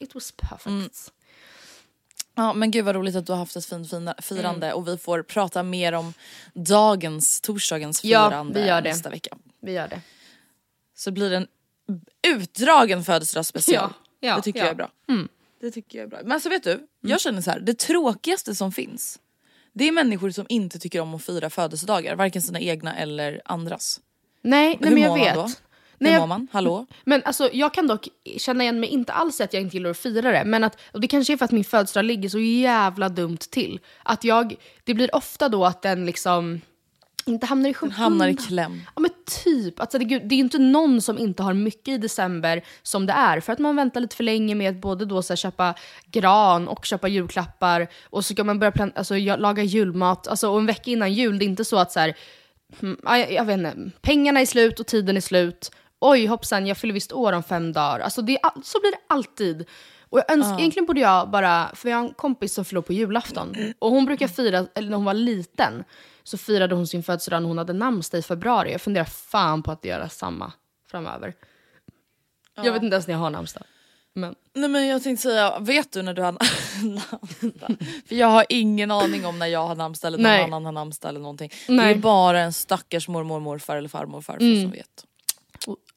It 0.00 0.14
was 0.14 0.32
perfect. 0.32 1.12
Ja 2.34 2.52
men 2.52 2.70
gud 2.70 2.84
vad 2.84 2.94
roligt 2.94 3.16
att 3.16 3.26
du 3.26 3.32
har 3.32 3.38
haft 3.38 3.56
ett 3.56 3.66
fint 3.66 3.90
fina, 3.90 4.14
firande 4.22 4.66
Mm. 4.66 4.76
och 4.78 4.88
vi 4.88 4.98
får 4.98 5.22
prata 5.22 5.62
mer 5.62 5.92
om 5.92 6.14
dagens, 6.54 7.40
torsdagens 7.40 8.04
Ja, 8.04 8.30
firande 8.30 8.60
vi 8.60 8.66
gör 8.66 8.80
det. 8.82 8.88
nästa 8.88 9.10
vecka. 9.10 9.36
Vi 9.60 9.72
gör 9.72 9.88
det. 9.88 10.00
Så 10.96 11.10
blir 11.10 11.30
det 11.30 11.36
en 11.36 11.48
utdragen 12.36 13.04
födelsedagsspecial. 13.04 13.90
Ja, 14.20 14.28
ja, 14.28 14.36
det 14.36 14.42
tycker 14.42 14.58
ja. 14.58 14.64
jag 14.64 14.70
är 14.72 14.76
bra. 14.76 14.90
Det 15.60 15.70
tycker 15.70 15.98
jag 15.98 16.04
är 16.04 16.08
bra. 16.08 16.18
Men 16.22 16.32
alltså 16.32 16.48
vet 16.48 16.62
du, 16.64 16.86
jag 17.00 17.20
känner 17.20 17.40
så 17.42 17.50
här, 17.50 17.60
det 17.60 17.78
tråkigaste 17.78 18.54
som 18.54 18.72
finns 18.72 19.18
det 19.76 19.88
är 19.88 19.92
människor 19.92 20.30
som 20.30 20.46
inte 20.48 20.78
tycker 20.78 21.00
om 21.00 21.14
att 21.14 21.22
fira 21.24 21.50
födelsedagar, 21.50 22.16
varken 22.16 22.42
sina 22.42 22.60
egna 22.60 22.96
eller 22.96 23.42
andras. 23.44 24.00
Nej, 24.42 24.78
nej 24.80 24.90
men 24.92 25.02
jag 25.02 25.14
vet. 25.14 25.62
Nej, 26.04 26.12
Hur 26.12 26.20
mår 26.20 26.26
man? 26.26 26.48
Hallå? 26.52 26.86
Men 27.04 27.22
alltså, 27.24 27.50
jag 27.52 27.74
kan 27.74 27.86
dock 27.86 28.08
känna 28.36 28.62
igen 28.64 28.80
mig, 28.80 28.88
inte 28.88 29.12
alls 29.12 29.40
att 29.40 29.52
jag 29.54 29.62
inte 29.62 29.76
gillar 29.76 29.90
att 29.90 29.98
fira 29.98 30.32
det, 30.32 30.44
men 30.44 30.64
att, 30.64 30.78
och 30.92 31.00
det 31.00 31.08
kanske 31.08 31.32
är 31.32 31.36
för 31.36 31.44
att 31.44 31.52
min 31.52 31.64
födelsedag 31.64 32.04
ligger 32.04 32.28
så 32.28 32.38
jävla 32.38 33.08
dumt 33.08 33.38
till. 33.38 33.80
Att 34.02 34.24
jag, 34.24 34.54
det 34.84 34.94
blir 34.94 35.14
ofta 35.14 35.48
då 35.48 35.64
att 35.64 35.82
den 35.82 36.06
liksom 36.06 36.60
inte 37.26 37.46
hamnar 37.46 37.70
i 37.70 37.74
skymundan. 37.74 38.00
Hamnar 38.02 38.28
i 38.28 38.36
kläm. 38.36 38.82
Ja 38.94 39.00
men 39.00 39.10
typ. 39.44 39.80
Alltså, 39.80 39.98
det, 39.98 40.04
det 40.04 40.34
är 40.34 40.36
ju 40.36 40.42
inte 40.44 40.58
någon 40.58 41.00
som 41.00 41.18
inte 41.18 41.42
har 41.42 41.54
mycket 41.54 41.88
i 41.88 41.98
december 41.98 42.62
som 42.82 43.06
det 43.06 43.12
är. 43.12 43.40
För 43.40 43.52
att 43.52 43.58
man 43.58 43.76
väntar 43.76 44.00
lite 44.00 44.16
för 44.16 44.24
länge 44.24 44.54
med 44.54 44.70
att 44.70 44.80
både 44.80 45.04
då 45.04 45.22
så 45.22 45.32
här, 45.32 45.36
köpa 45.36 45.74
gran 46.06 46.68
och 46.68 46.84
köpa 46.84 47.08
julklappar. 47.08 47.88
Och 48.04 48.24
så 48.24 48.34
ska 48.34 48.44
man 48.44 48.58
börja 48.58 48.72
plan- 48.72 48.92
alltså, 48.96 49.14
laga 49.16 49.62
julmat. 49.62 50.28
Alltså, 50.28 50.48
och 50.50 50.58
en 50.58 50.66
vecka 50.66 50.90
innan 50.90 51.12
jul, 51.12 51.38
det 51.38 51.44
är 51.44 51.46
inte 51.46 51.64
så 51.64 51.76
att 51.76 51.92
så 51.92 52.00
här, 52.00 52.14
ja, 53.04 53.18
jag, 53.18 53.32
jag 53.32 53.44
vet 53.44 53.58
inte, 53.58 53.90
pengarna 54.00 54.40
är 54.40 54.46
slut 54.46 54.80
och 54.80 54.86
tiden 54.86 55.16
är 55.16 55.20
slut. 55.20 55.70
Oj 56.06 56.26
hoppsan, 56.26 56.66
jag 56.66 56.76
fyller 56.78 56.94
visst 56.94 57.12
år 57.12 57.32
om 57.32 57.42
fem 57.42 57.72
dagar. 57.72 58.00
Alltså, 58.00 58.22
det 58.22 58.38
så 58.64 58.80
blir 58.80 58.90
det 58.92 58.98
alltid. 59.06 59.66
Och 60.10 60.18
jag 60.18 60.30
öns- 60.32 60.58
Egentligen 60.58 60.86
borde 60.86 61.00
jag 61.00 61.30
bara, 61.30 61.70
för 61.74 61.88
jag 61.88 61.96
har 61.96 62.04
en 62.04 62.14
kompis 62.14 62.54
som 62.54 62.64
förlorade 62.64 62.86
på 62.86 62.92
julafton. 62.92 63.54
Och 63.78 63.90
hon 63.90 64.04
brukar 64.04 64.28
fira, 64.28 64.66
eller 64.74 64.88
när 64.90 64.96
hon 64.96 65.04
var 65.04 65.14
liten, 65.14 65.84
så 66.22 66.38
firade 66.38 66.74
hon 66.74 66.86
sin 66.86 67.02
födelsedag 67.02 67.42
när 67.42 67.48
hon 67.48 67.58
hade 67.58 67.72
namnsdag 67.72 68.18
i 68.18 68.22
februari. 68.22 68.72
Jag 68.72 68.80
funderar 68.80 69.04
fan 69.04 69.62
på 69.62 69.70
att 69.72 69.84
göra 69.84 70.08
samma 70.08 70.52
framöver. 70.90 71.34
Jag 72.56 72.72
vet 72.72 72.82
inte 72.82 72.94
ens 72.94 73.06
när 73.06 73.14
jag 73.14 73.18
har 73.20 73.30
namnsdag. 73.30 73.62
Men 74.16 74.34
Nej 74.54 74.68
men 74.68 74.86
jag 74.86 75.02
tänkte 75.02 75.22
säga, 75.22 75.58
vet 75.58 75.92
du 75.92 76.02
när 76.02 76.14
du 76.14 76.22
har 76.22 76.32
namnsdag? 76.82 77.76
För 78.08 78.14
jag 78.14 78.26
har 78.26 78.46
ingen 78.48 78.90
aning 78.90 79.26
om 79.26 79.38
när 79.38 79.46
jag 79.46 79.66
har 79.66 79.74
namnsdag 79.74 80.08
eller 80.08 80.18
någon 80.18 80.22
Nej. 80.32 80.42
annan 80.44 80.64
har 80.64 80.72
namnsdag 80.72 81.08
eller 81.08 81.20
någonting. 81.20 81.50
Det 81.66 81.72
Nej. 81.72 81.90
är 81.94 81.98
bara 81.98 82.40
en 82.40 82.52
stackars 82.52 83.08
mormor, 83.08 83.40
morfar 83.40 83.76
eller 83.76 83.88
farmor 83.88 84.20
farfar 84.20 84.62
som 84.62 84.70
vet. 84.70 85.04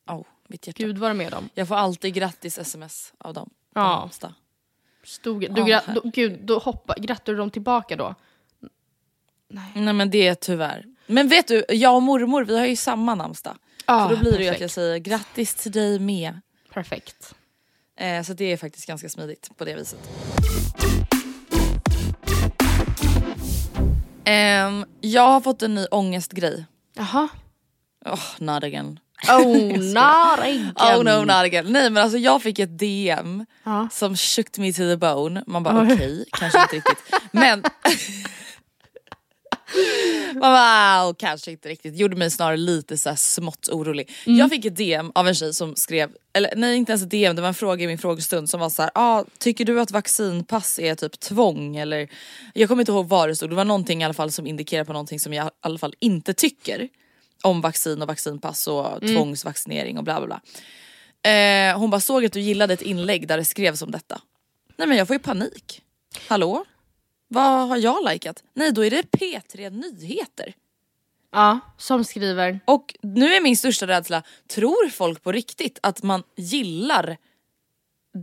Au, 0.07 0.23
mitt 0.47 0.67
hjärta. 0.67 0.83
gud 0.83 0.97
vad 0.97 1.09
är 1.09 1.13
med 1.13 1.31
dem. 1.31 1.49
Jag 1.53 1.67
får 1.67 1.75
alltid 1.75 2.13
grattis 2.13 2.57
sms 2.57 3.13
av 3.17 3.33
dem. 3.33 3.49
Ja. 3.75 3.81
namnsdag. 3.99 4.33
Stod, 5.03 5.39
du, 5.41 5.47
Ja, 5.47 5.53
gra- 5.79 5.93
då, 5.95 6.01
gud, 6.13 6.39
då 6.45 6.59
hoppa, 6.59 6.95
grattar 6.99 7.33
du 7.33 7.37
dem 7.39 7.51
tillbaka 7.51 7.95
då? 7.95 8.15
Nej 9.49 9.93
men 9.93 10.09
det 10.09 10.27
är 10.27 10.35
tyvärr. 10.35 10.85
Men 11.07 11.27
vet 11.27 11.47
du, 11.47 11.65
jag 11.69 11.95
och 11.95 12.03
mormor 12.03 12.43
vi 12.45 12.57
har 12.59 12.65
ju 12.65 12.75
samma 12.75 13.15
namnsdag. 13.15 13.57
Ah, 13.85 14.09
så 14.09 14.15
då 14.15 14.19
blir 14.21 14.31
det 14.31 14.37
ju 14.37 14.49
att 14.49 14.53
perfekt. 14.53 14.61
jag 14.61 14.71
säger 14.71 14.97
grattis 14.97 15.55
till 15.55 15.71
dig 15.71 15.99
med. 15.99 16.41
Perfekt. 16.73 17.35
Eh, 17.95 18.23
så 18.23 18.33
det 18.33 18.45
är 18.45 18.57
faktiskt 18.57 18.87
ganska 18.87 19.09
smidigt 19.09 19.49
på 19.57 19.65
det 19.65 19.75
viset. 19.75 19.99
Ehm, 24.25 24.85
jag 25.01 25.21
har 25.27 25.41
fått 25.41 25.61
en 25.63 25.75
ny 25.75 25.85
ångestgrej. 25.91 26.65
Jaha. 26.93 27.27
Oh, 28.05 28.19
not 28.39 28.63
again. 28.63 28.99
Oh, 29.29 29.77
not 29.77 30.39
Oh 30.75 31.03
no 31.03 31.19
not 31.25 31.29
again. 31.45 31.65
Nej 31.69 31.89
men 31.89 32.03
alltså 32.03 32.17
jag 32.17 32.41
fick 32.41 32.59
ett 32.59 32.79
DM 32.79 33.45
Ja. 33.63 33.87
som 33.91 34.15
shook 34.15 34.57
me 34.57 34.73
to 34.73 34.77
the 34.77 34.97
bone. 34.97 35.43
Man 35.47 35.63
bara 35.63 35.83
okej, 35.93 36.25
kanske 36.31 36.61
inte 36.61 36.75
riktigt. 36.75 37.03
Men 37.31 37.63
Man 40.33 40.41
bara, 40.41 41.01
"Ah, 41.01 41.13
kanske 41.17 41.51
inte 41.51 41.69
riktigt. 41.69 41.95
Gjorde 41.99 42.15
mig 42.15 42.31
snarare 42.31 42.57
lite 42.57 42.97
så 42.97 43.09
här 43.09 43.15
smått 43.15 43.69
orolig. 43.71 44.11
Jag 44.25 44.49
fick 44.49 44.65
ett 44.65 44.75
DM 44.75 45.11
av 45.15 45.27
en 45.27 45.35
tjej 45.35 45.53
som 45.53 45.75
skrev, 45.75 46.09
eller 46.33 46.53
nej 46.55 46.75
inte 46.77 46.91
ens 46.91 47.03
ett 47.03 47.09
DM, 47.11 47.35
det 47.35 47.41
var 47.41 47.47
en 47.49 47.53
fråga 47.53 47.83
i 47.83 47.87
min 47.87 47.97
frågestund 47.97 48.49
som 48.49 48.59
var 48.59 48.69
så 48.69 48.81
här, 48.81 48.91
ah, 48.95 49.23
tycker 49.39 49.65
du 49.65 49.81
att 49.81 49.91
vaccinpass 49.91 50.79
är 50.79 50.95
typ 50.95 51.19
tvång 51.19 51.75
eller? 51.75 52.07
Jag 52.53 52.69
kommer 52.69 52.81
inte 52.81 52.91
ihåg 52.91 53.07
vad 53.09 53.29
det 53.29 53.35
stod, 53.35 53.49
det 53.49 53.55
var 53.55 53.65
någonting 53.65 54.01
i 54.01 54.05
alla 54.05 54.13
fall 54.13 54.31
som 54.31 54.47
indikerar 54.47 54.83
på 54.83 54.93
någonting 54.93 55.19
som 55.19 55.33
jag 55.33 55.47
i 55.47 55.49
alla 55.61 55.77
fall 55.77 55.93
inte 55.99 56.33
tycker. 56.33 56.87
Om 57.41 57.61
vaccin 57.61 58.01
och 58.01 58.07
vaccinpass 58.07 58.67
och 58.67 59.01
tvångsvaccinering 59.01 59.97
och 59.97 60.03
bla 60.03 60.19
bla 60.19 60.27
bla. 60.27 60.41
Eh, 61.31 61.79
hon 61.79 61.89
bara 61.89 62.01
såg 62.01 62.25
att 62.25 62.33
du 62.33 62.39
gillade 62.39 62.73
ett 62.73 62.81
inlägg 62.81 63.27
där 63.27 63.37
det 63.37 63.45
skrevs 63.45 63.81
om 63.81 63.91
detta. 63.91 64.21
Nej 64.77 64.87
men 64.87 64.97
jag 64.97 65.07
får 65.07 65.15
ju 65.15 65.19
panik. 65.19 65.81
Hallå? 66.27 66.65
Vad 67.27 67.67
har 67.67 67.77
jag 67.77 68.11
likat? 68.11 68.43
Nej 68.53 68.71
då 68.71 68.85
är 68.85 68.89
det 68.89 69.01
P3 69.01 69.69
Nyheter. 69.69 70.53
Ja, 71.31 71.59
som 71.77 72.03
skriver. 72.03 72.59
Och 72.65 72.95
nu 73.01 73.33
är 73.33 73.41
min 73.41 73.57
största 73.57 73.87
rädsla, 73.87 74.23
tror 74.47 74.89
folk 74.89 75.23
på 75.23 75.31
riktigt 75.31 75.79
att 75.83 76.03
man 76.03 76.23
gillar 76.35 77.17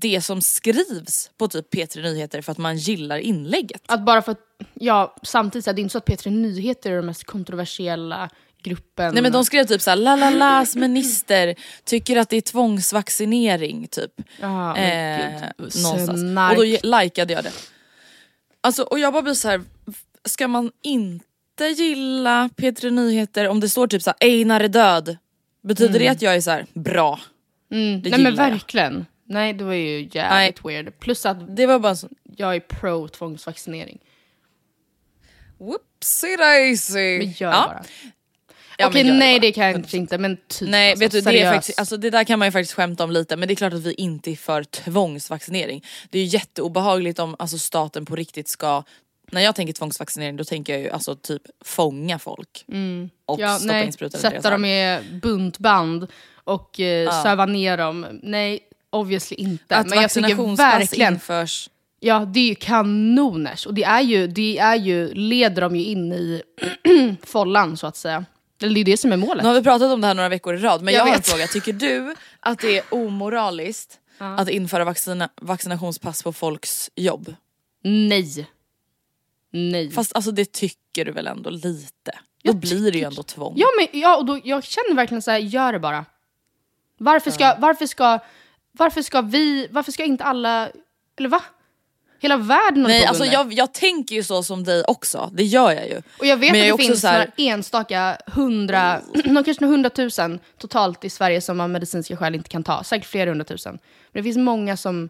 det 0.01 0.21
som 0.21 0.41
skrivs 0.41 1.31
på 1.37 1.49
typ 1.49 1.75
P3 1.75 2.03
Nyheter 2.03 2.43
för 2.43 2.53
att 2.53 2.59
man 2.59 2.77
gillar 2.77 3.19
inlägget? 3.19 3.83
Att 3.87 4.05
bara 4.05 4.23
för 4.23 4.33
att, 4.33 4.41
ja 4.75 5.17
samtidigt 5.23 5.65
så 5.65 5.71
är 5.71 5.75
det 5.75 5.81
inte 5.81 5.93
så 5.93 5.99
att 5.99 6.07
P3 6.07 6.31
Nyheter 6.31 6.91
är 6.91 6.97
den 6.97 7.07
mest 7.07 7.25
kontroversiella 7.25 8.31
gruppen. 8.65 9.15
Nej 9.15 9.23
men 9.23 9.33
de 9.33 9.45
skrev 9.45 9.65
typ 9.65 9.81
såhär, 9.83 9.97
la 9.97 10.17
la 10.17 10.31
las 10.31 10.77
minister 10.77 11.55
tycker 11.85 12.17
att 12.17 12.29
det 12.31 12.37
är 12.37 12.41
tvångsvaccinering 12.41 13.87
typ. 13.91 14.13
Ja, 14.41 14.75
men 14.75 15.21
Eh, 15.43 15.49
någonstans. 15.59 16.51
Och 16.51 16.57
då 16.57 16.63
likade 17.03 17.33
jag 17.33 17.45
det. 17.45 17.53
Alltså, 18.61 18.83
och 18.83 18.99
jag 18.99 19.13
bara 19.13 19.23
blir 19.23 19.35
så 19.35 19.49
här: 19.49 19.63
ska 20.25 20.49
man 20.49 20.71
inte 20.83 21.65
gilla 21.65 22.51
P3 22.57 22.91
Nyheter 22.91 23.49
om 23.49 23.61
det 23.61 23.69
står 23.69 23.87
typ 23.87 24.03
såhär 24.03 24.17
Einar 24.21 24.61
är 24.61 24.69
död? 24.69 25.17
Betyder 25.63 25.99
det 25.99 26.09
att 26.09 26.23
jag 26.23 26.35
är 26.37 26.41
så 26.41 26.51
här 26.51 26.67
bra? 26.75 27.21
Mm. 27.73 27.93
Nej 28.01 28.11
men 28.11 28.21
gillar 28.21 28.45
jag. 28.45 28.51
verkligen. 28.51 29.07
Nej 29.27 29.53
det 29.53 29.65
var 29.65 29.75
ju 29.75 30.09
jävligt 30.13 30.65
weird. 30.65 30.99
Plus 31.01 31.27
att 31.27 31.57
Det 31.57 31.67
var 31.67 31.79
bara 31.79 31.97
så, 31.97 32.09
jag 32.37 32.55
är 32.57 32.61
pro 32.61 33.09
tvångsvaccinering. 33.09 33.99
whoopsie 35.59 36.37
daisy. 36.37 37.19
Men 37.19 37.31
gör 37.31 37.51
Ja. 37.51 37.65
bara. 37.69 37.85
Ja, 38.79 38.87
Okej 38.87 39.05
det 39.05 39.13
nej 39.13 39.41
det 39.41 39.53
kan 39.53 39.67
jag 39.67 39.75
kanske 39.75 39.97
inte 39.97 40.19
men 40.19 40.37
typ 40.49 40.69
Nej 40.69 40.91
alltså, 40.91 41.05
vet 41.05 41.13
du 41.13 41.21
det, 41.21 41.41
är 41.41 41.53
faktiskt, 41.53 41.79
alltså, 41.79 41.97
det 41.97 42.11
där 42.11 42.25
kan 42.25 42.39
man 42.39 42.49
ju 42.49 42.53
faktiskt 42.53 42.73
skämta 42.73 43.05
om 43.05 43.11
lite 43.11 43.37
men 43.37 43.49
det 43.49 43.55
är 43.55 43.57
klart 43.57 43.73
att 43.73 43.83
vi 43.83 43.95
inte 43.95 44.31
är 44.31 44.37
för 44.37 44.65
tvångsvaccinering. 44.65 45.85
Det 46.11 46.19
är 46.19 46.23
ju 46.23 46.29
jätteobehagligt 46.29 47.19
om 47.19 47.37
alltså, 47.39 47.59
staten 47.59 48.07
på 48.07 48.17
riktigt 48.17 48.49
ska 48.49 48.83
när 49.33 49.41
jag 49.41 49.55
tänker 49.55 49.73
tvångsvaccinering 49.73 50.37
då 50.37 50.45
tänker 50.45 50.73
jag 50.73 50.83
ju 50.83 50.91
alltså 50.91 51.17
typ 51.17 51.43
fånga 51.65 52.19
folk. 52.19 52.65
Och 53.27 53.41
ja, 53.41 53.59
stoppa 53.59 53.73
nej, 53.73 53.87
in 53.87 53.93
deras 53.99 54.21
Sätta 54.21 54.51
dem 54.51 54.65
i 54.65 55.01
buntband 55.23 56.07
och 56.45 56.81
eh, 56.81 57.23
söva 57.23 57.47
ner 57.47 57.77
dem. 57.77 58.07
Nej 58.23 58.61
obviously 58.95 59.37
inte. 59.37 59.77
Att 59.77 59.89
men 59.89 60.03
jag 60.03 60.11
tycker 60.11 60.57
verkligen 60.57 61.13
införs. 61.15 61.71
Ja, 62.01 62.19
det 62.19 62.41
är 62.41 62.49
ju 62.49 62.55
kanoners. 62.55 63.67
Och 63.67 63.75
det 63.75 63.85
är 63.85 64.01
ju, 64.01 64.27
det 64.27 64.59
är 64.59 64.77
ju, 64.77 65.15
leder 65.15 65.63
dem 65.63 65.77
ju 65.77 65.85
in 65.85 66.13
i 66.13 66.43
follan 67.23 67.77
så 67.77 67.87
att 67.87 67.97
säga. 67.97 68.25
Eller 68.63 68.75
det 68.75 68.81
är 68.81 68.85
det 68.85 68.97
som 68.97 69.13
är 69.13 69.17
målet. 69.17 69.43
Nu 69.43 69.49
har 69.49 69.55
vi 69.55 69.63
pratat 69.63 69.93
om 69.93 70.01
det 70.01 70.07
här 70.07 70.15
några 70.15 70.29
veckor 70.29 70.55
i 70.55 70.59
rad 70.59 70.83
men 70.83 70.95
Jag 70.95 71.01
jag, 71.01 71.07
har 71.07 71.17
en 71.17 71.23
fråga. 71.23 71.47
Tycker 71.47 71.73
du 71.73 72.15
att 72.41 72.59
det 72.59 72.79
är 72.79 72.85
omoraliskt 72.91 74.01
att 74.19 74.49
införa 74.49 74.85
vaccina, 74.85 75.29
vaccinationspass 75.41 76.23
på 76.23 76.33
folks 76.33 76.91
jobb? 76.95 77.35
Nej. 77.83 78.49
Nej. 79.51 79.91
Fast 79.91 80.17
alltså 80.17 80.31
det 80.31 80.53
tycker 80.53 81.05
du 81.05 81.13
väl 81.13 81.27
ändå 81.27 81.51
lite? 81.51 82.13
Då 82.45 82.51
Jag 82.51 82.57
blir 82.57 82.93
det 82.93 82.99
ju 82.99 83.05
ändå 83.05 83.23
tvång. 83.23 83.55
Ja, 83.57 83.67
men, 83.79 84.01
ja 84.01 84.17
och 84.17 84.25
då, 84.25 84.41
jag 84.45 84.65
känner 84.65 84.95
verkligen 84.95 85.23
så 85.23 85.31
här, 85.31 85.39
gör 85.39 85.73
det 85.73 85.79
bara. 85.79 86.05
Varför 86.99 87.31
ska, 87.31 87.57
varför 87.59 87.87
ska, 87.87 88.19
varför 88.73 89.03
ska 89.03 89.21
vi, 89.21 89.69
varför 89.71 89.93
ska 89.93 90.05
inte 90.05 90.25
alla, 90.25 90.71
eller 91.19 91.29
va? 91.29 91.43
Hela 92.25 92.37
världen 92.37 92.83
Nej 92.83 93.03
på 93.03 93.09
alltså 93.09 93.25
jag, 93.25 93.53
jag 93.53 93.75
tänker 93.75 94.15
ju 94.15 94.23
så 94.23 94.43
som 94.43 94.65
dig 94.65 94.85
också, 94.85 95.31
det 95.33 95.45
gör 95.45 95.73
jag 95.73 95.89
ju. 95.89 96.03
Och 96.19 96.27
jag 96.27 96.37
vet 96.37 96.53
Men 96.53 96.61
jag 96.61 96.65
att 96.65 96.69
det 96.69 96.73
också 96.73 96.87
finns 96.87 97.05
här- 97.05 97.19
några 97.19 97.33
enstaka 97.37 98.19
hundra, 98.27 99.01
någon 99.25 99.45
kanske 99.45 99.65
hundratusen 99.65 100.41
totalt 100.59 101.05
i 101.05 101.11
Sverige 101.11 101.41
som 101.41 101.61
av 101.61 101.71
medicinska 101.71 102.17
skäl 102.17 102.35
inte 102.35 102.49
kan 102.49 102.65
ta. 102.65 102.85
Säkert 102.85 103.09
flera 103.09 103.31
hundratusen. 103.31 103.79
Men 104.13 104.23
det 104.23 104.23
finns 104.23 104.37
många 104.37 104.77
som, 104.77 105.09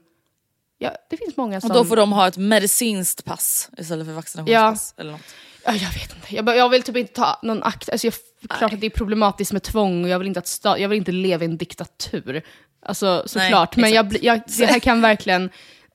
ja 0.79 0.90
det 1.11 1.16
finns 1.16 1.37
många 1.37 1.61
som... 1.61 1.70
Och 1.70 1.77
då 1.77 1.85
får 1.85 1.96
de 1.96 2.12
ha 2.12 2.29
ett 2.29 2.37
medicinskt 2.37 3.24
pass 3.24 3.70
istället 3.79 4.07
för 4.07 4.12
vaccinationspass 4.12 4.94
eller 4.96 5.12
något. 5.12 5.35
Ja, 5.64 5.72
jag 5.72 5.92
vet 5.92 6.14
inte. 6.14 6.35
Jag, 6.35 6.57
jag 6.57 6.68
vill 6.68 6.83
typ 6.83 6.96
inte 6.96 7.12
ta 7.12 7.38
någon 7.42 7.62
akt. 7.62 7.90
Alltså 7.90 8.07
jag, 8.07 8.14
klart 8.59 8.72
att 8.72 8.81
det 8.81 8.87
är 8.87 8.90
problematiskt 8.90 9.53
med 9.53 9.62
tvång 9.62 10.05
och 10.05 10.11
jag 10.11 10.18
vill 10.18 10.29
inte, 10.29 10.40
att 10.40 10.48
sta, 10.48 10.79
jag 10.79 10.88
vill 10.88 10.98
inte 10.98 11.12
leva 11.12 11.44
i 11.44 11.46
en 11.46 11.57
diktatur. 11.57 12.42
Alltså 12.87 13.22
såklart. 13.27 13.77
Men 13.77 13.90
jag, 13.92 14.16
jag, 14.22 14.40
det 14.59 14.66
här 14.66 14.79
kan 14.79 15.00
verkligen... 15.00 15.50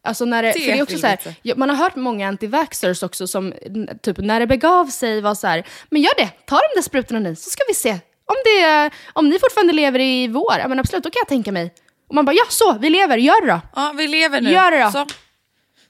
Alltså 0.10 0.26
när 0.26 0.44
det, 0.44 0.48
Det 0.48 0.60
för 0.60 0.72
det 0.72 0.80
är 0.80 0.84
också 0.84 0.98
så 0.98 1.08
här, 1.08 1.56
man 1.56 1.70
har 1.70 1.76
hört 1.76 1.96
många 1.96 2.32
anti-vaxxers 2.32 3.06
också 3.06 3.28
som 3.28 3.54
typ 4.02 4.18
när 4.18 4.40
det 4.40 4.48
begav 4.48 4.86
sig 4.86 5.22
var 5.22 5.36
så 5.36 5.48
här, 5.48 5.68
men 5.90 6.02
gör 6.02 6.16
det, 6.18 6.30
ta 6.46 6.56
de 6.56 6.76
där 6.76 6.82
sprutorna 6.82 7.20
ni 7.20 7.36
så 7.36 7.50
ska 7.50 7.62
vi 7.68 7.74
se. 7.74 7.92
Om, 8.26 8.36
det, 8.46 8.90
om 9.14 9.30
ni 9.30 9.40
fortfarande 9.40 9.74
lever 9.74 10.00
i 10.00 10.28
vår, 10.28 10.56
ja 10.60 10.68
men 10.68 10.80
absolut, 10.80 11.04
då 11.04 11.10
kan 11.10 11.20
jag 11.20 11.28
tänka 11.28 11.52
mig. 11.52 11.74
Och 12.10 12.16
man 12.16 12.26
bara, 12.26 12.34
ja 12.34 12.44
så, 12.50 12.78
vi 12.80 12.90
lever, 12.90 13.18
gör 13.18 13.46
det 13.46 13.52
då. 13.52 13.62
Ja 13.76 13.94
vi 13.98 14.08
lever 14.08 14.42
nu. 14.42 14.52
Gör 14.52 14.72
det 14.72 14.84
då. 14.84 14.92
Så. 14.92 15.06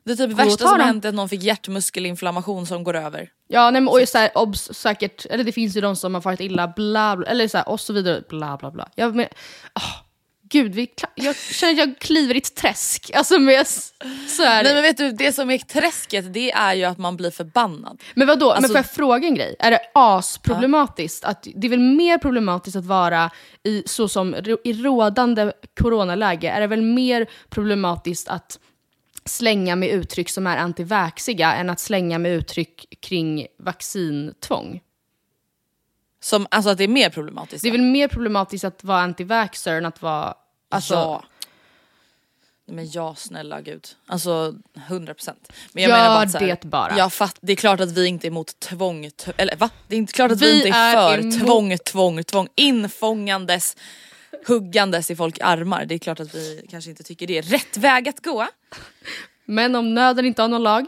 Det 0.06 0.16
typ 0.16 0.30
då 0.30 0.36
värsta 0.36 0.68
som 0.68 0.78
de. 0.78 0.80
har 0.80 0.88
hänt 0.88 1.06
är 1.06 1.10
att 1.10 1.16
någon 1.16 1.30
fick 1.30 1.44
hjärtmuskelinflammation 1.44 2.66
som 2.66 2.84
går 2.84 2.96
över. 2.96 3.30
Ja, 3.48 3.72
nej, 3.72 3.82
men, 3.82 3.88
och 3.88 4.08
så 4.08 4.18
här, 4.18 4.32
obs, 4.38 4.70
säkert, 4.74 5.26
eller 5.26 5.44
det 5.44 5.52
finns 5.52 5.78
ju 5.78 5.82
de 5.82 5.96
som 5.96 6.14
har 6.14 6.22
farit 6.22 6.40
illa, 6.40 6.68
bla, 6.68 7.16
bla 7.18 7.28
eller 7.28 7.48
så 7.48 7.58
här, 7.58 7.70
och 7.70 7.80
så 7.80 7.94
vidare, 7.94 8.24
bla 8.30 8.58
bla 8.58 8.72
bla. 8.72 8.90
Jag 8.96 9.16
men, 9.16 9.26
ah, 9.74 9.82
gud, 10.50 10.76
vi, 10.76 10.88
jag 11.16 11.36
känner 11.36 11.74
att 11.74 11.80
jag 11.80 12.00
kliver 12.00 12.36
i 12.36 12.38
ett 12.38 12.56
träsk. 12.56 13.12
Alltså 13.14 13.40
med, 13.40 13.68
så 14.28 14.44
här. 14.44 14.64
Nej 14.64 14.74
men 14.74 14.84
vet 14.84 14.98
du, 14.98 15.12
det 15.12 15.34
som 15.34 15.50
är 15.50 15.58
träsket 15.58 16.34
det 16.34 16.52
är 16.52 16.74
ju 16.74 16.84
att 16.84 16.98
man 16.98 17.18
blir 17.18 17.32
förbannad. 17.32 18.02
Men 18.14 18.28
vadå, 18.28 18.46
men 18.48 18.56
Alltså- 18.56 18.70
får 18.70 18.78
jag 18.78 18.92
fråga 18.92 19.28
en 19.28 19.36
grej? 19.36 19.56
Är 19.60 19.72
det 19.72 19.80
asproblematiskt? 19.94 21.24
Att, 21.24 21.48
det 21.56 21.68
är 21.68 21.70
väl 21.70 21.80
mer 21.80 22.18
problematiskt 22.18 22.78
att 22.78 22.86
vara 22.86 23.32
i, 23.64 23.84
så 23.86 24.08
som, 24.08 24.36
i 24.64 24.74
rådande 24.74 25.52
coronaläge, 25.80 26.50
är 26.50 26.62
det 26.62 26.68
väl 26.68 26.82
mer 26.82 27.30
problematiskt 27.50 28.28
att 28.28 28.60
slänga 29.26 29.76
med 29.76 29.90
uttryck 29.90 30.30
som 30.30 30.48
är 30.48 30.58
antivaxiga 30.58 31.54
än 31.54 31.70
att 31.70 31.80
slänga 31.80 32.20
med 32.20 32.32
uttryck 32.32 32.86
kring 33.02 33.48
vaccintvång? 33.60 34.82
Som, 36.22 36.48
alltså 36.52 36.70
att 36.70 36.78
det 36.78 36.84
är 36.84 36.88
mer 36.88 37.10
problematiskt. 37.10 37.64
Det 37.64 37.70
är 37.70 37.72
väl 37.72 37.82
mer 37.82 38.08
problematiskt 38.08 38.64
att 38.64 38.84
vara 38.84 39.00
antivaxxer 39.02 39.76
än 39.76 39.86
att 39.86 40.02
vara... 40.02 40.34
Alltså, 40.70 40.94
ja. 40.94 41.24
Men 42.72 42.92
ja 42.92 43.16
snälla 43.16 43.62
gud. 43.62 43.88
Alltså 44.06 44.56
100%. 44.90 45.06
procent. 45.06 45.52
Men 45.74 45.84
Gör 45.84 45.90
menar 45.90 46.08
bara 46.08 46.20
att 46.20 46.32
så 46.32 46.38
här, 46.38 46.58
det 46.62 46.68
bara. 46.68 46.98
Jag 46.98 47.14
fatt, 47.14 47.38
det 47.42 47.52
är 47.52 47.56
klart 47.56 47.80
att 47.80 47.92
vi 47.92 48.08
inte 48.08 48.28
är 48.28 48.30
emot 48.30 48.60
tvång, 48.60 49.10
eller 49.38 49.56
va? 49.56 49.70
Det 49.88 49.96
är 49.96 50.00
inte 50.00 50.14
klart 50.14 50.32
att 50.32 50.42
vi, 50.42 50.52
Vi 50.52 50.68
inte 50.68 50.78
är, 50.78 50.98
är 50.98 51.12
för 51.12 51.24
emot- 51.24 51.40
tvång, 51.40 51.78
tvång, 51.78 52.24
tvång. 52.24 52.48
Infångandes, 52.56 53.78
huggandes 54.48 55.12
i 55.12 55.16
folk 55.16 55.40
armar. 55.42 55.86
Det 55.86 55.96
är 55.96 56.00
klart 56.00 56.20
att 56.20 56.36
vi 56.36 56.66
kanske 56.70 56.90
inte 56.90 57.04
tycker 57.04 57.28
det 57.28 57.38
är 57.38 57.42
rätt 57.42 57.78
väg 57.78 58.10
att 58.10 58.24
gå. 58.24 58.48
Men 59.46 59.76
om 59.76 59.94
nöden 59.94 60.26
inte 60.26 60.42
har 60.42 60.50
någon 60.50 60.64
lag, 60.64 60.86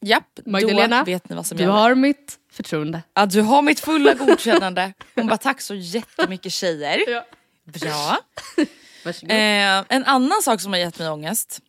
Japp, 0.00 0.40
Magdalena, 0.46 0.98
då 0.98 1.04
vet 1.04 1.28
ni 1.28 1.36
vad 1.36 1.46
som 1.46 1.56
du 1.56 1.62
gäller. 1.62 1.74
har 1.74 1.94
mitt 1.94 2.38
förtroende. 2.58 3.02
Ja, 3.14 3.26
du 3.26 3.40
har 3.42 3.62
mitt 3.62 3.80
fulla 3.80 4.14
godkännande. 4.14 4.92
Hon 5.14 5.26
bara 5.26 5.36
tack 5.38 5.60
så 5.60 5.74
jättemycket 5.74 6.52
tjejer. 6.52 7.02
Ja. 7.10 7.24
Bra. 7.64 8.18
Varsågod. 9.04 9.30
Eh, 9.30 9.84
en 9.88 10.04
annan 10.04 10.42
sak 10.42 10.60
som 10.60 10.72
har 10.72 10.78
gett 10.80 10.98
mig 10.98 11.08
ångest. 11.08 11.60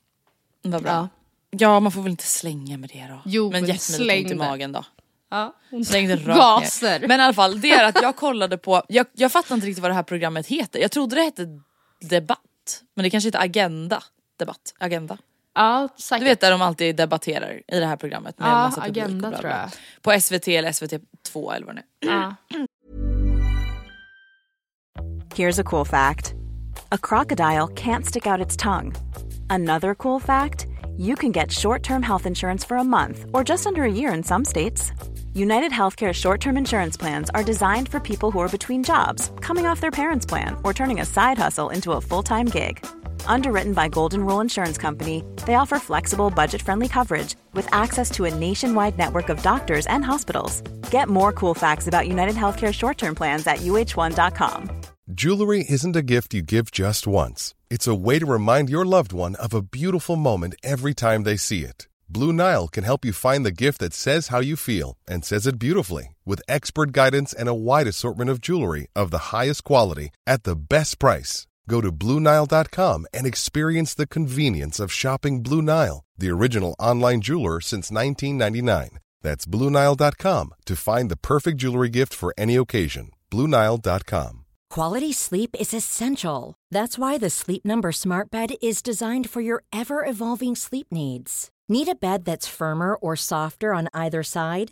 Vad 0.64 0.82
bra. 0.84 0.92
Ja. 0.92 1.08
Ja. 1.52 1.80
man 1.80 1.92
får 1.92 2.02
väl 2.02 2.12
inte 2.12 2.24
slänga 2.24 2.78
med 2.78 2.90
det 2.94 3.06
då. 3.10 3.22
Jo, 3.26 3.52
men 3.52 3.62
men 3.62 3.70
gett 3.70 3.90
mig 3.90 4.00
lite 4.00 4.20
ont 4.24 4.32
i 4.32 4.36
magen 4.36 4.72
då. 4.72 4.86
ja. 5.32 5.56
hon- 5.72 5.86
Släng 5.86 6.08
det 6.08 6.16
rakt 6.16 6.38
Gaser. 6.40 7.00
ner. 7.00 7.08
Men 7.08 7.20
i 7.20 7.24
alla 7.24 7.34
fall, 7.34 7.62
det 7.62 7.72
är 7.72 7.84
att 7.84 8.02
jag 8.02 8.16
kollade 8.16 8.58
på, 8.58 8.84
jag, 8.88 9.06
jag 9.14 9.32
fattar 9.32 9.56
inte 9.56 9.68
riktigt 9.68 9.82
vad 9.82 9.92
det 9.92 9.96
här 9.96 10.04
programmet 10.04 10.48
heter. 10.48 10.80
Jag 10.80 10.92
trodde 10.92 11.16
det 11.16 11.22
hette 11.22 11.46
Debatt. 12.02 12.40
Men 12.96 13.04
det 13.04 13.10
kanske 13.10 13.28
heter 13.28 13.40
Agenda. 13.40 14.04
Debatt. 14.40 14.74
Agenda. 14.80 15.18
Ja, 15.56 15.90
säkert. 15.98 16.24
Du 16.24 16.30
vet 16.30 16.42
där 16.42 16.52
de 16.52 16.62
alltid 16.62 16.96
debatterar 16.96 17.62
i 17.68 17.80
det 17.80 17.86
här 17.86 17.96
programmet. 17.96 18.40
Med 18.40 18.48
Ja, 18.50 18.54
massa 18.54 18.82
publik 18.82 18.98
och 18.98 19.04
Agenda 19.10 19.30
bla, 19.30 19.38
tror 19.38 19.50
bla. 19.50 19.60
jag. 19.60 19.72
På 20.16 20.20
SVT 20.22 20.48
eller 20.48 20.70
SVT2 20.72 21.54
eller 21.56 21.66
vad 21.66 21.76
det 21.76 22.08
är. 22.08 22.12
Ja. 22.12 22.36
Here's 25.36 25.60
a 25.60 25.64
cool 25.64 25.86
fact 25.86 26.34
a 26.92 26.98
crocodile 26.98 27.68
can't 27.68 28.06
stick 28.06 28.26
out 28.28 28.46
its 28.46 28.58
tongue. 28.58 28.96
Another 29.50 29.96
cool 29.96 30.20
fact 30.20 30.68
you 30.98 31.16
can 31.16 31.32
get 31.32 31.52
short 31.52 31.84
term 31.84 32.04
health 32.04 32.26
insurance 32.28 32.66
for 32.68 32.78
a 32.78 32.84
month 32.84 33.26
or 33.34 33.44
just 33.50 33.68
under 33.68 33.84
a 33.84 33.92
year 33.92 34.14
in 34.14 34.24
some 34.24 34.46
states. 34.46 34.92
United 35.34 35.72
Healthcare 35.72 36.14
short 36.14 36.42
term 36.42 36.58
insurance 36.58 36.98
plans 37.00 37.30
are 37.30 37.44
designed 37.44 37.88
for 37.90 38.00
people 38.00 38.32
who 38.32 38.40
are 38.42 38.50
between 38.50 38.84
jobs, 38.84 39.32
coming 39.42 39.66
off 39.68 39.80
their 39.80 39.92
parents' 39.92 40.26
plan, 40.26 40.56
or 40.64 40.74
turning 40.74 41.00
a 41.00 41.06
side 41.06 41.38
hustle 41.38 41.70
into 41.70 41.94
a 41.94 42.02
full 42.02 42.24
time 42.24 42.48
gig. 42.48 42.86
Underwritten 43.26 43.74
by 43.74 43.88
Golden 43.88 44.26
Rule 44.26 44.42
Insurance 44.42 44.78
Company, 44.78 45.24
they 45.46 45.56
offer 45.56 45.80
flexible, 45.80 46.30
budget 46.30 46.62
friendly 46.62 46.88
coverage 46.88 47.36
with 47.54 47.68
access 47.74 48.12
to 48.12 48.26
a 48.26 48.34
nationwide 48.34 48.98
network 48.98 49.30
of 49.30 49.42
doctors 49.42 49.88
and 49.88 50.04
hospitals. 50.04 50.62
Get 50.92 51.08
more 51.08 51.32
cool 51.32 51.54
facts 51.54 51.88
about 51.88 52.08
United 52.08 52.36
Healthcare 52.36 52.74
short 52.74 52.98
term 52.98 53.16
plans 53.16 53.48
at 53.48 53.60
uh1.com. 53.60 54.70
Jewelry 55.14 55.66
isn't 55.68 55.96
a 55.96 56.04
gift 56.04 56.36
you 56.36 56.44
give 56.44 56.70
just 56.70 57.08
once. 57.08 57.56
It's 57.72 57.88
a 57.88 57.96
way 57.96 58.20
to 58.20 58.26
remind 58.26 58.70
your 58.70 58.86
loved 58.86 59.12
one 59.12 59.36
of 59.36 59.56
a 59.56 59.64
beautiful 59.64 60.16
moment 60.16 60.54
every 60.62 60.94
time 60.94 61.24
they 61.24 61.36
see 61.38 61.64
it. 61.64 61.88
Blue 62.12 62.34
Nile 62.34 62.68
can 62.68 62.84
help 62.84 63.06
you 63.06 63.14
find 63.14 63.46
the 63.46 63.52
gift 63.52 63.80
that 63.80 63.94
says 63.94 64.30
how 64.30 64.40
you 64.40 64.56
feel 64.56 64.98
and 65.08 65.24
says 65.24 65.46
it 65.46 65.60
beautifully 65.60 66.16
with 66.26 66.42
expert 66.48 66.92
guidance 66.92 67.34
and 67.34 67.48
a 67.48 67.54
wide 67.54 67.88
assortment 67.88 68.30
of 68.30 68.42
jewelry 68.42 68.88
of 68.96 69.12
the 69.12 69.30
highest 69.34 69.64
quality 69.64 70.10
at 70.26 70.44
the 70.44 70.56
best 70.56 70.98
price. 71.00 71.48
Go 71.70 71.82
to 71.82 71.92
BlueNile.com 71.92 73.06
and 73.14 73.28
experience 73.28 73.94
the 73.94 74.08
convenience 74.08 74.80
of 74.80 74.92
shopping 74.92 75.44
Blue 75.44 75.62
Nile, 75.62 76.04
the 76.18 76.32
original 76.32 76.76
online 76.80 77.22
jeweler 77.22 77.62
since 77.62 77.92
1999. 77.92 78.98
That's 79.22 79.46
BlueNile.com 79.46 80.54
to 80.66 80.76
find 80.76 81.12
the 81.12 81.18
perfect 81.18 81.58
jewelry 81.58 81.90
gift 81.90 82.14
for 82.14 82.34
any 82.38 82.56
occasion. 82.56 83.12
BlueNile.com. 83.32 84.46
Quality 84.72 85.14
sleep 85.14 85.56
is 85.60 85.74
essential. 85.74 86.56
That's 86.72 86.98
why 86.98 87.18
the 87.20 87.30
Sleep 87.30 87.64
Number 87.66 87.92
Smart 87.92 88.32
Bed 88.32 88.56
is 88.62 88.82
designed 88.82 89.30
for 89.30 89.42
your 89.42 89.64
ever 89.72 90.06
evolving 90.06 90.56
sleep 90.56 90.88
needs. 90.92 91.50
Need 91.68 91.88
a 91.88 91.96
bed 91.96 92.26
that's 92.26 92.48
firmer 92.48 92.96
or 92.96 93.16
softer 93.16 93.76
on 93.76 93.90
either 93.94 94.24
side? 94.24 94.72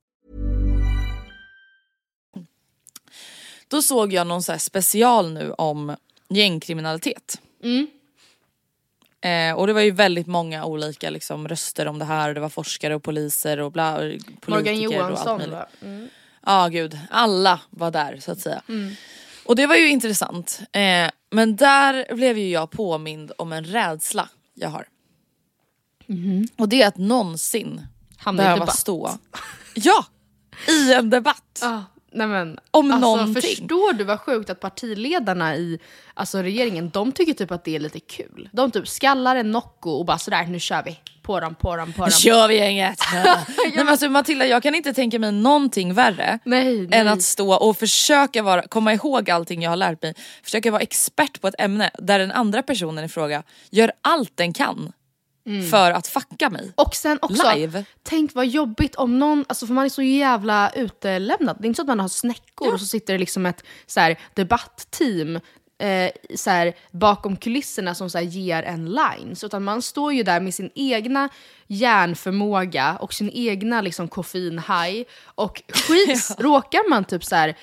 Då 3.71 3.81
såg 3.81 4.13
jag 4.13 4.27
någon 4.27 4.43
så 4.43 4.51
här 4.51 4.59
special 4.59 5.33
nu 5.33 5.51
om 5.51 5.95
gängkriminalitet. 6.29 7.41
Eh, 9.21 9.53
och 9.53 9.67
det 9.67 9.73
var 9.73 9.81
ju 9.81 9.91
väldigt 9.91 10.27
många 10.27 10.65
olika 10.65 11.09
liksom, 11.09 11.47
röster 11.47 11.85
om 11.85 11.99
det 11.99 12.05
här. 12.05 12.33
Det 12.33 12.39
var 12.39 12.49
forskare 12.49 12.95
och 12.95 13.03
poliser 13.03 13.59
och 13.59 13.71
bla, 13.71 13.97
politiker 13.97 14.47
Morgan 14.47 14.77
och 14.77 14.83
allt 14.83 14.93
Johansson 14.93 15.37
möjligt. 15.37 15.53
va? 15.53 15.67
Mm. 15.81 16.09
Ja 16.45 16.67
gud, 16.67 16.99
alla 17.09 17.59
var 17.69 17.91
där 17.91 18.19
så 18.21 18.31
att 18.31 18.39
säga. 18.39 18.61
Och 19.45 19.55
det 19.55 19.67
var 19.67 19.75
ju 19.75 19.89
intressant. 19.89 20.59
Eh, 20.71 21.09
men 21.29 21.55
där 21.55 22.15
blev 22.15 22.37
ju 22.37 22.49
jag 22.49 22.71
påmind 22.71 23.31
om 23.37 23.53
en 23.53 23.63
rädsla 23.63 24.29
jag 24.53 24.69
har. 24.69 24.87
Och 26.57 26.69
det 26.69 26.81
är 26.81 26.87
att 26.87 26.97
någonsin 26.97 27.87
Hamna 28.17 28.43
behöva 28.43 28.67
stå 28.67 29.17
ja, 29.73 30.05
i 30.67 30.93
en 30.93 31.09
debatt. 31.09 31.59
Ah, 31.63 31.81
nej 32.11 32.27
men, 32.27 32.59
Om 32.71 32.91
alltså, 32.91 33.15
någonting. 33.15 33.41
Förstår 33.41 33.93
du 33.93 34.03
vad 34.03 34.19
sjukt 34.19 34.49
att 34.49 34.59
partiledarna 34.59 35.55
i 35.55 35.79
alltså, 36.13 36.41
regeringen, 36.41 36.89
de 36.89 37.11
tycker 37.11 37.33
typ 37.33 37.51
att 37.51 37.63
det 37.63 37.75
är 37.75 37.79
lite 37.79 37.99
kul. 37.99 38.49
De 38.51 38.71
typ 38.71 38.87
skallar 38.87 39.35
en 39.35 39.51
Nocco 39.51 39.89
och 39.89 40.05
bara 40.05 40.17
sådär, 40.17 40.45
nu 40.45 40.59
kör 40.59 40.83
vi. 40.83 40.99
På 41.21 41.39
dem, 41.39 41.55
på 41.55 41.75
dem, 41.75 41.93
på 41.93 42.01
dem. 42.01 42.05
Nu 42.05 42.11
kör 42.11 42.47
vi 42.47 42.55
gänget! 42.55 42.99
Nej, 43.13 43.71
men 43.75 43.87
alltså, 43.87 44.09
Matilda 44.09 44.45
jag 44.45 44.63
kan 44.63 44.75
inte 44.75 44.93
tänka 44.93 45.19
mig 45.19 45.31
någonting 45.31 45.93
värre 45.93 46.39
Nej, 46.45 46.87
nej. 46.87 46.99
än 46.99 47.07
att 47.07 47.21
stå 47.21 47.53
och 47.53 47.77
försöka 47.77 48.43
vara, 48.43 48.67
komma 48.67 48.93
ihåg 48.93 49.29
allting 49.29 49.61
jag 49.61 49.69
har 49.69 49.77
lärt 49.77 50.03
mig, 50.03 50.13
försöka 50.43 50.71
vara 50.71 50.81
expert 50.81 51.41
på 51.41 51.47
ett 51.47 51.55
ämne 51.57 51.91
där 51.97 52.19
den 52.19 52.31
andra 52.31 52.63
personen 52.63 53.05
i 53.05 53.09
fråga 53.09 53.43
gör 53.69 53.91
allt 54.01 54.37
den 54.37 54.53
kan 54.53 54.91
för 55.71 55.91
att 55.91 56.07
fucka 56.07 56.49
mig. 56.49 56.71
Och 56.75 56.95
sen 56.95 57.19
också, 57.21 57.53
Live. 57.55 57.85
tänk 58.03 58.35
vad 58.35 58.47
jobbigt 58.47 58.95
om 58.95 59.19
någon, 59.19 59.45
alltså 59.49 59.67
för 59.67 59.73
man 59.73 59.85
är 59.85 59.89
så 59.89 60.01
jävla 60.01 60.69
utelämnad. 60.69 61.57
Det 61.59 61.65
är 61.65 61.67
inte 61.67 61.77
så 61.77 61.81
att 61.81 61.87
man 61.87 61.99
har 61.99 62.07
snäckor 62.07 62.73
och 62.73 62.79
så 62.79 62.85
sitter 62.85 63.13
det 63.13 63.19
liksom 63.19 63.45
ett 63.45 63.63
så 63.87 63.99
här, 63.99 64.19
debattteam 64.33 65.39
eh, 65.81 66.11
så 66.35 66.49
här, 66.49 66.73
bakom 66.91 67.37
kulisserna 67.37 67.95
som 67.95 68.09
så 68.09 68.17
här, 68.17 68.25
ger 68.25 68.63
en 68.63 68.85
lines. 68.85 69.43
Utan 69.43 69.63
man 69.63 69.81
står 69.81 70.13
ju 70.13 70.23
där 70.23 70.39
med 70.39 70.53
sin 70.53 70.69
egna 70.75 71.29
hjärnförmåga 71.67 72.97
och 72.99 73.13
sin 73.13 73.29
egna 73.33 73.81
liksom, 73.81 74.07
koffeinhaj. 74.07 75.05
Och 75.25 75.61
skits, 75.67 76.31
råkar 76.39 76.89
man 76.89 77.03
typ 77.03 77.23
så 77.23 77.35
här, 77.35 77.55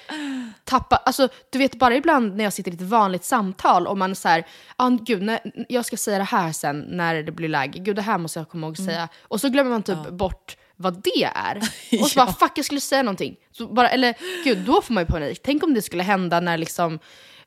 tappa, 0.65 0.97
alltså 0.97 1.29
du 1.51 1.59
vet 1.59 1.79
bara 1.79 1.97
ibland 1.97 2.37
när 2.37 2.45
jag 2.45 2.53
sitter 2.53 2.71
i 2.71 2.75
ett 2.75 2.81
vanligt 2.81 3.25
samtal 3.25 3.87
och 3.87 3.99
man 3.99 4.15
säger 4.15 4.47
ah, 4.77 4.91
gud 4.91 5.23
när, 5.23 5.41
jag 5.69 5.85
ska 5.85 5.97
säga 5.97 6.19
det 6.19 6.25
här 6.25 6.53
sen 6.53 6.81
när 6.81 7.23
det 7.23 7.33
blir 7.33 7.49
läge, 7.49 7.79
gud 7.79 7.97
det 7.97 8.03
här 8.03 8.19
måste 8.19 8.39
jag 8.39 8.49
komma 8.49 8.67
ihåg 8.67 8.73
att 8.73 8.85
säga. 8.85 9.09
Och 9.23 9.41
så 9.41 9.49
glömmer 9.49 9.71
man 9.71 9.83
typ 9.83 10.11
bort 10.11 10.57
vad 10.77 11.03
det 11.03 11.25
är. 11.35 11.57
Och 12.01 12.11
så 12.11 12.17
bara 12.17 12.33
fuck 12.33 12.53
jag 12.55 12.65
skulle 12.65 12.81
säga 12.81 13.03
någonting. 13.03 13.37
Så 13.53 13.67
bara, 13.67 13.89
eller 13.89 14.15
gud 14.45 14.59
då 14.59 14.83
får 14.83 14.95
man 14.95 15.03
ju 15.03 15.07
panik. 15.07 15.41
Tänk 15.43 15.63
om 15.63 15.75
det 15.75 15.83
skulle 15.83 16.03
hända 16.03 16.41
när 16.41 16.59
liksom 16.59 16.99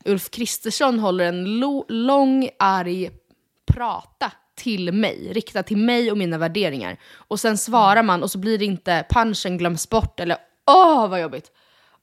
Ulf 0.06 0.30
Kristersson 0.30 1.00
håller 1.00 1.26
en 1.26 1.60
lång 1.88 2.50
arg 2.60 3.10
prata 3.74 4.32
till 4.56 4.92
mig, 4.92 5.34
riktad 5.34 5.64
till 5.64 5.78
mig 5.78 6.12
och 6.12 6.18
mina 6.18 6.38
värderingar. 6.38 6.98
Och 7.14 7.40
sen 7.40 7.58
svarar 7.58 8.04
man 8.04 8.24
och 8.24 8.32
så 8.32 8.38
blir 8.38 8.58
det 8.58 8.66
inte, 8.66 9.06
punchen 9.10 9.58
glöms 9.58 9.90
bort 9.90 10.20
eller 10.20 10.38
åh 10.68 11.08
vad 11.08 11.22
jobbigt. 11.22 11.52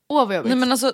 Åh 0.09 0.27
vad 0.27 0.37
jobbigt. 0.37 0.49
Nej 0.49 0.59
men 0.59 0.73
alltså, 0.73 0.93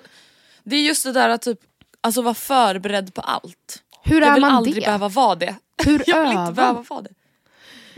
det 0.63 0.75
är 0.75 0.81
just 0.81 1.03
det 1.03 1.11
där 1.11 1.29
att 1.29 1.41
typ, 1.41 1.59
alltså 2.01 2.21
vara 2.21 2.33
förberedd 2.33 3.13
på 3.13 3.21
allt. 3.21 3.83
Hur 4.03 4.21
jag 4.21 4.29
är 4.29 4.33
vill 4.33 4.41
man 4.41 4.51
aldrig 4.51 4.75
det? 4.75 4.81
behöva 4.81 5.07
vara 5.07 5.35
det. 5.35 5.55
Hur 5.85 6.03
jag 6.07 6.19
vill 6.19 6.31
övar 6.31 6.41
inte 6.41 6.53
behöva 6.53 6.85
vara 6.89 7.01
det. 7.01 7.09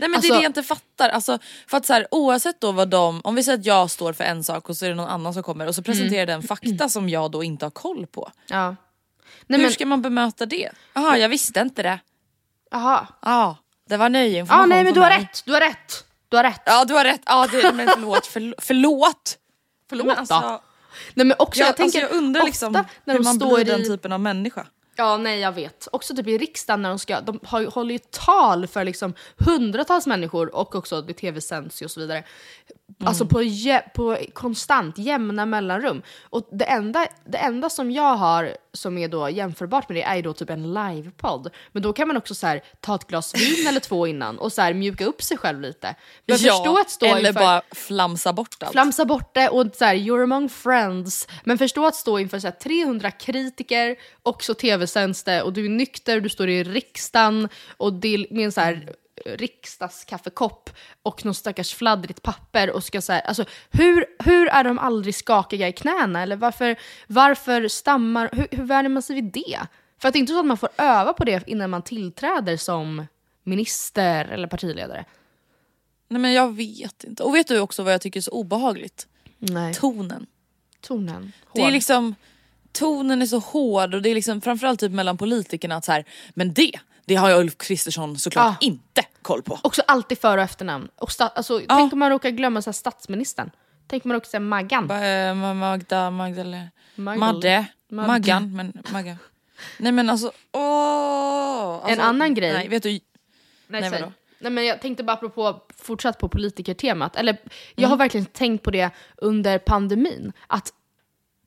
Nej 0.00 0.08
men 0.08 0.10
det 0.10 0.16
Alltså- 0.16 0.32
är 0.32 0.36
det 0.36 0.42
jag 0.42 0.50
inte 0.50 0.62
fattar. 0.62 1.08
Alltså, 1.08 1.38
för 1.66 1.76
att 1.76 1.86
så 1.86 1.92
här, 1.92 2.06
oavsett 2.10 2.60
då 2.60 2.72
vad 2.72 2.88
de, 2.88 3.20
om 3.24 3.34
vi 3.34 3.42
säger 3.42 3.58
att 3.58 3.66
jag 3.66 3.90
står 3.90 4.12
för 4.12 4.24
en 4.24 4.44
sak 4.44 4.68
och 4.68 4.76
så 4.76 4.84
är 4.84 4.88
det 4.88 4.94
någon 4.94 5.08
annan 5.08 5.34
som 5.34 5.42
kommer 5.42 5.66
och 5.66 5.74
så 5.74 5.82
presenterar 5.82 6.26
den 6.26 6.42
fakta 6.42 6.88
som 6.88 7.08
jag 7.08 7.30
då 7.30 7.42
inte 7.42 7.64
har 7.64 7.70
koll 7.70 8.06
på. 8.06 8.30
Ja. 8.48 8.76
Nej, 9.46 9.58
Hur 9.58 9.64
men, 9.66 9.72
ska 9.72 9.86
man 9.86 10.02
bemöta 10.02 10.46
det? 10.46 10.70
Jaha 10.94 11.18
jag 11.18 11.28
visste 11.28 11.60
inte 11.60 11.82
det. 11.82 12.00
aha. 12.74 13.06
Ja 13.22 13.56
det 13.88 13.96
var 13.96 14.08
ny 14.08 14.18
Ja, 14.32 14.38
information 14.38 14.68
nej 14.68 14.84
men 14.84 14.94
för 14.94 15.00
du 15.00 15.00
har 15.04 15.10
mig. 15.10 15.18
rätt, 15.18 15.42
du 15.46 15.52
har 15.52 15.60
rätt. 15.60 16.04
Du 16.28 16.36
har 16.36 16.44
rätt. 16.44 16.62
Ja 16.66 16.84
du 16.84 16.94
har 16.94 17.04
rätt, 17.04 17.20
ja, 17.26 17.46
det, 17.52 17.72
men 17.72 17.88
förlåt, 17.88 18.26
förlåt. 18.26 18.54
Förlåt, 18.58 19.38
förlåt 19.88 20.06
Men 20.06 20.16
alltså, 20.18 20.60
Nej, 21.14 21.26
men 21.26 21.36
också, 21.38 21.60
jag, 21.60 21.68
jag 21.68 21.76
tänker 21.76 22.02
alltså, 22.02 22.14
jag 22.14 22.22
undrar 22.22 22.44
liksom 22.44 22.72
när 23.04 23.14
hur 23.14 23.22
man 23.24 23.34
står 23.36 23.54
blir 23.54 23.64
den 23.64 23.80
i... 23.80 23.84
typen 23.84 24.12
av 24.12 24.20
människa. 24.20 24.66
Ja, 24.96 25.16
nej 25.16 25.40
jag 25.40 25.52
vet. 25.52 25.88
Också 25.92 26.16
typ 26.16 26.26
i 26.26 26.38
riksdagen 26.38 26.82
när 26.82 26.88
de 26.88 26.98
ska, 26.98 27.20
de 27.20 27.40
har, 27.44 27.64
håller 27.66 27.92
ju 27.92 27.98
tal 28.10 28.66
för 28.66 28.84
liksom 28.84 29.14
hundratals 29.38 30.06
människor 30.06 30.54
och 30.54 30.74
också 30.74 31.02
det 31.02 31.12
tv-sänds 31.14 31.82
och 31.82 31.90
så 31.90 32.00
vidare. 32.00 32.24
Alltså 33.04 33.26
på, 33.26 33.42
jä- 33.42 33.82
på 33.94 34.16
konstant 34.32 34.98
jämna 34.98 35.46
mellanrum. 35.46 36.02
Och 36.22 36.48
det 36.52 36.64
enda, 36.64 37.06
det 37.24 37.38
enda 37.38 37.70
som 37.70 37.90
jag 37.90 38.16
har 38.16 38.56
som 38.72 38.98
är 38.98 39.08
då 39.08 39.30
jämförbart 39.30 39.88
med 39.88 39.96
det 39.96 40.02
är 40.02 40.22
då 40.22 40.32
typ 40.32 40.50
en 40.50 40.74
livepodd. 40.74 41.50
Men 41.72 41.82
då 41.82 41.92
kan 41.92 42.08
man 42.08 42.16
också 42.16 42.34
så 42.34 42.46
här, 42.46 42.62
ta 42.80 42.94
ett 42.94 43.06
glas 43.06 43.34
vin 43.34 43.66
eller 43.68 43.80
två 43.80 44.06
innan 44.06 44.38
och 44.38 44.52
så 44.52 44.62
här, 44.62 44.74
mjuka 44.74 45.04
upp 45.04 45.22
sig 45.22 45.36
själv 45.38 45.60
lite. 45.60 45.94
Men 46.26 46.38
förstå 46.38 46.78
att 46.80 46.90
stå 46.90 47.06
eller 47.06 47.28
inför- 47.28 47.40
bara 47.40 47.62
flamsa 47.74 48.32
bort 48.32 48.56
allt. 48.62 48.72
Flamsa 48.72 49.04
bort 49.04 49.34
det 49.34 49.48
och 49.48 49.66
så 49.74 49.84
här, 49.84 49.94
you're 49.94 50.22
among 50.22 50.48
friends. 50.48 51.28
Men 51.44 51.58
förstå 51.58 51.86
att 51.86 51.94
stå 51.94 52.18
inför 52.18 52.38
så 52.38 52.46
här, 52.46 52.54
300 52.54 53.10
kritiker 53.10 53.96
och 54.22 54.42
så 54.44 54.54
tv-sänds 54.54 55.22
det 55.24 55.42
och 55.42 55.52
du 55.52 55.64
är 55.64 55.68
nykter, 55.68 56.20
du 56.20 56.28
står 56.28 56.48
i 56.48 56.64
riksdagen 56.64 57.48
och 57.76 57.92
det 57.92 58.14
är 58.14 58.34
med 58.34 58.44
en 58.44 58.52
så 58.52 58.60
här 58.60 58.92
riksdagskaffekopp 59.26 60.70
och 61.02 61.24
någon 61.24 61.34
stackars 61.34 61.74
fladdrigt 61.74 62.22
papper 62.22 62.70
och 62.70 62.84
ska 62.84 63.00
så 63.00 63.12
här, 63.12 63.20
alltså 63.20 63.44
hur, 63.70 64.06
hur 64.18 64.48
är 64.48 64.64
de 64.64 64.78
aldrig 64.78 65.14
skakiga 65.14 65.68
i 65.68 65.72
knäna 65.72 66.22
eller 66.22 66.36
varför, 66.36 66.76
varför 67.06 67.68
stammar, 67.68 68.30
hur, 68.32 68.48
hur 68.50 68.64
värjer 68.64 68.88
man 68.88 69.02
sig 69.02 69.14
vid 69.16 69.32
det? 69.32 69.58
För 69.98 70.08
att 70.08 70.12
det 70.12 70.18
är 70.18 70.20
inte 70.20 70.32
så 70.32 70.40
att 70.40 70.46
man 70.46 70.56
får 70.56 70.68
öva 70.76 71.12
på 71.12 71.24
det 71.24 71.48
innan 71.48 71.70
man 71.70 71.82
tillträder 71.82 72.56
som 72.56 73.06
minister 73.44 74.24
eller 74.24 74.48
partiledare. 74.48 75.04
Nej 76.08 76.20
men 76.20 76.32
jag 76.32 76.56
vet 76.56 77.04
inte. 77.04 77.22
Och 77.22 77.34
vet 77.34 77.48
du 77.48 77.60
också 77.60 77.82
vad 77.82 77.92
jag 77.92 78.00
tycker 78.00 78.20
är 78.20 78.22
så 78.22 78.30
obehagligt? 78.30 79.06
Nej. 79.38 79.74
Tonen. 79.74 80.26
Tonen. 80.80 81.32
Det 81.52 81.60
är 81.60 81.64
Hård. 81.64 81.72
liksom, 81.72 82.14
tonen 82.72 83.22
är 83.22 83.26
så 83.26 83.38
hård 83.38 83.94
och 83.94 84.02
det 84.02 84.10
är 84.10 84.14
liksom 84.14 84.40
framförallt 84.40 84.80
typ 84.80 84.92
mellan 84.92 85.18
politikerna 85.18 85.76
att 85.76 85.84
så 85.84 85.92
här, 85.92 86.04
men 86.34 86.52
det, 86.52 86.72
det 87.08 87.14
har 87.14 87.30
jag 87.30 87.40
Ulf 87.40 87.56
Kristersson 87.58 88.18
såklart 88.18 88.46
Ah. 88.46 88.56
inte 88.60 89.02
koll 89.22 89.42
på. 89.42 89.58
Också 89.62 89.82
alltid 89.86 90.18
för 90.18 90.36
och 90.38 90.44
efternamn. 90.44 90.88
Och 90.96 91.08
sta- 91.08 91.28
alltså, 91.34 91.60
Tänk 91.68 91.92
om 91.92 91.98
man 91.98 92.10
råkar 92.10 92.30
glömma 92.30 92.62
så 92.62 92.70
här, 92.70 92.72
statsministern. 92.72 93.50
Tänk 93.86 94.04
om 94.04 94.08
man 94.08 94.14
råkar 94.14 94.28
säga 94.28 94.40
Maggan. 94.40 94.86
Ba- 94.86 94.94
eh, 94.94 95.00
Ma- 95.34 95.54
Magda, 95.54 96.10
Magdalena, 96.10 96.68
Magdal- 96.96 97.18
Madde. 97.18 97.66
Maggan, 97.88 98.56
men 98.56 98.82
Maggan. 98.92 99.16
Nej 99.78 99.92
men 99.92 100.10
alltså, 100.10 100.32
åh! 100.52 101.74
Alltså, 101.74 101.88
En 101.90 102.00
annan 102.00 102.34
grej. 102.34 102.52
Nej, 102.52 102.68
vet 102.68 102.82
du, 102.82 102.88
Nej, 102.90 103.00
Nej, 103.80 103.90
vadå? 103.90 104.12
Nej, 104.38 104.52
men 104.52 104.66
jag 104.66 104.80
tänkte 104.82 105.04
bara 105.04 105.12
apropå 105.12 105.60
fortsatt 105.76 106.18
på 106.18 106.28
politikertemat. 106.28 107.16
Eller, 107.16 107.36
jag 107.74 107.88
har 107.88 107.96
verkligen 107.96 108.26
tänkt 108.26 108.62
på 108.64 108.70
det 108.70 108.90
under 109.16 109.58
pandemin. 109.58 110.32
Att 110.46 110.72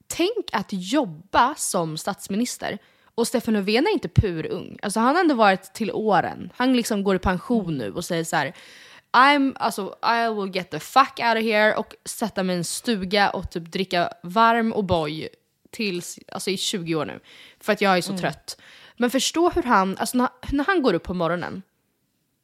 tänk 0.08 0.50
att 0.54 0.68
jobba 0.70 1.56
som 1.58 1.98
statsminister. 1.98 2.78
Och 3.16 3.28
Stefan 3.28 3.54
Löfven 3.54 3.88
är 3.88 3.92
inte 3.92 4.10
purung. 4.10 4.78
Alltså 4.82 5.00
han 5.00 5.16
har 5.16 5.22
ändå 5.22 5.36
varit 5.36 5.74
till 5.74 5.92
åren. 5.92 6.54
Han 6.56 6.74
liksom 6.74 7.04
går 7.04 7.16
i 7.16 7.20
pension 7.20 7.78
nu 7.78 7.92
och 7.92 8.06
säger 8.06 8.24
så 8.24 8.36
här. 8.36 8.54
I'm, 9.12 9.54
alltså, 9.56 9.96
I 10.04 10.34
will 10.34 10.56
get 10.56 10.70
the 10.72 10.80
fuck 10.80 11.20
out 11.20 11.38
of 11.38 11.44
here 11.44 11.76
och 11.76 11.96
sätta 12.06 12.44
mig 12.44 12.56
i 12.56 12.58
en 12.58 12.64
stuga 12.64 13.30
och 13.30 13.52
typ 13.52 13.72
dricka 13.72 14.10
varm 14.24 14.74
O'boy 14.74 15.28
tills, 15.72 16.20
alltså 16.32 16.50
i 16.50 16.58
20 16.58 16.96
år 16.96 17.06
nu. 17.06 17.20
För 17.60 17.74
att 17.74 17.82
jag 17.82 17.98
är 17.98 18.02
så 18.02 18.18
trött. 18.18 18.62
Men 18.98 19.10
förstå 19.10 19.50
hur 19.50 19.64
han, 19.64 19.98
alltså 19.98 20.18
när, 20.18 20.30
när 20.52 20.64
han 20.66 20.82
går 20.82 20.94
upp 20.94 21.04
på 21.04 21.14
morgonen 21.14 21.62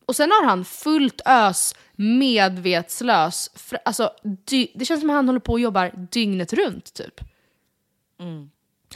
och 0.08 0.16
sen 0.16 0.32
har 0.32 0.46
han 0.46 0.66
fullt 0.66 1.22
ös, 1.26 1.76
medvetslös. 1.96 3.52
För, 3.56 3.80
alltså, 3.86 4.14
dy, 4.24 4.68
det 4.76 4.86
känns 4.86 5.00
som 5.02 5.10
att 5.10 5.16
han 5.16 5.28
håller 5.28 5.40
på 5.40 5.52
och 5.52 5.60
jobbar 5.60 6.08
dygnet 6.12 6.54
runt 6.54 6.94
typ. 6.94 7.22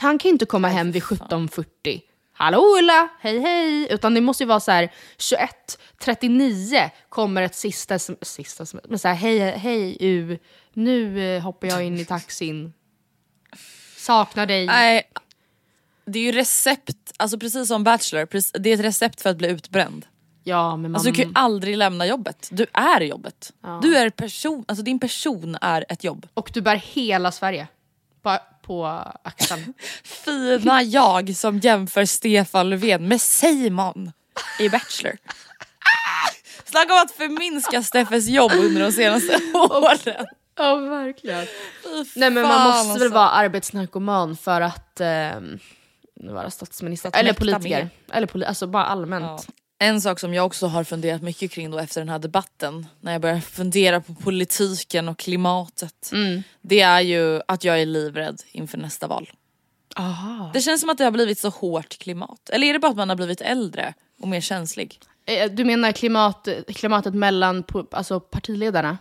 Han 0.02 0.18
kan 0.18 0.28
ju 0.28 0.32
inte 0.32 0.46
komma 0.46 0.68
hem 0.68 0.92
vid 0.92 1.02
17.40. 1.02 2.00
Hallå 2.32 2.76
Ulla, 2.78 3.08
hej 3.20 3.40
hej! 3.40 3.92
Utan 3.92 4.14
det 4.14 4.20
måste 4.20 4.42
ju 4.42 4.48
vara 4.48 4.60
så 4.60 4.70
här 4.70 4.92
21.39 5.18 6.90
kommer 7.08 7.42
ett 7.42 7.54
sista, 7.54 7.98
sista 8.22 8.64
men 8.84 8.98
så 8.98 9.08
här, 9.08 9.14
hej 9.14 9.38
hej 9.38 9.96
U, 10.00 10.38
nu 10.72 11.20
eh, 11.36 11.42
hoppar 11.42 11.68
jag 11.68 11.84
in 11.84 11.98
i 11.98 12.04
taxin. 12.04 12.72
Saknar 13.96 14.46
dig. 14.46 14.66
nej. 14.66 15.02
Det 16.04 16.18
är 16.18 16.22
ju 16.22 16.32
recept, 16.32 17.12
alltså 17.16 17.38
precis 17.38 17.68
som 17.68 17.84
Bachelor, 17.84 18.58
det 18.58 18.70
är 18.70 18.74
ett 18.74 18.84
recept 18.84 19.20
för 19.20 19.30
att 19.30 19.36
bli 19.36 19.48
utbränd. 19.48 20.06
Ja, 20.44 20.76
men 20.76 20.90
man... 20.90 20.94
Alltså 20.94 21.10
du 21.10 21.16
kan 21.16 21.24
ju 21.24 21.32
aldrig 21.34 21.76
lämna 21.76 22.06
jobbet. 22.06 22.48
Du 22.50 22.66
är 22.72 23.00
jobbet. 23.00 23.52
Du 23.82 23.96
är 23.96 24.10
person, 24.10 24.64
alltså 24.68 24.84
din 24.84 24.98
person 24.98 25.56
är 25.60 25.84
ett 25.88 26.04
jobb. 26.04 26.26
Och 26.34 26.50
du 26.54 26.60
bär 26.60 26.76
hela 26.76 27.32
Sverige 27.32 27.68
på, 28.22 28.38
på 28.62 28.86
axeln. 29.24 29.74
Fina 30.04 30.82
jag 30.82 31.36
som 31.36 31.58
jämför 31.58 32.04
Stefan 32.04 32.70
Löfven 32.70 33.08
med 33.08 33.20
Simon 33.20 34.12
i 34.58 34.68
Bachelor. 34.68 35.16
Snacka 36.64 36.92
om 36.94 37.00
att 37.02 37.10
förminska 37.12 37.82
Steffes 37.82 38.28
jobb 38.28 38.52
under 38.52 38.80
de 38.82 38.92
senaste 38.92 39.34
åren. 39.54 40.26
Ja, 40.58 40.76
verkligen. 40.76 41.46
Nej 42.16 42.30
men 42.30 42.42
man 42.48 42.66
måste 42.68 42.92
väl 42.92 43.02
alltså. 43.02 43.14
vara 43.14 43.28
arbetsnarkoman 43.28 44.36
för 44.36 44.60
att 44.60 45.00
ehm, 45.00 45.58
vara 46.14 46.50
statsminister. 46.50 47.08
att 47.08 47.16
Eller 47.16 47.32
politiker. 47.32 47.60
med. 47.68 47.88
Eller 48.12 48.26
poli- 48.26 48.46
alltså 48.46 48.66
bara 48.66 48.84
allmänt. 48.84 49.24
Ja. 49.48 49.54
En 49.82 50.00
sak 50.00 50.20
som 50.20 50.34
jag 50.34 50.46
också 50.46 50.66
har 50.66 50.84
funderat 50.84 51.22
mycket 51.22 51.50
kring 51.50 51.70
då 51.70 51.78
efter 51.78 52.00
den 52.00 52.08
här 52.08 52.18
debatten, 52.18 52.86
när 53.00 53.12
jag 53.12 53.20
börjar 53.20 53.40
fundera 53.40 54.00
på 54.00 54.14
politiken 54.14 55.08
och 55.08 55.18
klimatet. 55.18 56.10
Mm. 56.12 56.42
Det 56.60 56.80
är 56.80 57.00
ju 57.00 57.40
att 57.48 57.64
jag 57.64 57.80
är 57.82 57.86
livrädd 57.86 58.42
inför 58.52 58.78
nästa 58.78 59.06
val. 59.06 59.30
Aha. 59.96 60.50
Det 60.54 60.60
känns 60.60 60.80
som 60.80 60.90
att 60.90 60.98
det 60.98 61.04
har 61.04 61.10
blivit 61.10 61.38
så 61.38 61.48
hårt 61.48 61.98
klimat. 61.98 62.50
Eller 62.50 62.66
är 62.66 62.72
det 62.72 62.78
bara 62.78 62.90
att 62.90 62.96
man 62.96 63.08
har 63.08 63.16
blivit 63.16 63.40
äldre 63.40 63.94
och 64.20 64.28
mer 64.28 64.40
känslig? 64.40 65.00
Eh, 65.26 65.50
Du 65.50 65.64
menar 65.64 65.92
klimat, 65.92 66.48
klimatet 66.68 67.14
mellan 67.14 67.64
alltså 67.90 68.20
partiledarna? 68.20 68.98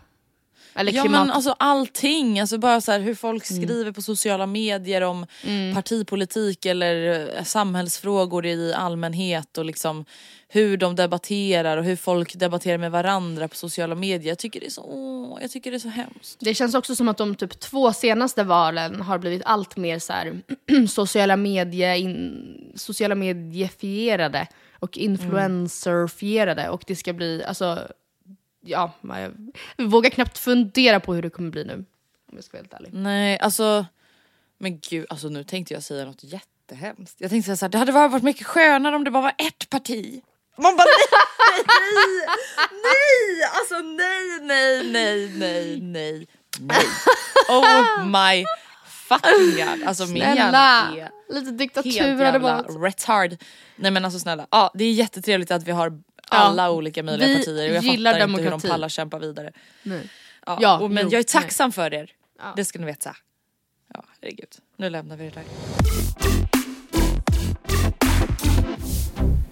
Eller 0.76 0.92
Ja 0.92 1.02
klimat... 1.02 1.22
men 1.22 1.32
alltså 1.32 1.56
allting, 1.60 2.40
alltså 2.40 2.58
bara 2.58 2.82
så 2.82 2.92
här, 2.92 3.00
hur 3.00 3.16
folk 3.16 3.46
skriver 3.46 3.92
på 3.92 4.02
sociala 4.02 4.46
medier 4.46 5.02
om 5.02 5.26
partipolitik 5.74 6.66
eller 6.66 7.28
eh, 7.38 7.44
samhällsfrågor 7.44 8.46
i 8.46 8.74
allmänhet 8.74 9.58
och 9.58 9.66
liksom 9.66 10.06
hur 10.54 10.78
de 10.78 10.96
debatterar 10.96 11.78
och 11.78 11.84
hur 11.84 11.96
folk 11.96 12.40
debatterar 12.40 12.78
med 12.78 12.92
varandra 12.92 13.48
på 13.48 13.56
sociala 13.56 13.96
medier. 13.96 14.30
Jag 14.30 14.38
tycker 14.38 14.60
det 14.60 14.66
är 14.66 14.70
så, 14.70 14.82
åh, 14.82 15.38
jag 15.42 15.52
tycker 15.52 15.72
det 15.72 15.78
är 15.78 15.80
så 15.80 15.90
hemskt. 15.90 16.38
Det 16.40 16.56
känns 16.56 16.76
också 16.76 16.96
som 16.96 17.08
att 17.08 17.18
de 17.18 17.36
typ 17.36 17.60
två 17.60 17.94
senaste 17.94 18.44
valen 18.44 19.02
har 19.02 19.18
blivit 19.18 19.42
allt 19.46 19.78
mer 19.78 20.00
så 20.00 20.14
här, 20.14 20.42
sociala, 20.88 21.36
medie, 21.36 21.98
in, 21.98 22.74
sociala 22.76 23.16
mediefierade 23.16 24.48
och 24.80 24.98
influencerfierade. 24.98 26.70
Och 26.70 26.84
det 26.88 26.96
ska 26.96 27.14
bli, 27.14 27.44
alltså, 27.44 27.88
ja, 28.62 28.92
jag 29.02 29.32
vågar 29.88 30.10
knappt 30.10 30.38
fundera 30.38 31.00
på 31.00 31.14
hur 31.14 31.22
det 31.22 31.30
kommer 31.30 31.50
bli 31.50 31.64
nu. 31.64 31.86
Om 32.32 32.36
jag 32.36 32.44
ska 32.44 32.58
vara 32.58 32.64
helt 32.64 32.74
ärlig. 32.74 32.94
Nej 32.94 33.40
alltså, 33.40 33.86
men 34.58 34.80
gud 34.80 35.06
alltså 35.10 35.30
nu 35.30 35.44
tänkte 35.44 35.74
jag 35.74 35.84
säga 35.84 36.06
något 36.06 36.24
jättehemskt. 36.24 37.16
Jag 37.18 37.30
tänkte 37.30 37.46
säga 37.46 37.58
så 37.58 37.66
här, 37.66 37.70
det 37.70 37.78
hade 37.78 37.92
varit 37.92 38.24
mycket 38.24 38.48
skönare 38.48 38.96
om 38.96 39.04
det 39.04 39.12
bara 39.12 39.24
var 39.24 39.34
ett 39.38 39.70
parti. 39.70 40.22
Man 40.58 40.78
bara 40.78 40.86
nej, 40.86 41.64
nej, 41.68 42.36
nej, 42.72 43.50
alltså 43.60 43.76
nej, 43.76 44.40
nej, 44.42 44.92
nej, 44.92 45.32
nej, 45.38 45.82
nej, 45.82 46.28
nej. 46.60 46.86
Oh 47.50 48.06
my 48.06 48.46
fucking 48.86 49.66
god. 49.66 49.88
Alltså 49.88 50.06
min 50.06 50.18
hjärna 50.18 50.92
är 50.98 51.12
lite 51.30 51.46
helt 51.46 51.58
diktatur 51.58 52.02
hade 52.02 52.24
jävla 52.24 52.40
varit. 52.40 52.96
retard. 52.96 53.38
Nej 53.76 53.92
men 53.92 54.06
alltså 54.06 54.20
snälla, 54.20 54.48
ja, 54.52 54.72
det 54.74 54.84
är 54.84 54.92
jättetrevligt 54.92 55.52
att 55.52 55.64
vi 55.64 55.72
har 55.72 56.02
alla 56.38 56.72
olika 56.72 57.04
möjliga 57.04 57.28
vi 57.28 57.38
partier 57.38 57.70
och 57.70 57.76
jag 57.76 57.84
gillar 57.84 58.12
fattar 58.12 58.24
inte 58.28 58.32
hur 58.38 58.44
de 58.44 58.50
demokrati. 58.50 58.70
pallar 58.70 58.90
kämpa 58.90 59.20
vidare. 59.20 59.52
Nej. 59.84 60.10
Ja, 60.46 60.58
Ja, 60.62 60.80
och, 60.80 60.92
men 60.92 61.04
jo, 61.04 61.10
jag 61.12 61.20
är 61.20 61.24
tacksam 61.24 61.72
för 61.72 61.94
er. 61.94 62.12
Ja. 62.40 62.54
Det 62.56 62.66
ska 62.66 62.80
ni 62.80 62.86
veta. 62.86 63.16
Ja, 63.94 64.04
herregud. 64.22 64.50
Nu 64.78 64.90
lämnar 64.90 65.18
vi 65.18 65.24
det 65.24 65.32
där. 65.36 65.44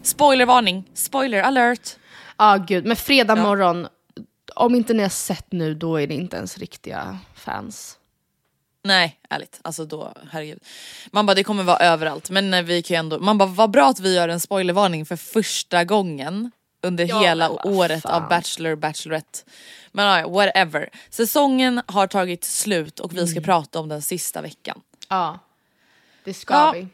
Spoilervarning, 0.03 0.83
spoiler 0.93 1.41
alert. 1.43 1.95
Ja, 2.37 2.57
gud. 2.67 2.85
Men 2.85 2.95
fredag 2.97 3.37
Ja. 3.37 3.43
morgon, 3.43 3.87
om 4.55 4.75
inte 4.75 4.93
ni 4.93 5.01
har 5.03 5.09
sett 5.09 5.51
nu, 5.51 5.73
då 5.73 5.95
är 6.01 6.07
ni 6.07 6.15
inte 6.15 6.37
ens 6.37 6.57
riktiga 6.57 7.17
fans. 7.35 7.95
Nej, 8.83 9.19
ärligt. 9.29 9.59
Alltså 9.61 9.85
då, 9.85 10.13
herregud. 10.31 10.59
Man 11.11 11.25
bara 11.25 11.35
det 11.35 11.43
kommer 11.43 11.63
vara 11.63 11.77
överallt 11.77 12.29
men 12.29 12.53
eh, 12.53 12.61
vi 12.63 12.81
kan 12.81 12.95
ju 12.95 12.99
ändå, 12.99 13.19
man 13.19 13.37
bara 13.37 13.49
vad 13.49 13.71
bra 13.71 13.89
att 13.89 13.99
vi 13.99 14.15
gör 14.15 14.29
en 14.29 14.39
spoilervarning 14.39 15.05
för 15.05 15.15
första 15.15 15.83
gången 15.83 16.51
under 16.81 17.05
Ja, 17.09 17.19
hela 17.21 17.67
året 17.67 18.01
fan. 18.01 18.23
av 18.23 18.29
Bachelor 18.29 18.75
Bachelorette. 18.75 19.39
Men 19.91 20.05
ja, 20.05 20.27
whatever. 20.29 20.89
Säsongen 21.09 21.81
har 21.85 22.07
tagit 22.07 22.43
slut 22.43 22.99
och 22.99 23.13
vi 23.13 23.17
Mm. 23.17 23.27
ska 23.27 23.41
prata 23.41 23.79
om 23.79 23.89
den 23.89 24.01
sista 24.01 24.41
veckan. 24.41 24.81
Ja. 25.09 25.39
Det 26.23 26.33
ska 26.33 26.53
Ja. 26.53 26.71
vi. 26.71 26.87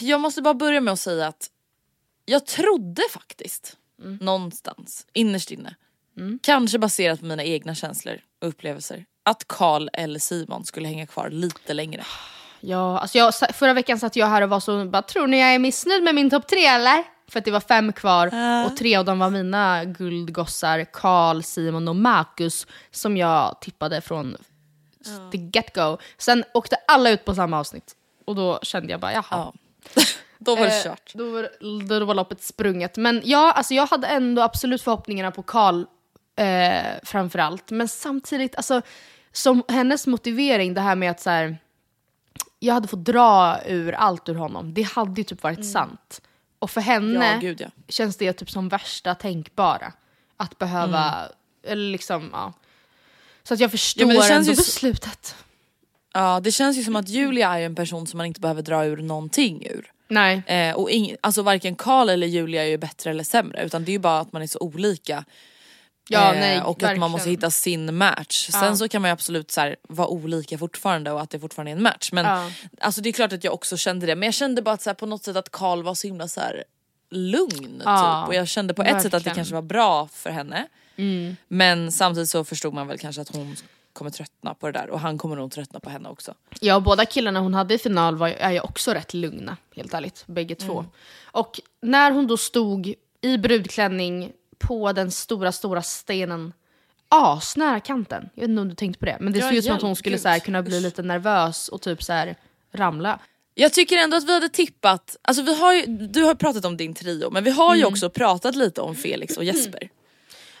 Jag 0.00 0.20
måste 0.20 0.42
bara 0.42 0.54
börja 0.54 0.80
med 0.80 0.92
att 0.92 1.00
säga 1.00 1.26
att 1.26 1.50
jag 2.24 2.46
trodde 2.46 3.02
faktiskt 3.10 3.76
Mm. 4.02 4.18
någonstans 4.20 5.06
innerst 5.12 5.50
inne, 5.50 5.74
kanske 6.42 6.78
baserat 6.78 7.20
på 7.20 7.26
mina 7.26 7.44
egna 7.44 7.74
känslor 7.74 8.16
och 8.42 8.48
upplevelser, 8.48 9.04
att 9.22 9.48
Karl 9.48 9.88
eller 9.92 10.18
Simon 10.18 10.64
skulle 10.64 10.88
hänga 10.88 11.06
kvar 11.06 11.30
lite 11.30 11.74
längre. 11.74 12.04
Ja, 12.60 12.98
alltså 13.00 13.18
jag, 13.18 13.34
förra 13.34 13.72
veckan 13.72 13.98
satt 13.98 14.16
jag 14.16 14.26
här 14.26 14.42
och 14.42 14.48
var 14.48 14.60
så 14.60 14.84
bara, 14.84 15.02
tror 15.02 15.26
ni 15.26 15.40
jag 15.40 15.54
är 15.54 15.58
missnöjd 15.58 16.02
med 16.02 16.14
min 16.14 16.30
topp 16.30 16.46
tre 16.48 16.66
eller? 16.66 17.04
För 17.30 17.38
att 17.38 17.44
det 17.44 17.50
var 17.50 17.60
fem 17.60 17.92
kvar 17.92 18.26
och 18.66 18.76
tre 18.76 18.96
av 18.96 19.04
dem 19.04 19.18
var 19.18 19.30
mina 19.30 19.84
guldgossar, 19.84 20.84
Karl, 20.92 21.42
Simon 21.42 21.88
och 21.88 21.96
Marcus 21.96 22.66
som 22.90 23.16
jag 23.16 23.60
tippade 23.60 24.00
från 24.00 24.36
the 25.32 25.38
get-go. 25.38 25.98
Sen 26.18 26.44
åkte 26.54 26.76
alla 26.86 27.10
ut 27.10 27.24
på 27.24 27.34
samma 27.34 27.58
avsnitt 27.58 27.96
och 28.24 28.34
då 28.34 28.58
kände 28.62 28.90
jag 28.90 29.00
bara 29.00 29.12
jaha. 29.12 29.24
Ja. 29.30 29.54
Då 30.38 30.56
var 30.56 30.66
det 30.66 30.76
Eh, 30.76 30.82
kört. 30.82 31.12
Då 31.14 31.30
var, 31.30 31.98
då 31.98 32.04
var 32.04 32.14
loppet 32.14 32.42
sprunget. 32.42 32.96
Men 32.96 33.22
ja, 33.24 33.52
alltså 33.52 33.74
jag 33.74 33.86
hade 33.86 34.06
ändå 34.06 34.42
absolut 34.42 34.82
förhoppningarna 34.82 35.30
på 35.30 35.42
Karl 35.42 35.84
eh, 36.36 36.98
framförallt. 37.02 37.70
Men 37.70 37.88
samtidigt, 37.88 38.56
alltså, 38.56 38.82
som 39.32 39.62
hennes 39.68 40.06
motivering, 40.06 40.74
det 40.74 40.80
här 40.80 40.94
med 40.94 41.10
att 41.10 41.20
så 41.20 41.30
här, 41.30 41.58
jag 42.58 42.74
hade 42.74 42.88
fått 42.88 43.04
dra 43.04 43.58
ur 43.66 43.92
allt 43.92 44.28
ur 44.28 44.34
honom. 44.34 44.74
Det 44.74 44.82
hade 44.82 45.20
ju 45.20 45.24
typ 45.24 45.42
varit 45.42 45.72
sant. 45.72 46.22
Och 46.60 46.70
för 46.70 46.80
henne 46.80 47.16
Mm. 47.26 47.34
Ja, 47.34 47.38
gud, 47.40 47.60
ja. 47.60 47.68
känns 47.88 48.16
det 48.16 48.32
typ 48.32 48.50
som 48.50 48.68
värsta 48.68 49.14
tänkbara. 49.14 49.92
Att 50.36 50.58
behöva, 50.58 51.28
eller 51.66 51.92
liksom, 51.92 52.30
ja. 52.32 52.52
Så 53.42 53.54
att 53.54 53.60
jag 53.60 53.70
förstår 53.70 54.02
Mm. 54.02 54.16
Ja, 54.16 54.20
men 54.20 54.28
det 54.28 54.34
känns 54.34 54.48
ändå 54.48 54.56
beslutet. 54.60 55.34
Ja 56.12 56.40
det 56.40 56.52
känns 56.52 56.76
ju 56.76 56.84
som 56.84 56.96
att 56.96 57.08
Julia 57.08 57.58
är 57.58 57.62
en 57.62 57.74
person 57.74 58.06
som 58.06 58.18
man 58.18 58.26
inte 58.26 58.40
behöver 58.40 58.62
dra 58.62 58.84
ur 58.84 58.96
någonting 58.96 59.66
ur. 59.66 59.92
Nej. 60.08 60.42
Eh, 60.46 60.74
och 60.74 60.90
ing, 60.90 61.16
alltså 61.20 61.42
varken 61.42 61.74
Karl 61.76 62.08
eller 62.08 62.26
Julia 62.26 62.62
är 62.62 62.68
ju 62.68 62.78
bättre 62.78 63.10
eller 63.10 63.24
sämre 63.24 63.64
utan 63.64 63.84
det 63.84 63.90
är 63.90 63.92
ju 63.92 63.98
bara 63.98 64.20
att 64.20 64.32
man 64.32 64.42
är 64.42 64.46
så 64.46 64.58
olika. 64.58 65.24
Ja, 66.12 66.34
Eh, 66.34 66.40
nej, 66.40 66.62
och 66.62 66.70
att 66.76 66.82
verkligen. 66.82 67.00
man 67.00 67.10
måste 67.10 67.30
hitta 67.30 67.50
sin 67.50 67.96
match. 67.96 68.48
Sen 68.52 68.76
så 68.78 68.88
kan 68.88 69.02
man 69.02 69.08
ju 69.08 69.12
absolut 69.12 69.50
så 69.50 69.60
här, 69.60 69.76
vara 69.88 70.08
olika 70.08 70.58
fortfarande 70.58 71.10
och 71.12 71.20
att 71.20 71.30
det 71.30 71.40
fortfarande 71.40 71.70
är 71.72 71.76
en 71.76 71.82
match. 71.82 72.12
Men 72.12 72.24
Ja. 72.24 72.50
alltså, 72.80 73.00
det 73.00 73.08
är 73.08 73.12
klart 73.12 73.32
att 73.32 73.44
jag 73.44 73.54
också 73.54 73.76
kände 73.76 74.06
det 74.06 74.16
men 74.16 74.26
jag 74.26 74.34
kände 74.34 74.62
bara 74.62 74.74
att 74.74 74.82
så 74.82 74.90
här, 74.90 74.94
på 74.94 75.06
något 75.06 75.24
sätt 75.24 75.36
att 75.36 75.50
Karl 75.50 75.82
var 75.82 75.94
så 75.94 76.06
himla 76.06 76.28
så 76.28 76.40
här, 76.40 76.64
lugn. 77.10 77.82
Ja, 77.84 78.22
typ. 78.22 78.28
Och 78.28 78.34
jag 78.34 78.48
kände 78.48 78.74
på 78.74 78.82
ett 78.82 78.88
sätt 78.88 78.96
att 78.98 79.02
det 79.04 79.10
verkligen. 79.16 79.34
kanske 79.34 79.54
var 79.54 79.62
bra 79.62 80.08
för 80.12 80.30
henne. 80.30 80.66
Mm. 80.96 81.36
Men 81.48 81.92
samtidigt 81.92 82.30
så 82.30 82.44
förstod 82.44 82.74
man 82.74 82.86
väl 82.86 82.98
kanske 82.98 83.22
att 83.22 83.34
hon 83.36 83.56
kommer 83.92 84.10
tröttna 84.10 84.54
på 84.54 84.66
det 84.66 84.72
där 84.72 84.90
och 84.90 85.00
han 85.00 85.18
kommer 85.18 85.36
nog 85.36 85.52
tröttna 85.52 85.80
på 85.80 85.90
henne 85.90 86.08
också. 86.08 86.34
Ja, 86.60 86.80
båda 86.80 87.04
killarna 87.06 87.40
hon 87.40 87.54
hade 87.54 87.74
i 87.74 87.78
final 87.78 88.16
var, 88.16 88.28
är 88.28 88.50
ju 88.50 88.60
också 88.60 88.92
rätt 88.92 89.14
lugna, 89.14 89.56
helt 89.76 89.94
ärligt. 89.94 90.24
Bägge 90.26 90.54
två. 90.54 90.78
Mm. 90.78 90.90
Och 91.24 91.60
när 91.82 92.10
hon 92.10 92.26
då 92.26 92.36
stod 92.36 92.94
i 93.20 93.38
brudklänning 93.38 94.32
på 94.60 94.92
den 94.92 95.10
stora, 95.10 95.52
stora 95.52 95.82
stenen 95.82 96.52
asnära 97.08 97.80
kanten. 97.80 98.28
Jag 98.34 98.40
vet 98.42 98.50
inte 98.50 98.60
om 98.60 98.68
du 98.68 98.74
tänkte 98.74 98.98
på 98.98 99.06
det, 99.06 99.16
men 99.20 99.32
det 99.32 99.42
såg 99.42 99.54
ut 99.54 99.64
som 99.64 99.76
att 99.76 99.82
hon 99.82 99.96
skulle 99.96 100.18
så 100.18 100.28
här, 100.28 100.38
kunna 100.38 100.62
bli 100.62 100.80
lite 100.80 101.02
nervös 101.02 101.68
och 101.68 101.82
typ 101.82 102.02
så 102.02 102.12
här 102.12 102.36
ramla. 102.72 103.18
Jag 103.54 103.72
tycker 103.72 103.96
ändå 103.98 104.16
att 104.16 104.24
vi 104.24 104.32
hade 104.34 104.48
tippat, 104.48 105.16
alltså 105.22 105.42
vi 105.42 105.60
har 105.60 105.72
ju, 105.74 105.86
du 105.86 106.22
har 106.22 106.34
pratat 106.34 106.64
om 106.64 106.76
din 106.76 106.94
trio 106.94 107.30
men 107.30 107.44
vi 107.44 107.50
har 107.50 107.76
ju 107.76 107.84
också 107.84 108.10
pratat 108.10 108.56
lite 108.56 108.80
om 108.80 108.94
Felix 108.96 109.36
och 109.36 109.44
Jesper. 109.44 109.88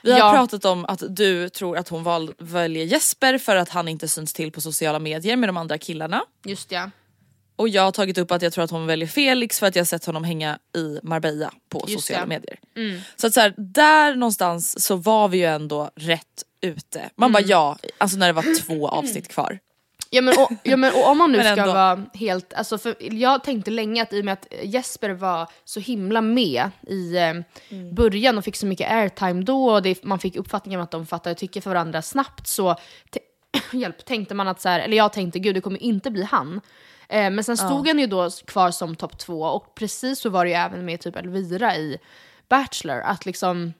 Vi 0.02 0.12
har 0.12 0.18
Ja. 0.18 0.32
pratat 0.32 0.64
om 0.64 0.84
att 0.84 1.02
du 1.08 1.48
tror 1.48 1.76
att 1.78 1.88
hon 1.88 2.02
val, 2.02 2.34
väljer 2.38 2.84
Jesper 2.84 3.38
för 3.38 3.56
att 3.56 3.68
han 3.68 3.88
inte 3.88 4.08
syns 4.08 4.32
till 4.32 4.52
på 4.52 4.60
sociala 4.60 4.98
medier 4.98 5.36
med 5.36 5.48
de 5.48 5.56
andra 5.56 5.78
killarna. 5.78 6.22
Just 6.44 6.72
ja. 6.72 6.90
Och 7.60 7.68
jag 7.68 7.82
har 7.82 7.92
tagit 7.92 8.18
upp 8.18 8.30
att 8.32 8.42
jag 8.42 8.52
tror 8.52 8.64
att 8.64 8.70
hon 8.70 8.86
väljer 8.86 9.08
Felix 9.08 9.58
för 9.60 9.66
att 9.66 9.76
jag 9.76 9.86
sett 9.86 10.04
honom 10.04 10.24
hänga 10.24 10.58
i 10.76 10.98
Marbella 11.02 11.52
på 11.68 11.84
Just 11.88 11.92
sociala 12.06 12.22
det. 12.22 12.28
medier. 12.28 12.58
Så 13.16 13.26
att 13.26 13.34
så 13.34 13.40
här, 13.40 13.54
där 13.56 14.14
någonstans 14.14 14.84
så 14.84 14.96
var 14.96 15.28
vi 15.28 15.38
ju 15.38 15.44
ändå 15.44 15.90
rätt 15.94 16.44
ute. 16.60 17.10
Man 17.16 17.32
bara 17.32 17.42
ja, 17.42 17.76
alltså 17.98 18.16
när 18.18 18.26
det 18.26 18.32
var 18.32 18.60
två 18.60 18.88
avsnitt 18.88 19.28
kvar. 19.28 19.58
Ja 20.10 20.22
men, 20.22 20.34
och, 20.38 20.50
ja, 20.62 20.76
men 20.76 20.92
och 20.94 21.08
om 21.08 21.18
man 21.18 21.32
nu 21.32 21.38
ska 21.52 21.66
vara 21.66 22.04
helt, 22.14 22.52
alltså 22.54 22.78
för 22.78 22.96
jag 23.14 23.44
tänkte 23.44 23.70
länge 23.70 24.02
att 24.02 24.12
i 24.12 24.20
och 24.20 24.24
med 24.24 24.32
att 24.32 24.46
Jesper 24.62 25.10
var 25.10 25.48
så 25.64 25.80
himla 25.80 26.20
med 26.20 26.70
i 26.86 27.16
eh, 27.16 27.22
Mm. 27.70 27.94
början 27.94 28.38
och 28.38 28.44
fick 28.44 28.56
så 28.56 28.66
mycket 28.66 28.90
airtime 28.90 29.42
då 29.42 29.70
och 29.70 29.82
det, 29.82 30.04
man 30.04 30.18
fick 30.18 30.36
uppfattningen 30.36 30.80
att 30.80 30.90
de 30.90 31.06
fattade 31.06 31.34
tycke 31.34 31.60
för 31.60 31.70
varandra 31.70 32.02
snabbt 32.02 32.46
så 32.46 32.76
hjälp, 33.72 34.04
tänkte 34.04 34.34
man 34.34 34.48
att 34.48 34.60
så 34.60 34.68
här, 34.68 34.80
eller 34.80 34.96
jag 34.96 35.12
tänkte 35.12 35.38
gud 35.38 35.54
det 35.54 35.60
kommer 35.60 35.82
inte 35.82 36.10
bli 36.10 36.22
han. 36.22 36.60
Eh, 37.08 37.30
men 37.30 37.44
sen 37.44 37.56
stod 37.56 37.88
han 37.88 37.98
ju 37.98 38.06
då 38.06 38.30
kvar 38.30 38.70
som 38.70 38.96
topp 38.96 39.18
två 39.18 39.42
och 39.42 39.74
precis 39.74 40.20
så 40.20 40.30
var 40.30 40.44
det 40.44 40.50
ju 40.50 40.56
även 40.56 40.84
med 40.84 41.00
typ 41.00 41.16
Elvira 41.16 41.76
i 41.76 41.98
Bachelor 42.48 43.00
att 43.00 43.26
liksom 43.26 43.72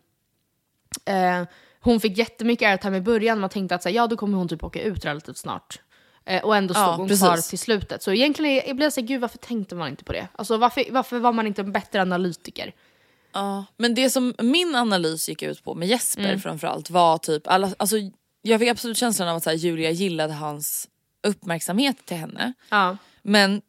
Eh, 1.04 1.42
hon 1.80 2.00
fick 2.00 2.18
jättemycket 2.18 2.68
airtime 2.68 2.96
i 2.96 3.00
början, 3.00 3.40
man 3.40 3.50
tänkte 3.50 3.74
att 3.74 3.82
så 3.82 3.88
här, 3.88 3.96
ja 3.96 4.06
då 4.06 4.16
kommer 4.16 4.38
hon 4.38 4.48
typ 4.48 4.64
åka 4.64 4.82
ut 4.82 5.04
relativt 5.04 5.36
snart. 5.36 5.80
Eh, 6.24 6.44
och 6.44 6.56
ändå 6.56 6.74
stod 6.74 6.84
Ja, 6.86 6.94
hon 6.96 7.08
precis. 7.08 7.24
kvar 7.24 7.36
till 7.36 7.58
slutet. 7.58 8.02
Så 8.02 8.12
egentligen 8.12 8.62
jag 8.66 8.76
blir 8.76 8.86
jag 8.86 8.92
så 8.92 9.00
här, 9.00 9.08
gud 9.08 9.20
varför 9.20 9.38
tänkte 9.38 9.74
man 9.74 9.88
inte 9.88 10.04
på 10.04 10.12
det? 10.12 10.28
Alltså 10.34 10.56
varför, 10.56 10.84
varför 10.90 11.18
var 11.18 11.32
man 11.32 11.46
inte 11.46 11.62
en 11.62 11.72
bättre 11.72 12.02
analytiker? 12.02 12.74
Ja, 13.32 13.64
men 13.76 13.94
det 13.94 14.10
som 14.10 14.34
min 14.38 14.74
analys 14.74 15.28
gick 15.28 15.42
ut 15.42 15.64
på 15.64 15.74
med 15.74 15.88
Jesper 15.88 16.24
Mm. 16.24 16.40
framförallt 16.40 16.90
var 16.90 17.18
typ, 17.18 17.46
alla, 17.46 17.70
alltså, 17.76 17.96
jag 18.42 18.60
fick 18.60 18.68
absolut 18.68 18.96
känslan 18.96 19.28
av 19.28 19.36
att 19.36 19.42
så 19.42 19.50
här, 19.50 19.56
Julia 19.56 19.90
gillade 19.90 20.32
hans 20.32 20.88
uppmärksamhet 21.26 21.96
till 22.06 22.16
henne. 22.16 22.52
Ja. 22.70 22.96
Men 23.22 23.62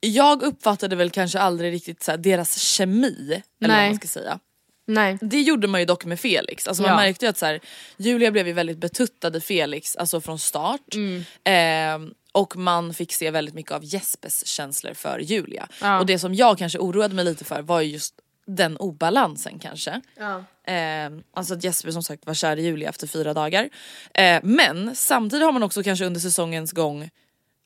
jag 0.00 0.42
uppfattade 0.42 0.96
väl 0.96 1.10
kanske 1.10 1.38
aldrig 1.40 1.72
riktigt 1.72 2.02
så 2.02 2.10
här, 2.10 2.18
deras 2.18 2.58
kemi, 2.58 3.42
eller 3.60 3.68
vad 3.74 3.78
Nej. 3.78 3.90
man 3.90 3.96
ska 3.96 4.08
säga. 4.08 4.38
Nej. 4.86 5.18
Det 5.20 5.40
gjorde 5.42 5.66
man 5.68 5.80
ju 5.80 5.86
dock 5.86 6.04
med 6.04 6.20
Felix. 6.20 6.68
Alltså 6.68 6.82
man 6.82 6.90
Ja. 6.90 6.96
märkte 6.96 7.24
ju 7.24 7.30
att 7.30 7.38
så 7.38 7.46
här, 7.46 7.60
Julia 7.96 8.30
blev 8.30 8.46
ju 8.46 8.52
väldigt 8.52 8.78
betuttad 8.78 9.36
i 9.36 9.40
Felix 9.40 9.96
alltså 9.96 10.20
från 10.20 10.38
start. 10.38 10.94
Mm. 10.94 11.24
Ehm, 11.44 12.14
och 12.32 12.56
man 12.56 12.94
fick 12.94 13.12
se 13.12 13.30
väldigt 13.30 13.54
mycket 13.54 13.72
av 13.72 13.84
Jespers 13.84 14.46
känslor 14.46 14.94
för 14.94 15.18
Julia. 15.18 15.68
Ja. 15.80 15.98
Och 16.00 16.06
det 16.06 16.18
som 16.18 16.34
jag 16.34 16.58
kanske 16.58 16.78
oroade 16.78 17.14
mig 17.14 17.24
lite 17.24 17.44
för 17.44 17.62
var 17.62 17.80
ju 17.80 17.92
just 17.92 18.14
den 18.46 18.76
obalansen 18.76 19.58
kanske. 19.58 20.00
Ja. 20.16 20.44
Ehm, 20.66 21.22
alltså 21.34 21.54
att 21.54 21.64
Jesper 21.64 21.90
som 21.90 22.02
sagt 22.02 22.26
var 22.26 22.34
kär 22.34 22.56
i 22.56 22.62
Julia 22.62 22.88
efter 22.88 23.06
fyra 23.06 23.34
dagar. 23.34 23.68
Ehm, 24.14 24.40
men 24.44 24.96
samtidigt 24.96 25.44
har 25.44 25.52
man 25.52 25.62
också 25.62 25.82
kanske 25.82 26.04
under 26.04 26.20
säsongens 26.20 26.72
gång 26.72 27.10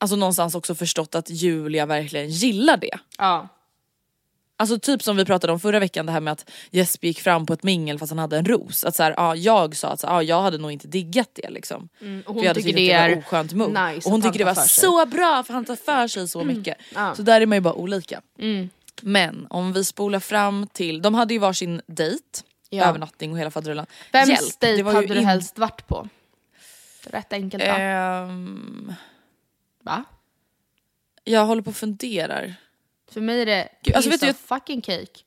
Alltså 0.03 0.17
någonstans 0.17 0.55
också 0.55 0.75
förstått 0.75 1.15
att 1.15 1.31
Julia 1.31 1.87
verkligen 1.87 2.31
gillar 2.31 2.77
det. 2.77 2.99
Ja. 3.19 3.49
Alltså 4.57 4.79
typ 4.79 5.03
som 5.03 5.17
vi 5.17 5.25
pratade 5.25 5.53
om 5.53 5.61
förra 5.61 5.79
veckan 5.79 6.07
det 6.07 6.13
här 6.13 6.21
med 6.21 6.33
att 6.33 6.51
Jesper 6.71 7.07
gick 7.09 7.21
fram 7.21 7.47
på 7.47 7.53
ett 7.53 7.63
mingel 7.63 7.99
fast 7.99 8.11
han 8.11 8.19
hade 8.19 8.39
en 8.39 8.45
ros. 8.45 8.85
Att 8.85 8.97
så 8.97 9.03
här, 9.03 9.15
ja, 9.17 9.37
jag 9.37 9.77
sa 9.77 9.89
att 9.89 10.01
så, 10.01 10.07
ja, 10.07 10.23
jag 10.23 10.43
hade 10.43 10.59
nog 10.59 10.73
inte 10.73 10.89
diggat 10.89 11.29
det 11.33 11.51
liksom. 11.51 11.89
och 12.27 12.35
hon 12.35 12.43
jag 12.43 12.51
hade 12.51 12.63
tycker 12.63 12.77
det 12.77 12.93
är 12.93 13.19
oskönt 13.19 13.53
move. 13.53 13.93
nice 13.93 14.07
och 14.09 14.13
hon 14.13 14.23
tycker 14.23 14.39
det 14.39 14.45
var 14.45 14.55
så 14.55 15.07
bra 15.07 15.43
för 15.47 15.55
han 15.55 15.65
tar 15.65 15.77
för 15.77 16.09
sig 16.09 16.29
så 16.29 16.45
mycket. 16.45 16.77
Ja. 16.95 17.15
Så 17.15 17.23
där 17.23 17.41
är 17.41 17.47
man 17.47 17.57
ju 17.57 17.63
bara 17.63 17.75
olika. 17.75 18.21
Men 19.03 19.47
om 19.51 19.73
vi 19.73 19.85
spolar 19.85 20.21
fram 20.21 20.67
till, 20.67 21.03
de 21.03 21.15
hade 21.15 21.35
ju 21.35 21.41
varsin 21.41 21.83
dejt, 21.87 22.25
Ja. 22.71 22.85
övernattning 22.85 23.33
och 23.33 23.39
hela 23.39 23.51
faderullan. 23.51 23.87
Vems 24.13 24.29
Hjälp, 24.29 24.61
dejt 24.61 24.83
hade 24.91 25.07
du 25.07 25.19
in- 25.19 25.27
helst 25.27 25.59
varit 25.59 25.87
på? 25.87 26.09
Rätt 27.07 27.33
enkelt 27.33 27.65
va? 27.69 27.79
Ehm, 27.79 28.93
va? 29.83 30.05
jag 31.25 31.47
håller 31.47 31.63
på 31.63 31.71
och 31.71 31.77
funderar. 31.77 32.55
För 33.11 33.21
mig 33.21 33.43
är 33.43 33.47
det 33.47 33.69
Gud, 33.83 33.95
alltså, 33.97 34.11
vet 34.11 34.23
of 34.31 34.37
fucking 34.37 34.83
cake. 34.83 35.21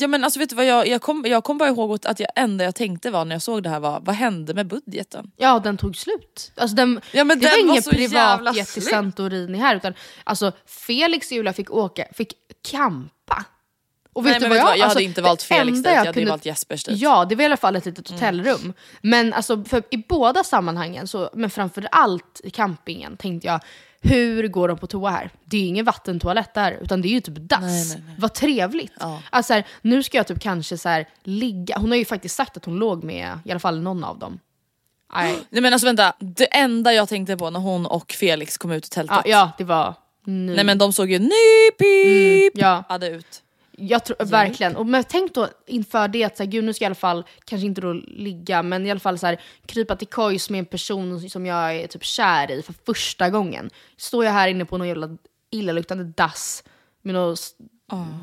Ja 0.00 0.08
men 0.08 0.24
alltså 0.24 0.38
vet 0.40 0.50
du 0.50 0.56
vad 0.56 0.66
jag, 0.66 0.86
jag, 0.88 1.02
kom, 1.02 1.24
jag 1.26 1.44
kom 1.44 1.58
bara 1.58 1.68
ihåg 1.68 1.98
att 2.06 2.20
jag 2.20 2.28
enda 2.36 2.64
jag 2.64 2.74
tänkte 2.74 3.10
var 3.10 3.24
när 3.24 3.34
jag 3.34 3.42
såg 3.42 3.62
det 3.62 3.68
här 3.68 3.80
var, 3.80 4.00
vad 4.00 4.14
hände 4.14 4.54
med 4.54 4.66
budgeten? 4.66 5.30
Ja, 5.36 5.58
den 5.64 5.76
tog 5.76 5.96
slut. 5.96 6.52
Alltså 6.56 6.76
den, 6.76 7.00
Ja, 7.12 7.24
men 7.24 7.38
det 7.38 7.46
den 7.46 7.66
var 7.66 7.74
var 7.74 7.94
ingen 7.98 8.10
jävla 8.10 8.36
privat 8.36 8.56
jet 8.56 8.68
till. 8.68 8.82
Santorini 8.86 9.58
här 9.58 9.76
utan 9.76 9.94
alltså 10.24 10.52
Felix 10.66 11.26
och 11.30 11.32
Julia 11.36 11.52
fick 11.52 11.70
åka, 11.70 12.04
fick 12.14 12.32
campa. 12.70 13.44
Och 14.12 14.24
Nej, 14.24 14.32
vet 14.32 14.42
du 14.42 14.48
vad, 14.48 14.58
jag 14.58 14.68
Alltså, 14.70 14.88
hade 14.88 15.02
inte 15.02 15.22
valt 15.22 15.40
det 15.40 15.46
Felix 15.46 15.76
enda 15.76 15.88
dejt, 15.88 15.90
jag 16.00 16.06
hade 16.06 16.12
kunde- 16.12 16.30
valt 16.30 16.46
Jespers 16.46 16.84
dejt. 16.84 17.04
Ja, 17.04 17.24
det 17.24 17.34
var 17.34 17.42
i 17.42 17.46
alla 17.46 17.56
fall 17.56 17.76
ett 17.76 17.86
litet 17.86 18.10
hotellrum. 18.10 18.72
Men 19.02 19.32
alltså, 19.32 19.64
för 19.64 19.82
i 19.90 19.96
båda 20.08 20.44
sammanhangen, 20.44 21.08
så, 21.08 21.30
men 21.34 21.50
framför 21.50 21.88
allt 21.90 22.40
i 22.44 22.50
campingen, 22.50 23.16
tänkte 23.16 23.46
jag 23.46 23.60
hur 24.04 24.48
går 24.48 24.68
de 24.68 24.78
på 24.78 24.86
toa 24.86 25.10
här? 25.10 25.30
Det 25.44 25.56
är 25.56 25.60
ju 25.60 25.66
ingen 25.66 25.84
vattentoalett 25.84 26.54
där, 26.54 26.78
utan 26.82 27.02
det 27.02 27.08
är 27.08 27.10
ju 27.10 27.20
typ 27.20 27.34
dass. 27.38 27.60
Nej, 27.60 27.86
nej, 27.88 28.02
nej. 28.06 28.14
Vad 28.18 28.34
trevligt. 28.34 28.92
Ja. 29.00 29.22
Alltså, 29.30 29.48
så 29.48 29.54
här, 29.54 29.66
nu 29.82 30.02
ska 30.02 30.16
jag 30.16 30.26
typ 30.26 30.40
kanske 30.40 30.78
så 30.78 30.88
här, 30.88 31.08
ligga, 31.22 31.78
hon 31.78 31.90
har 31.90 31.96
ju 31.96 32.04
faktiskt 32.04 32.36
sagt 32.36 32.56
att 32.56 32.64
hon 32.64 32.76
låg 32.76 33.04
med 33.04 33.38
i 33.44 33.50
alla 33.50 33.60
fall 33.60 33.80
någon 33.80 34.04
av 34.04 34.18
dem. 34.18 34.38
Nej. 35.14 35.38
Nej 35.50 35.62
men 35.62 35.72
alltså 35.72 35.86
vänta, 35.86 36.14
det 36.18 36.44
enda 36.44 36.92
jag 36.92 37.08
tänkte 37.08 37.36
på 37.36 37.50
när 37.50 37.60
hon 37.60 37.86
och 37.86 38.12
Felix 38.12 38.58
kom 38.58 38.70
ut 38.70 38.84
ur 38.84 38.88
tältet. 38.88 39.16
Ja, 39.24 39.30
ja 39.30 39.50
det 39.58 39.64
var 39.64 39.94
nu. 40.24 40.54
Nej 40.54 40.64
men 40.64 40.78
de 40.78 40.92
såg 40.92 41.10
ju 41.10 41.18
nypip 41.18 42.52
ja. 42.54 42.84
hade 42.88 43.08
ut. 43.08 43.43
Jag 43.78 44.04
tror 44.04 44.24
verkligen. 44.24 44.76
Och 44.76 44.86
men 44.86 45.04
tänk 45.04 45.34
då 45.34 45.48
inför 45.66 46.08
det 46.08 46.24
att 46.24 46.36
så 46.36 46.42
här, 46.42 46.50
gud 46.50 46.64
nu 46.64 46.74
ska 46.74 46.84
jag 46.84 46.86
i 46.86 46.90
alla 46.90 46.94
fall, 46.94 47.24
kanske 47.44 47.66
inte 47.66 47.80
då 47.80 47.92
ligga, 48.06 48.62
men 48.62 48.86
i 48.86 48.90
alla 48.90 49.00
fall 49.00 49.18
så 49.18 49.26
här, 49.26 49.40
krypa 49.66 49.96
till 49.96 50.06
kojs 50.08 50.50
med 50.50 50.58
en 50.58 50.66
person 50.66 51.30
som 51.30 51.46
jag 51.46 51.76
är 51.76 51.86
typ 51.86 52.04
kär 52.04 52.50
i 52.50 52.62
för 52.62 52.74
första 52.86 53.30
gången. 53.30 53.70
Står 53.96 54.24
jag 54.24 54.32
här 54.32 54.48
inne 54.48 54.64
på 54.64 54.78
någon 54.78 54.88
jävla 54.88 55.08
illaluktande 55.50 56.04
dass 56.04 56.64
med 57.02 57.14
någon 57.14 57.32
s- 57.32 57.54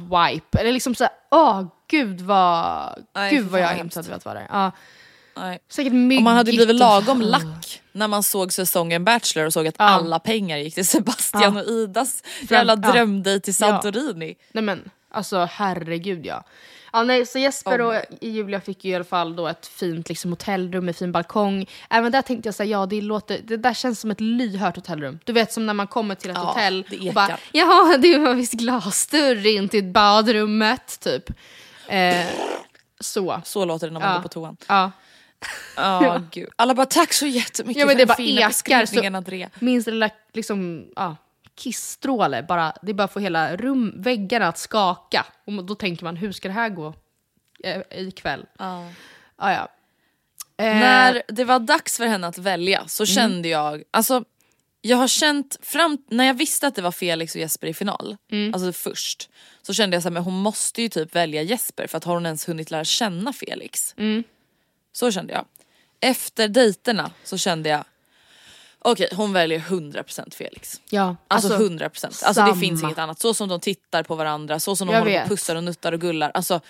wipe. 0.03 0.59
Eller 0.59 0.71
liksom 0.71 0.95
såhär, 0.95 1.13
åh 1.31 1.63
gud 1.87 2.21
vad, 2.21 2.95
Nej, 3.15 3.35
gud 3.35 3.45
vad 3.45 3.61
jag 3.61 3.69
inte 3.71 3.77
hemskt. 3.77 3.95
hade 3.95 4.07
velat 4.07 4.25
vara 4.25 4.35
där. 4.39 4.47
Ja, 4.49 4.71
Nej. 5.37 5.59
säkert 5.69 5.93
myggigt. 5.93 6.23
Man 6.23 6.35
hade 6.35 6.51
blivit 6.51 6.75
lagom 6.75 7.21
lack 7.21 7.81
när 7.91 8.07
man 8.07 8.23
såg 8.23 8.53
säsongen 8.53 9.05
Bachelor 9.05 9.45
och 9.45 9.53
såg 9.53 9.67
att 9.67 9.75
Ja. 9.79 9.85
alla 9.85 10.19
pengar 10.19 10.57
gick 10.57 10.75
till 10.75 10.85
Sebastian 10.87 11.55
Ja. 11.55 11.61
och 11.61 11.67
Idas 11.67 12.23
jävla 12.49 12.73
ja. 12.83 12.91
drömdejt 12.91 13.39
till 13.43 13.55
Santorini. 13.55 14.35
Nej 14.51 14.63
men 14.63 14.89
alltså 15.11 15.45
herregud 15.51 16.25
ja. 16.25 16.43
ja 16.93 17.03
nej, 17.03 17.25
så 17.25 17.39
Jesper 17.39 17.81
Oh 17.81 17.87
och 17.87 17.95
Julia 18.21 18.61
fick 18.61 18.85
ju 18.85 18.91
i 18.91 18.95
alla 18.95 19.03
fall 19.03 19.35
då 19.35 19.47
ett 19.47 19.67
fint 19.67 20.09
liksom, 20.09 20.31
hotellrum 20.31 20.85
med 20.85 20.95
fin 20.95 21.11
balkong. 21.11 21.65
Även 21.89 22.11
där 22.11 22.21
tänkte 22.21 22.47
jag 22.47 22.55
säga 22.55 22.79
ja 22.79 22.85
det, 22.85 23.01
låter, 23.01 23.39
det 23.43 23.57
där 23.57 23.73
känns 23.73 23.99
som 23.99 24.11
ett 24.11 24.21
lyhört 24.21 24.75
hotellrum. 24.75 25.19
Du 25.23 25.33
vet 25.33 25.53
som 25.53 25.65
när 25.65 25.73
man 25.73 25.87
kommer 25.87 26.15
till 26.15 26.29
ett 26.29 26.37
Ja, 26.37 26.43
hotell 26.43 26.85
det 26.89 27.07
och 27.07 27.13
bara 27.13 27.37
jaha 27.51 27.97
det 27.97 28.17
var 28.17 28.33
visst 28.33 28.53
glasdörr 28.53 29.45
in 29.47 29.69
till 29.69 29.83
badrummet 29.83 30.99
typ. 30.99 31.29
Eh, 31.87 32.25
så. 32.99 33.41
Så 33.45 33.65
låter 33.65 33.87
det 33.87 33.93
när 33.93 33.99
man 33.99 34.09
Ja. 34.09 34.15
går 34.15 34.21
på 34.23 34.29
toan. 34.29 34.57
Ja. 34.67 34.91
Ja, 35.75 36.21
gud. 36.31 36.49
Alla 36.55 36.73
bara 36.73 36.85
tack 36.85 37.13
så 37.13 37.25
jättemycket 37.27 37.79
Ja, 37.79 37.85
men 37.85 37.93
för 37.93 37.97
det 37.97 38.01
den 38.01 38.07
bara 38.07 38.15
fina 38.15 38.39
ekar, 38.39 38.47
beskrivningen 38.49 39.13
så- 39.13 39.17
Andrea. 39.17 39.49
Minsta 39.59 39.91
lilla 39.91 40.09
liksom, 40.33 40.85
ja, 40.95 41.15
kissstråle, 41.61 42.43
bara, 42.43 42.73
det 42.81 42.93
bara 42.93 43.07
får 43.07 43.19
hela 43.19 43.55
rum, 43.57 43.93
väggarna 43.97 44.47
att 44.47 44.57
skaka. 44.57 45.25
Och 45.45 45.65
då 45.65 45.75
tänker 45.75 46.03
man, 46.03 46.15
hur 46.17 46.31
ska 46.31 46.47
det 46.47 46.53
här 46.53 46.69
gå 46.69 46.93
eh, 47.63 47.81
ikväll? 47.91 48.45
Ja. 48.59 48.87
Ah, 49.35 49.51
ja. 49.51 49.67
Eh, 50.57 50.75
När 50.75 51.23
det 51.27 51.43
var 51.43 51.59
dags 51.59 51.97
för 51.97 52.05
henne 52.05 52.27
att 52.27 52.37
välja 52.37 52.77
Mm. 52.77 52.87
så 52.89 53.05
kände 53.05 53.47
jag, 53.49 53.83
alltså 53.91 54.23
jag 54.81 54.97
har 54.97 55.07
känt 55.07 55.57
fram, 55.61 55.97
när 56.09 56.23
jag 56.25 56.33
visste 56.33 56.67
att 56.67 56.75
det 56.75 56.81
var 56.81 56.91
Felix 56.91 57.35
och 57.35 57.41
Jesper 57.41 57.67
i 57.67 57.73
final, 57.73 58.17
Mm. 58.31 58.53
alltså 58.53 58.73
först, 58.73 59.29
så 59.61 59.73
kände 59.73 59.97
jag 59.97 60.17
att 60.17 60.25
hon 60.25 60.33
måste 60.33 60.81
ju 60.81 60.89
typ 60.89 61.15
välja 61.15 61.41
Jesper 61.41 61.87
för 61.87 61.97
att 61.97 62.03
har 62.03 62.13
hon 62.13 62.25
ens 62.25 62.49
hunnit 62.49 62.71
lära 62.71 62.83
känna 62.83 63.33
Felix? 63.33 63.93
Mm. 63.97 64.23
Så 64.93 65.11
kände 65.11 65.33
jag. 65.33 65.45
Efter 65.99 66.47
dejterna 66.47 67.11
så 67.23 67.37
kände 67.37 67.69
jag, 67.69 67.83
okej 68.81 69.09
hon 69.15 69.33
väljer 69.33 69.59
100% 69.59 70.33
Felix. 70.35 70.81
Ja, 70.89 71.15
Alltså, 71.27 71.53
alltså, 71.53 71.67
100%. 71.69 72.23
Alltså 72.25 72.43
det 72.45 72.55
finns 72.55 72.83
inget 72.83 72.97
annat. 72.97 73.19
Så 73.19 73.33
som 73.33 73.49
de 73.49 73.59
tittar 73.59 74.03
på 74.03 74.15
varandra, 74.15 74.59
så 74.59 74.75
som 74.75 74.87
de 74.87 74.93
Jag 74.93 74.99
håller 75.01 75.17
på 75.17 75.23
och 75.23 75.29
pussar 75.29 75.55
och 75.55 75.63
nuttar 75.63 75.91
och 75.91 76.01
gullar. 76.01 76.31
Alltså 76.33 76.61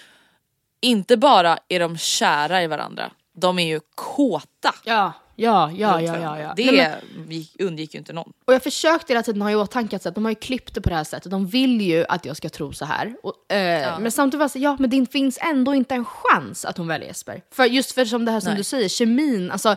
inte 0.81 1.17
bara 1.17 1.57
är 1.67 1.79
de 1.79 1.97
kära 1.97 2.63
i 2.63 2.67
varandra, 2.67 3.11
de 3.33 3.59
är 3.59 3.67
ju 3.67 3.79
kåta. 3.95 4.75
Ja, 4.83 5.13
ja, 5.35 5.71
ja, 5.71 6.01
ja, 6.01 6.01
ja, 6.01 6.11
varandra. 6.13 6.41
ja. 6.41 6.53
Det 6.55 6.71
Nej, 6.71 6.95
men, 7.15 7.31
gick, 7.31 7.61
undgick 7.61 7.93
ju 7.93 7.97
inte 7.99 8.13
någon. 8.13 8.33
och 8.45 8.53
jag 8.53 8.63
försökte 8.63 9.13
hela 9.13 9.23
tiden 9.23 9.41
ha 9.41 9.51
i 9.51 9.55
åtanke 9.55 9.95
att 9.95 10.15
de 10.15 10.25
har 10.25 10.31
ju 10.31 10.35
klippt 10.35 10.73
det 10.73 10.81
på 10.81 10.89
det 10.89 10.95
här 10.95 11.03
sättet. 11.03 11.31
De 11.31 11.47
vill 11.47 11.81
ju 11.81 12.05
att 12.09 12.25
jag 12.25 12.37
ska 12.37 12.49
tro 12.49 12.73
så 12.73 12.85
här. 12.85 13.15
Och, 13.23 13.53
eh, 13.53 13.99
Men 13.99 14.11
samtidigt 14.11 14.39
var 14.39 14.49
det 14.53 14.59
ja 14.59 14.77
men 14.79 14.89
det 14.89 15.11
finns 15.11 15.37
ändå 15.41 15.75
inte 15.75 15.95
en 15.95 16.05
chans 16.05 16.65
att 16.65 16.77
hon 16.77 16.87
väljer 16.87 17.07
Jesper. 17.07 17.41
För 17.51 17.65
just 17.65 17.91
för 17.91 18.05
som 18.05 18.25
det 18.25 18.31
här 18.31 18.39
som 18.39 18.49
Nej. 18.49 18.57
du 18.57 18.63
säger, 18.63 18.89
kemin, 18.89 19.51
alltså 19.51 19.75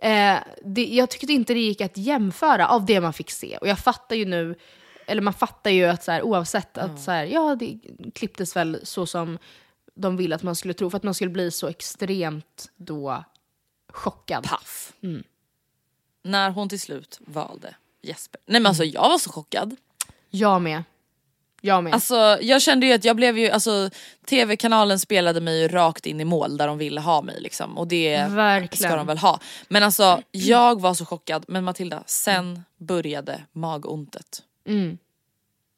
eh, 0.00 0.38
det, 0.64 0.84
jag 0.84 1.10
tyckte 1.10 1.32
inte 1.32 1.54
det 1.54 1.60
gick 1.60 1.80
att 1.80 1.96
jämföra 1.96 2.68
av 2.68 2.86
det 2.86 3.00
man 3.00 3.12
fick 3.12 3.30
se. 3.30 3.56
Och 3.56 3.68
jag 3.68 3.78
fattar 3.78 4.16
ju 4.16 4.24
nu, 4.24 4.54
eller 5.06 5.22
man 5.22 5.34
fattar 5.34 5.70
ju 5.70 5.84
att 5.84 6.04
så 6.04 6.12
här, 6.12 6.22
oavsett 6.22 6.78
att 6.78 7.00
så 7.00 7.10
här, 7.10 7.24
ja 7.24 7.56
det 7.56 7.78
klipptes 8.14 8.56
väl 8.56 8.80
så 8.82 9.06
som 9.06 9.38
de 9.94 10.16
ville 10.16 10.34
att 10.34 10.42
man 10.42 10.56
skulle 10.56 10.74
tro, 10.74 10.90
för 10.90 10.96
att 10.96 11.02
man 11.02 11.14
skulle 11.14 11.30
bli 11.30 11.50
så 11.50 11.68
extremt 11.68 12.70
då 12.76 13.24
chockad. 13.88 14.44
Paff. 14.44 14.92
Mm. 15.02 15.22
När 16.22 16.50
hon 16.50 16.68
till 16.68 16.80
slut 16.80 17.20
valde 17.20 17.74
Jesper. 18.02 18.40
Nej 18.46 18.60
men 18.60 18.66
alltså 18.66 18.84
jag 18.84 19.08
var 19.08 19.18
så 19.18 19.32
chockad. 19.32 19.76
Jag 20.30 20.62
med. 20.62 20.82
Jag 21.60 21.84
med. 21.84 21.94
Alltså 21.94 22.38
jag 22.40 22.62
kände 22.62 22.86
ju 22.86 22.92
att 22.92 23.04
jag 23.04 23.16
blev 23.16 23.38
ju, 23.38 23.50
alltså 23.50 23.90
tv-kanalen 24.26 24.98
spelade 24.98 25.40
mig 25.40 25.60
ju 25.60 25.68
rakt 25.68 26.06
in 26.06 26.20
i 26.20 26.24
mål 26.24 26.56
där 26.56 26.66
de 26.66 26.78
ville 26.78 27.00
ha 27.00 27.22
mig 27.22 27.40
liksom. 27.40 27.78
Och 27.78 27.88
det 27.88 28.26
Verkligen. 28.28 28.90
ska 28.90 28.96
de 28.96 29.06
väl 29.06 29.18
ha. 29.18 29.40
Men 29.68 29.82
alltså 29.82 30.22
jag 30.30 30.80
var 30.80 30.94
så 30.94 31.06
chockad. 31.06 31.44
Men 31.48 31.64
Matilda, 31.64 32.02
sen 32.06 32.64
började 32.78 33.44
magontet. 33.52 34.42
Mm. 34.66 34.98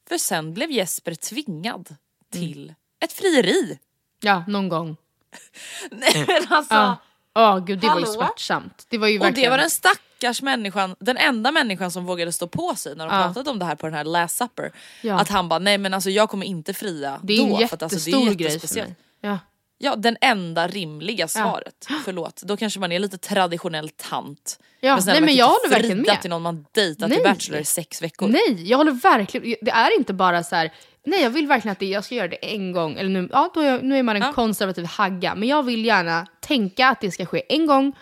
För 0.08 0.18
sen 0.18 0.54
blev 0.54 0.70
Jesper 0.70 1.14
tvingad 1.14 1.94
till 2.30 2.74
ett 3.00 3.12
frieri. 3.12 3.78
Ja, 4.20 4.44
någon 4.48 4.68
gång. 4.68 4.96
Nej 5.90 6.24
men 6.26 6.42
alltså. 6.48 6.74
Ja. 6.74 6.96
Åh 7.34 7.58
gud, 7.64 7.78
det 7.78 7.86
var 7.88 7.94
ju 7.98 8.00
Hallå? 8.06 8.12
smärtsamt. 8.12 8.86
Det 8.88 8.98
var 8.98 9.08
ju 9.08 9.14
Och 9.18 9.20
det 9.24 9.28
verkligen... 9.28 9.50
var 9.50 9.58
den 9.58 9.70
stackars 9.70 10.42
människan, 10.42 10.96
den 10.98 11.16
enda 11.16 11.52
människan 11.52 11.90
som 11.90 12.04
vågade 12.04 12.32
stå 12.32 12.46
på 12.46 12.74
sig 12.74 12.96
när 12.96 13.06
de 13.06 13.16
Ja. 13.16 13.22
pratade 13.22 13.50
om 13.50 13.58
det 13.58 13.64
här 13.64 13.74
på 13.74 13.86
den 13.86 13.94
här 13.94 14.04
last 14.04 14.36
supper. 14.36 14.72
Ja. 15.02 15.20
Att 15.20 15.28
han 15.28 15.48
bara, 15.48 15.58
nej 15.58 15.78
men 15.78 15.94
alltså 15.94 16.10
jag 16.10 16.28
kommer 16.30 16.46
inte 16.46 16.74
fria 16.74 17.20
det 17.22 17.32
är 17.36 17.42
en 17.42 17.50
då. 17.50 17.60
jättestor 17.60 17.68
för 17.68 17.86
att, 17.86 17.92
alltså, 17.92 18.10
det 18.10 18.26
är 18.26 18.34
grej 18.34 18.60
för 18.60 18.74
mig. 18.74 18.94
Ja. 19.20 19.38
Ja, 19.84 19.96
den 19.96 20.16
enda 20.20 20.68
rimliga 20.68 21.28
svaret. 21.28 21.86
Förlåt, 22.04 22.42
då 22.42 22.56
kanske 22.56 22.80
man 22.80 22.92
är 22.92 22.98
lite 22.98 23.18
traditionell 23.18 23.88
tant. 23.88 24.58
Ja, 24.80 25.00
snälla, 25.00 25.20
nej, 25.20 25.26
men 25.26 25.36
jag 25.36 25.46
håller 25.46 25.68
verkligen 25.70 25.98
med. 26.02 26.20
till 26.20 26.30
någon 26.30 26.42
man 26.42 26.66
dejtat 26.72 27.08
Nej. 27.08 27.20
i 27.20 27.22
Bachelor 27.22 27.60
i 27.60 27.64
sex 27.64 28.02
veckor. 28.02 28.28
Nej, 28.28 28.68
jag 28.70 28.78
håller 28.78 28.92
verkligen... 28.92 29.56
Det 29.60 29.70
är 29.70 29.98
inte 29.98 30.12
bara 30.12 30.42
så 30.44 30.56
här... 30.56 30.72
Nej, 31.04 31.22
jag 31.22 31.30
vill 31.30 31.46
verkligen 31.46 31.72
att 31.72 31.78
det, 31.78 31.86
jag 31.86 32.04
ska 32.04 32.14
göra 32.14 32.28
det 32.28 32.54
en 32.54 32.72
gång. 32.72 32.96
Eller 32.98 33.10
nu, 33.10 33.28
ja, 33.32 33.50
då 33.54 33.60
är, 33.60 33.70
jag- 33.70 33.82
nu 33.82 33.98
är 33.98 34.02
man 34.02 34.16
en 34.16 34.22
Ja. 34.22 34.32
konservativ 34.32 34.84
hagga. 34.84 35.34
Men 35.34 35.48
jag 35.48 35.62
vill 35.62 35.84
gärna 35.84 36.26
tänka 36.40 36.88
att 36.88 37.00
det 37.00 37.10
ska 37.10 37.26
ske 37.26 37.42
en 37.48 37.66
gång. 37.66 37.92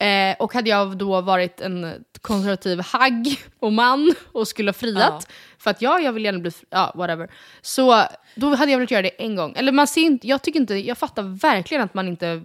Eh, 0.00 0.36
och 0.38 0.52
hade 0.54 0.70
jag 0.70 0.96
då 0.98 1.20
varit 1.20 1.60
en 1.60 2.04
konservativ 2.20 2.80
hagg 2.80 3.26
och 3.58 3.72
man 3.72 4.14
och 4.32 4.48
skulle 4.48 4.68
ha 4.68 4.72
friat, 4.74 5.28
för 5.58 5.70
att 5.70 5.82
ja, 5.82 5.98
jag 6.00 6.12
vill 6.12 6.24
gärna 6.24 6.38
bli, 6.38 6.50
fri- 6.50 6.66
ja 6.70 6.92
whatever. 6.94 7.30
Så 7.62 8.02
då 8.34 8.54
hade 8.54 8.72
jag 8.72 8.78
velat 8.78 8.90
göra 8.90 9.02
det 9.02 9.22
en 9.24 9.36
gång. 9.36 9.54
Eller 9.56 9.72
man 9.72 9.86
ser 9.86 10.00
inte, 10.00 10.26
jag 10.28 10.42
tycker 10.42 10.60
inte, 10.60 10.74
jag 10.74 10.98
fattar 10.98 11.22
verkligen 11.22 11.82
att 11.84 11.94
man 11.94 12.08
inte, 12.08 12.42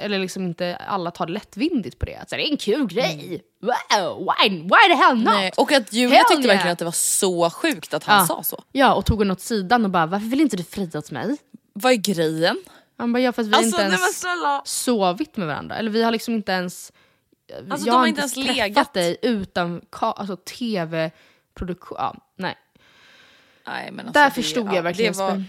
eller 0.00 0.18
liksom 0.18 0.44
inte 0.44 0.76
alla 0.76 1.10
tar 1.10 1.26
lättvindigt 1.26 1.98
på 1.98 2.06
det. 2.06 2.16
Att 2.16 2.30
så 2.30 2.36
här, 2.36 2.42
det 2.42 2.48
är 2.48 2.50
en 2.50 2.56
kul 2.56 2.86
grej. 2.86 3.42
Wow, 3.60 4.18
why, 4.18 4.48
why 4.62 4.88
the 4.88 4.94
hell 4.94 5.16
not? 5.16 5.24
Nej, 5.24 5.52
och 5.56 5.72
att 5.72 5.92
Julia 5.92 6.16
Hell 6.16 6.24
tyckte 6.24 6.42
yeah. 6.42 6.56
verkligen 6.56 6.72
att 6.72 6.78
det 6.78 6.84
var 6.84 6.92
så 6.92 7.50
sjukt 7.50 7.94
att 7.94 8.04
han 8.04 8.18
Ja. 8.20 8.26
sa 8.26 8.42
så. 8.42 8.62
Ja, 8.72 8.94
och 8.94 9.06
tog 9.06 9.18
henne 9.18 9.32
åt 9.32 9.40
sidan 9.40 9.84
och 9.84 9.90
bara, 9.90 10.06
varför 10.06 10.26
vill 10.26 10.40
inte 10.40 10.56
du 10.56 10.64
fria 10.64 10.98
åt 10.98 11.10
mig? 11.10 11.36
Vad 11.72 11.92
är 11.92 11.96
grejen? 11.96 12.56
Han 12.98 13.12
bara, 13.12 13.18
ja 13.20 13.32
för 13.32 13.42
att 13.42 13.48
vi 13.48 13.54
Alltså, 13.54 13.82
inte 13.82 13.82
ens 13.82 14.24
sovit 14.64 15.36
med 15.36 15.46
varandra. 15.46 15.76
Eller 15.76 15.90
vi 15.90 16.02
har 16.02 16.10
liksom 16.12 16.34
inte 16.34 16.52
ens... 16.52 16.92
Alltså, 17.70 17.86
jag 17.86 17.94
har 17.94 18.06
inte 18.06 18.20
ens 18.20 18.34
träffat 18.34 18.56
legat. 18.56 18.92
dig 18.92 19.16
utan 19.22 19.82
alltså, 20.00 20.36
tv-produktion. 20.36 21.96
Ja, 22.00 22.16
nej. 22.36 22.54
Nej, 23.66 23.90
men 23.92 24.06
alltså, 24.06 24.20
Där 24.20 24.24
det- 24.24 24.34
förstod 24.34 24.66
ja, 24.68 24.74
jag 24.74 24.82
verkligen 24.82 25.12
det 25.12 25.18
var. 25.18 25.44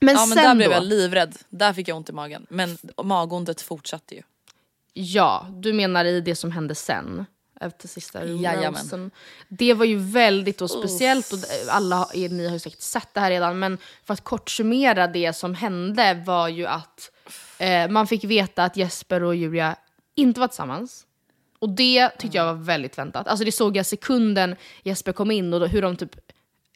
Men 0.00 0.14
Ja 0.14 0.26
men 0.26 0.36
sen 0.38 0.44
där 0.44 0.54
blev 0.54 0.68
då, 0.68 0.74
jag 0.74 0.84
livrädd. 0.84 1.36
Där 1.48 1.72
fick 1.72 1.88
jag 1.88 1.96
ont 1.96 2.08
i 2.08 2.12
magen. 2.12 2.46
Men 2.50 2.78
magontet 3.02 3.60
fortsatte 3.60 4.14
ju. 4.14 4.22
ja, 4.92 5.46
du 5.50 5.72
menar 5.72 6.04
i 6.04 6.20
det 6.20 6.34
som 6.34 6.52
hände 6.52 6.74
sen? 6.74 7.26
Efter 7.60 7.88
sista 7.88 8.26
rosen. 8.26 9.10
Det 9.48 9.74
var 9.74 9.84
ju 9.84 9.96
väldigt 9.98 10.60
och 10.60 10.70
speciellt 10.70 11.32
och 11.32 11.38
alla 11.68 12.08
er, 12.14 12.28
ni 12.28 12.46
har 12.46 12.52
ju 12.52 12.58
säkert 12.58 12.80
sett 12.80 13.14
det 13.14 13.20
här 13.20 13.30
redan 13.30 13.58
men 13.58 13.78
för 14.04 14.14
att 14.14 14.24
kort 14.24 14.50
summera 14.50 15.06
det 15.06 15.32
som 15.32 15.54
hände 15.54 16.22
var 16.26 16.48
ju 16.48 16.66
att 16.66 17.10
eh, 17.58 17.88
man 17.88 18.06
fick 18.06 18.24
veta 18.24 18.64
att 18.64 18.76
Jesper 18.76 19.22
och 19.22 19.36
Julia 19.36 19.76
inte 20.14 20.40
var 20.40 20.48
tillsammans. 20.48 21.06
Och 21.58 21.68
det 21.68 22.08
tyckte 22.08 22.36
jag 22.36 22.44
var 22.44 22.62
väldigt 22.62 22.98
väntat. 22.98 23.26
Alltså 23.28 23.44
det 23.44 23.52
såg 23.52 23.76
jag 23.76 23.86
sekunden 23.86 24.56
Jesper 24.82 25.12
kom 25.12 25.30
in 25.30 25.54
och 25.54 25.60
då, 25.60 25.66
hur 25.66 25.82
de 25.82 25.96
typ 25.96 26.16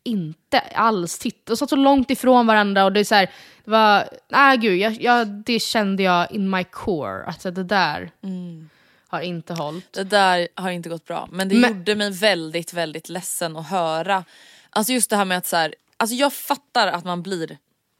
inte 0.08 0.60
alls 0.60 1.18
tittade. 1.18 1.42
De 1.52 1.56
satt 1.56 1.70
så 1.70 1.76
långt 1.76 2.10
ifrån 2.10 2.46
varandra 2.46 2.84
och 2.84 2.92
det 2.92 3.00
är 3.00 3.04
så 3.04 3.14
här, 3.14 3.30
det 3.64 3.70
var, 3.70 4.08
nej 4.28 4.56
gud, 4.56 4.78
jag, 4.78 5.02
jag, 5.02 5.28
det 5.28 5.60
kände 5.60 6.02
jag 6.02 6.32
in 6.32 6.50
my 6.50 6.64
core. 6.64 7.24
Alltså 7.24 7.50
det 7.50 7.64
där 7.64 8.10
har 9.08 9.20
inte 9.20 9.54
hållit. 9.54 9.92
Det 9.92 10.04
där 10.04 10.48
har 10.54 10.70
inte 10.70 10.88
gått 10.88 11.04
bra. 11.04 11.28
Men 11.32 11.48
det 11.48 11.54
Men- 11.54 11.70
gjorde 11.78 11.94
mig 11.94 12.10
väldigt 12.10 12.72
väldigt 12.72 13.08
ledsen 13.08 13.56
att 13.56 13.68
höra. 13.68 14.24
Alltså 14.70 14.92
just 14.92 15.10
det 15.10 15.16
här 15.16 15.24
med 15.24 15.38
att 15.38 15.46
så 15.46 15.56
här, 15.56 15.74
alltså 15.96 16.16
jag 16.16 16.32
fattar 16.32 16.86
att 16.86 17.04
man 17.04 17.22
blir 17.22 17.58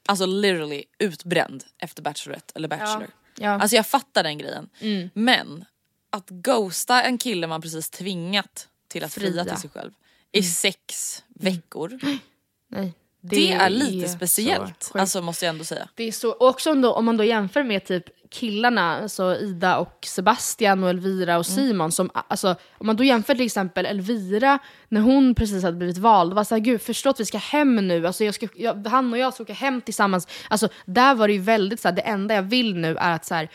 alltså 0.08 0.26
literally 0.26 0.84
utbränd 0.98 1.64
efter 1.78 2.02
Bachelorette 2.02 2.52
eller 2.54 2.68
Bachelor. 2.68 3.06
Ja. 3.38 3.50
Alltså 3.50 3.76
jag 3.76 3.86
fattar 3.86 4.22
den 4.22 4.38
grejen. 4.38 4.68
Men 5.14 5.64
att 6.10 6.28
ghosta 6.30 7.02
en 7.02 7.18
kille 7.18 7.46
man 7.46 7.62
precis 7.62 7.90
tvingat 7.90 8.68
till 8.88 9.04
att 9.04 9.14
fria, 9.14 9.30
Fria. 9.30 9.44
till 9.44 9.56
sig 9.56 9.70
själv 9.70 9.90
i 10.32 10.42
sex 10.42 11.22
veckor. 11.28 11.98
Nej. 12.68 12.94
Det, 13.20 13.52
är 13.52 13.70
lite 13.70 14.08
så 14.08 14.16
speciellt, 14.16 14.90
alltså 14.94 15.22
måste 15.22 15.44
jag 15.44 15.52
ändå 15.52 15.64
säga. 15.64 15.88
Det 15.94 16.04
är 16.04 16.12
så, 16.12 16.30
och 16.30 16.48
också 16.48 16.70
om, 16.70 16.80
då, 16.80 16.92
om 16.92 17.04
man 17.04 17.16
då 17.16 17.24
jämför 17.24 17.62
med 17.62 17.84
typ 17.84 18.04
killarna, 18.30 18.96
alltså 18.96 19.36
Ida 19.36 19.78
och 19.78 19.98
Sebastian 20.06 20.84
och 20.84 20.90
Elvira 20.90 21.38
och 21.38 21.46
Simon. 21.46 21.92
Som, 21.92 22.10
alltså, 22.14 22.56
om 22.78 22.86
man 22.86 22.96
då 22.96 23.04
jämför 23.04 23.34
till 23.34 23.46
exempel 23.46 23.86
Elvira 23.86 24.58
när 24.88 25.00
hon 25.00 25.34
precis 25.34 25.62
hade 25.62 25.76
blivit 25.76 25.98
vald. 25.98 26.32
var 26.32 26.44
så 26.44 26.54
här, 26.54 26.60
gud 26.60 26.82
förstå 26.82 27.10
att 27.10 27.20
vi 27.20 27.24
ska 27.24 27.38
hem 27.38 27.88
nu. 27.88 28.06
Alltså, 28.06 28.24
jag 28.24 28.34
ska, 28.34 28.48
jag, 28.54 28.86
han 28.86 29.12
och 29.12 29.18
jag 29.18 29.34
ska 29.34 29.42
åka 29.42 29.52
hem 29.52 29.80
tillsammans. 29.80 30.28
Alltså, 30.50 30.68
där 30.84 31.14
var 31.14 31.28
det 31.28 31.34
ju 31.34 31.40
väldigt 31.40 31.80
så 31.80 31.88
här, 31.88 31.94
det 31.96 32.02
enda 32.02 32.34
jag 32.34 32.42
vill 32.42 32.76
nu 32.76 32.96
är 32.96 33.12
att 33.12 33.24
så 33.24 33.34
här, 33.34 33.48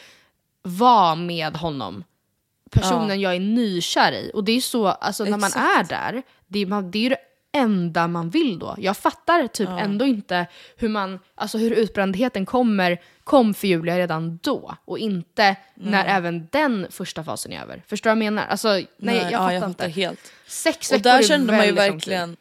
vara 0.62 1.16
med 1.16 1.58
honom. 1.58 2.04
Personen 2.72 3.22
jag 3.22 3.36
är 3.36 3.40
nykär 3.40 4.12
i. 4.12 4.32
Och 4.34 4.44
det 4.44 4.52
är 4.52 4.62
så, 4.62 4.88
alltså 4.88 5.24
när 5.24 5.38
man 5.38 5.52
är 5.52 5.84
där, 5.84 6.24
det 6.54 6.60
är, 6.60 6.66
man, 6.66 6.92
det 6.92 6.98
är 7.00 7.04
ju 7.04 7.10
det 7.10 7.18
enda 7.56 8.08
man 8.08 8.30
vill 8.30 8.60
då. 8.60 8.76
Jag 8.78 8.98
fattar 8.98 9.48
typ 9.48 9.70
ändå 9.70 10.06
inte 10.06 10.48
hur 10.78 10.90
man, 10.90 11.20
alltså 11.36 11.58
hur 11.58 11.72
utbrändheten 11.72 12.46
kommer, 12.46 13.02
kom 13.24 13.54
för 13.54 13.68
Julia 13.68 13.98
redan 13.98 14.40
då. 14.44 14.76
Och 14.86 15.00
inte 15.00 15.56
när 15.76 16.06
även 16.06 16.48
den 16.52 16.88
första 16.90 17.24
fasen 17.24 17.52
är 17.52 17.62
över. 17.62 17.84
Förstår 17.88 18.10
du 18.10 18.16
vad 18.16 18.26
jag 18.26 18.34
menar? 18.34 18.48
Alltså, 18.48 18.82
nej, 18.98 19.18
jag 19.18 19.32
ja, 19.32 19.38
fattar 19.38 19.52
jag 19.54 19.58
inte. 19.58 19.68
fattar 19.68 19.88
helt. 19.90 20.32
Sex 20.48 20.92
Och 20.92 20.96
veckor 20.96 21.04
där 21.04 21.20
är 21.20 21.24
kände 21.24 21.54
man 21.58 21.66
ju 21.66 21.72
verkligen, 21.72 22.38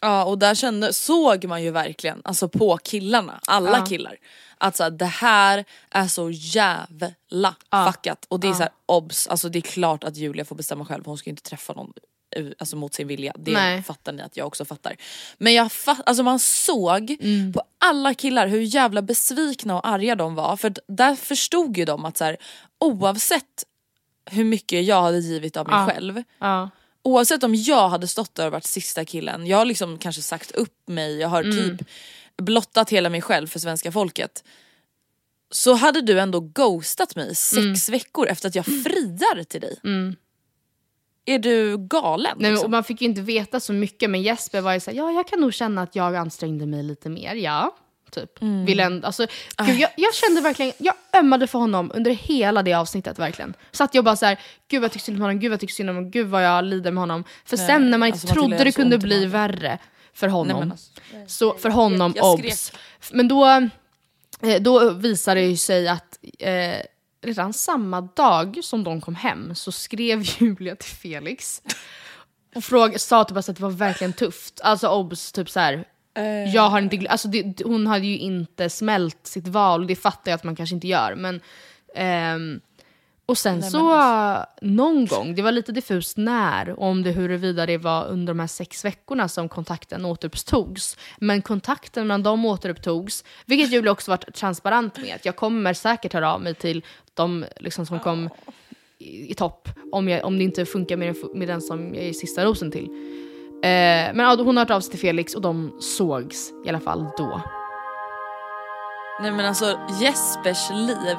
ja 0.00 0.24
och 0.24 0.38
där 0.38 0.54
kände, 0.54 0.92
såg 0.92 1.44
man 1.44 1.62
ju 1.62 1.70
verkligen, 1.70 2.20
alltså 2.24 2.48
på 2.48 2.76
killarna, 2.76 3.40
alla 3.46 3.78
Ja. 3.78 3.86
killar. 3.86 4.16
Att 4.58 4.76
så 4.76 4.82
här, 4.82 4.90
det 4.90 5.04
här 5.04 5.64
är 5.90 6.06
så 6.06 6.30
jävla 6.30 7.54
fuckat. 7.86 8.26
Och 8.28 8.40
det 8.40 8.48
är 8.48 8.52
så 8.52 8.62
här, 8.62 8.72
obs, 8.86 9.26
alltså 9.28 9.48
det 9.48 9.58
är 9.58 9.60
klart 9.60 10.04
att 10.04 10.16
Julia 10.16 10.44
får 10.44 10.56
bestämma 10.56 10.84
själv, 10.84 11.04
hon 11.06 11.18
ska 11.18 11.30
inte 11.30 11.42
träffa 11.42 11.72
någon 11.72 11.92
Alltså 12.58 12.76
mot 12.76 12.94
sin 12.94 13.08
vilja, 13.08 13.32
det 13.38 13.52
Nej. 13.52 13.82
fattar 13.82 14.12
ni 14.12 14.22
att 14.22 14.36
jag 14.36 14.46
också 14.46 14.64
fattar. 14.64 14.96
Men 15.38 15.54
jag 15.54 15.72
fatt, 15.72 16.00
alltså 16.06 16.22
man 16.22 16.38
såg 16.38 17.16
Mm. 17.20 17.52
på 17.52 17.62
alla 17.78 18.14
killar 18.14 18.46
hur 18.46 18.60
jävla 18.60 19.02
besvikna 19.02 19.76
och 19.76 19.88
arga 19.88 20.14
de 20.14 20.34
var. 20.34 20.56
För 20.56 20.74
där 20.88 21.14
förstod 21.14 21.76
ju 21.76 21.84
de 21.84 22.04
att 22.04 22.16
så 22.16 22.24
här, 22.24 22.36
oavsett 22.80 23.64
hur 24.30 24.44
mycket 24.44 24.84
jag 24.84 25.02
hade 25.02 25.18
givit 25.18 25.56
av 25.56 25.66
mig 25.68 25.76
Ja. 25.78 25.86
själv 25.86 26.22
Ja. 26.38 26.70
Oavsett 27.02 27.42
om 27.44 27.54
jag 27.54 27.88
hade 27.88 28.08
stått 28.08 28.34
där 28.34 28.46
och 28.46 28.52
varit 28.52 28.64
sista 28.64 29.04
killen, 29.04 29.46
jag 29.46 29.58
har 29.58 29.64
liksom 29.64 29.98
kanske 29.98 30.22
sagt 30.22 30.50
upp 30.50 30.88
mig, 30.88 31.16
jag 31.18 31.28
har 31.28 31.42
Mm. 31.42 31.56
typ 31.78 31.86
blottat 32.42 32.90
hela 32.90 33.08
mig 33.10 33.22
själv 33.22 33.46
för 33.46 33.58
svenska 33.58 33.92
folket. 33.92 34.44
Så 35.50 35.74
hade 35.74 36.00
du 36.00 36.20
ändå 36.20 36.40
ghostat 36.40 37.16
mig 37.16 37.34
sex 37.34 37.88
Mm. 37.88 37.98
veckor 37.98 38.26
efter 38.28 38.48
att 38.48 38.54
jag 38.54 38.64
friar 38.66 39.44
till 39.44 39.60
dig. 39.60 39.78
Är 41.28 41.38
du 41.38 41.78
galen? 41.78 42.36
Nej, 42.38 42.50
och 42.50 42.52
liksom? 42.52 42.70
man 42.70 42.84
fick 42.84 43.00
ju 43.00 43.08
inte 43.08 43.20
veta 43.20 43.60
så 43.60 43.72
mycket, 43.72 44.10
men 44.10 44.22
Jesper 44.22 44.60
var 44.60 44.72
ju 44.72 44.80
såhär, 44.80 44.98
ja 44.98 45.12
jag 45.12 45.28
kan 45.28 45.40
nog 45.40 45.54
känna 45.54 45.82
att 45.82 45.96
jag 45.96 46.16
ansträngde 46.16 46.66
mig 46.66 46.82
lite 46.82 47.08
mer, 47.08 47.34
ja. 47.34 47.74
Typ. 48.10 48.42
Mm. 48.42 48.64
Vill 48.64 48.80
ändå, 48.80 49.06
alltså, 49.06 49.26
gud, 49.66 49.76
jag, 49.76 49.90
jag 49.96 50.14
kände 50.14 50.40
verkligen, 50.40 50.72
jag 50.78 50.94
ömmade 51.16 51.46
för 51.46 51.58
honom 51.58 51.90
under 51.94 52.10
hela 52.10 52.62
det 52.62 52.74
avsnittet 52.74 53.18
verkligen. 53.18 53.54
Så 53.72 53.84
att 53.84 53.94
jag 53.94 54.04
bara 54.04 54.16
såhär, 54.16 54.40
gud 54.68 54.80
vad 54.80 54.84
jag 54.84 54.92
tycker 54.92 55.04
synd 55.04 55.16
om 55.16 55.22
honom, 55.22 55.40
gud 55.40 55.50
vad 55.50 55.52
jag 55.52 55.60
tycker 55.60 55.74
synd 55.74 55.90
om 55.90 55.96
honom, 55.96 56.10
gud 56.10 56.26
vad 56.26 56.44
jag 56.44 56.64
lider 56.64 56.90
med 56.90 57.02
honom. 57.02 57.24
För 57.44 57.56
sen 57.56 57.90
när 57.90 57.98
man 57.98 58.08
inte 58.08 58.16
alltså, 58.16 58.34
trodde 58.34 58.56
jag 58.56 58.66
det 58.66 58.72
kunde 58.72 58.98
bli 58.98 59.16
magen. 59.16 59.30
värre 59.30 59.78
för 60.12 60.28
honom. 60.28 60.58
men 60.58 60.72
alltså, 60.72 61.00
så 61.26 61.54
för 61.58 61.70
honom, 61.70 62.12
jag 62.16 62.38
skrek. 62.38 62.52
obs. 62.52 62.72
Men 63.12 63.28
då, 63.28 63.46
eh, 64.42 64.60
då 64.60 64.90
visade 64.90 65.40
det 65.40 65.46
ju 65.46 65.56
sig 65.56 65.88
att 65.88 66.18
eh, 66.38 66.76
redan 67.22 67.52
samma 67.52 68.00
dag 68.00 68.58
som 68.62 68.84
de 68.84 69.00
kom 69.00 69.14
hem 69.14 69.54
så 69.54 69.72
skrev 69.72 70.22
Julia 70.38 70.76
till 70.76 70.90
Felix 70.90 71.62
och 72.54 72.64
fråga, 72.64 72.98
sa 72.98 73.24
typ 73.24 73.36
att 73.36 73.46
det 73.46 73.60
var 73.60 73.70
verkligen 73.70 74.12
tufft. 74.12 74.60
Alltså 74.60 74.88
obs, 74.88 75.32
typ 75.32 75.50
så 75.50 75.60
här. 75.60 75.84
Eh. 76.14 76.54
Jag 76.54 76.62
har 76.62 76.80
inte 76.80 77.06
alltså 77.08 77.28
det, 77.28 77.62
hon 77.64 77.86
hade 77.86 78.06
ju 78.06 78.18
inte 78.18 78.70
smält 78.70 79.26
sitt 79.26 79.48
val, 79.48 79.86
det 79.86 79.96
fattar 79.96 80.30
jag 80.30 80.36
att 80.36 80.44
man 80.44 80.56
kanske 80.56 80.74
inte 80.74 80.88
gör. 80.88 81.14
Men, 81.14 81.40
ehm, 81.94 82.60
och 83.28 83.38
sen 83.38 83.62
så 83.62 83.90
alltså. 83.90 84.50
någon 84.60 85.06
gång, 85.06 85.34
det 85.34 85.42
var 85.42 85.52
lite 85.52 85.72
diffust 85.72 86.16
när, 86.16 86.80
om 86.80 87.02
det 87.02 87.10
huruvida 87.10 87.66
det 87.66 87.78
var 87.78 88.06
under 88.06 88.34
de 88.34 88.40
här 88.40 88.46
sex 88.46 88.84
veckorna 88.84 89.28
som 89.28 89.48
kontakten 89.48 90.04
återupptogs. 90.04 90.96
Men 91.18 91.42
kontakten 91.42 92.06
mellan 92.06 92.22
dem 92.22 92.44
återupptogs, 92.44 93.24
vilket 93.46 93.72
Julia 93.72 93.92
också 93.92 94.10
varit 94.10 94.34
transparent 94.34 94.98
med. 94.98 95.14
Att 95.14 95.24
jag 95.24 95.36
kommer 95.36 95.74
säkert 95.74 96.12
höra 96.12 96.34
av 96.34 96.40
mig 96.40 96.54
till 96.54 96.84
de 97.14 97.44
liksom, 97.56 97.86
som 97.86 97.98
kom 97.98 98.30
i, 98.98 99.30
i 99.30 99.34
topp 99.34 99.68
om, 99.92 100.08
jag, 100.08 100.24
om 100.24 100.38
det 100.38 100.44
inte 100.44 100.66
funkar 100.66 100.96
med 100.96 101.14
den, 101.14 101.38
med 101.38 101.48
den 101.48 101.60
som 101.60 101.94
jag 101.94 102.04
är 102.04 102.12
sista 102.12 102.44
rosen 102.44 102.70
till. 102.70 102.84
Eh, 103.62 104.14
men 104.14 104.18
ja, 104.18 104.36
hon 104.38 104.56
har 104.56 104.64
hört 104.64 104.70
av 104.70 104.80
sig 104.80 104.90
till 104.90 105.00
Felix 105.00 105.34
och 105.34 105.42
de 105.42 105.76
sågs 105.80 106.50
i 106.66 106.68
alla 106.68 106.80
fall 106.80 107.06
då. 107.18 107.40
Nej 109.20 109.30
men 109.30 109.46
alltså 109.46 109.78
Jespers 110.00 110.70
liv 110.70 111.16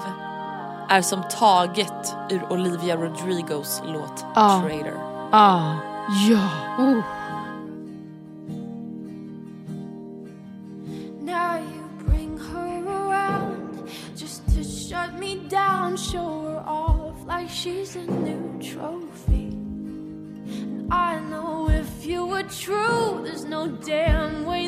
är 0.90 1.02
som 1.02 1.24
taget 1.24 2.16
ur 2.30 2.52
Olivia 2.54 2.96
Rodrigos 2.96 3.82
låt 3.86 4.26
Ja. 4.36 4.62
Traitor. 4.64 5.00
Ah, 5.32 5.74
ja. 6.30 6.50
Now 11.22 11.58
you 11.58 11.84
bring 12.08 12.38
her 12.38 12.84
around 12.88 13.90
just 14.16 14.46
to 14.56 14.64
shut 14.64 15.20
me 15.20 15.36
down, 15.50 15.98
show 15.98 16.42
her 16.44 16.64
off 16.68 17.16
like 17.28 17.50
she's 17.50 17.96
a 17.96 18.06
new 18.12 18.60
trophy. 18.62 19.50
And 20.52 20.92
I 20.92 21.20
know 21.20 21.70
if 21.70 22.06
you 22.06 22.26
were 22.26 22.44
true, 22.44 23.22
there's 23.24 23.46
no 23.46 23.68
damn 23.68 24.46
way 24.46 24.59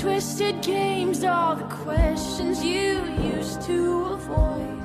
twisted 0.00 0.54
games, 0.64 1.24
all 1.24 1.56
the 1.56 1.64
questions 1.84 2.64
you 2.64 3.00
used 3.38 3.60
to 3.66 4.06
avoid. 4.12 4.78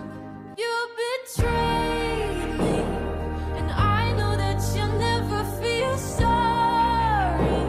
You 0.58 0.74
betrayed 1.04 2.58
me, 2.58 2.80
and 3.60 3.72
I 3.72 4.14
know 4.18 4.36
that 4.38 4.62
you'll 4.76 5.00
never 5.00 5.44
feel 5.62 5.98
sorry 5.98 7.66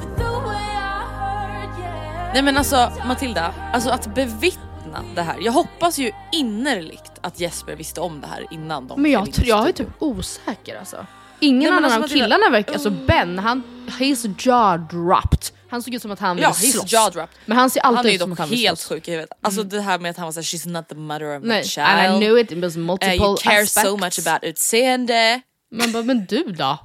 for 0.00 0.16
the 0.16 0.46
way 0.48 0.68
I 0.76 1.04
hurt 1.18 1.78
you. 1.78 2.32
Nej 2.34 2.42
men 2.42 2.56
alltså 2.56 2.92
Matilda, 3.06 3.54
alltså 3.72 3.90
att 3.90 4.14
bevittna 4.14 5.02
det 5.14 5.22
här. 5.22 5.36
Jag 5.40 5.52
hoppas 5.52 5.98
ju 5.98 6.12
innerligt 6.32 7.12
att 7.20 7.40
Jesper 7.40 7.76
visste 7.76 8.00
om 8.00 8.20
det 8.20 8.26
här 8.26 8.46
innan 8.50 8.86
de 8.88 9.02
Men 9.02 9.10
jag, 9.10 9.32
tror- 9.32 9.46
jag 9.48 9.68
är 9.68 9.72
typ 9.72 9.88
osäker 9.98 10.78
alltså. 10.78 11.06
Ingen 11.40 11.58
Nej, 11.58 11.68
annan 11.68 11.84
alltså, 11.84 11.96
av 11.96 12.02
Matilda- 12.02 12.24
killarna 12.24 12.50
verkar, 12.50 12.72
alltså 12.72 12.90
Ben, 12.90 13.38
han, 13.38 13.62
he's 13.98 14.34
jaw 14.38 14.78
dropped. 14.90 15.50
Han 15.72 15.82
såg 15.82 15.94
ut 15.94 16.02
som 16.02 16.10
att 16.10 16.18
han 16.20 16.36
ville 16.36 16.48
Ja, 16.48 16.54
slåss. 16.54 16.92
jaw 16.92 17.10
dropped. 17.10 17.36
Men 17.46 17.58
han 17.58 17.70
ser 17.70 17.80
Han 17.82 17.96
alltid 17.96 18.08
är 18.08 18.12
ju 18.12 18.14
ut 18.16 18.20
som 18.20 18.30
dock 18.30 18.36
att 18.36 18.40
han 18.40 18.50
vill 18.50 18.58
helt 18.58 18.78
slåss. 18.80 18.88
sjuk 18.88 19.08
i 19.08 19.10
huvudet. 19.10 19.38
Alltså 19.42 19.62
det 19.62 19.80
här 19.80 19.98
med 19.98 20.10
att 20.10 20.16
han 20.16 20.24
var 20.24 20.32
såhär 20.32 20.42
she's 20.42 20.68
not 20.68 20.88
the 20.88 20.94
mother 20.94 21.36
of 21.36 21.42
my 21.42 21.48
Nej, 21.48 21.64
child. 21.64 21.86
and 21.86 22.16
I 22.22 22.26
knew 22.26 22.40
it, 22.40 22.52
it 22.52 22.58
was 22.58 22.76
multiple 22.76 23.14
Uh, 23.16 23.22
you 23.24 23.36
care 23.36 23.62
aspects. 23.62 23.88
so 23.88 23.96
much 23.96 24.18
about 24.28 24.44
utseende. 24.44 25.40
Man 25.74 25.92
bara, 25.92 26.02
men 26.02 26.26
du 26.26 26.42
då? 26.44 26.78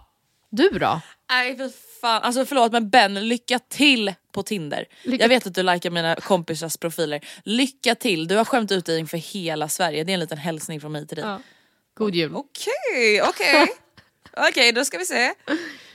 Du 0.51 0.69
då? 0.69 1.01
Nej 1.29 1.57
för 1.57 1.71
fan, 2.01 2.21
alltså 2.23 2.45
förlåt 2.45 2.71
men 2.71 2.89
Ben 2.89 3.13
lycka 3.27 3.59
till 3.59 4.13
på 4.33 4.43
Tinder. 4.43 4.85
Lycka- 5.03 5.23
Jag 5.23 5.29
vet 5.29 5.47
att 5.47 5.55
du 5.55 5.63
likar 5.63 5.89
mina 5.89 6.15
kompisars 6.15 6.77
profiler. 6.77 7.19
Lycka 7.43 7.95
till, 7.95 8.27
du 8.27 8.35
har 8.35 8.45
skämt 8.45 8.71
ut 8.71 8.85
dig 8.85 8.99
inför 8.99 9.17
hela 9.17 9.69
Sverige. 9.69 10.03
Det 10.03 10.11
är 10.11 10.13
en 10.13 10.19
liten 10.19 10.37
hälsning 10.37 10.81
från 10.81 10.91
mig 10.91 11.07
till 11.07 11.15
dig. 11.17 11.25
Ja. 11.25 11.39
God 11.97 12.15
jul. 12.15 12.35
Okej, 12.35 13.21
okej. 13.21 13.67
Okej, 14.49 14.71
då 14.71 14.85
ska 14.85 14.97
vi 14.97 15.05
se. 15.05 15.33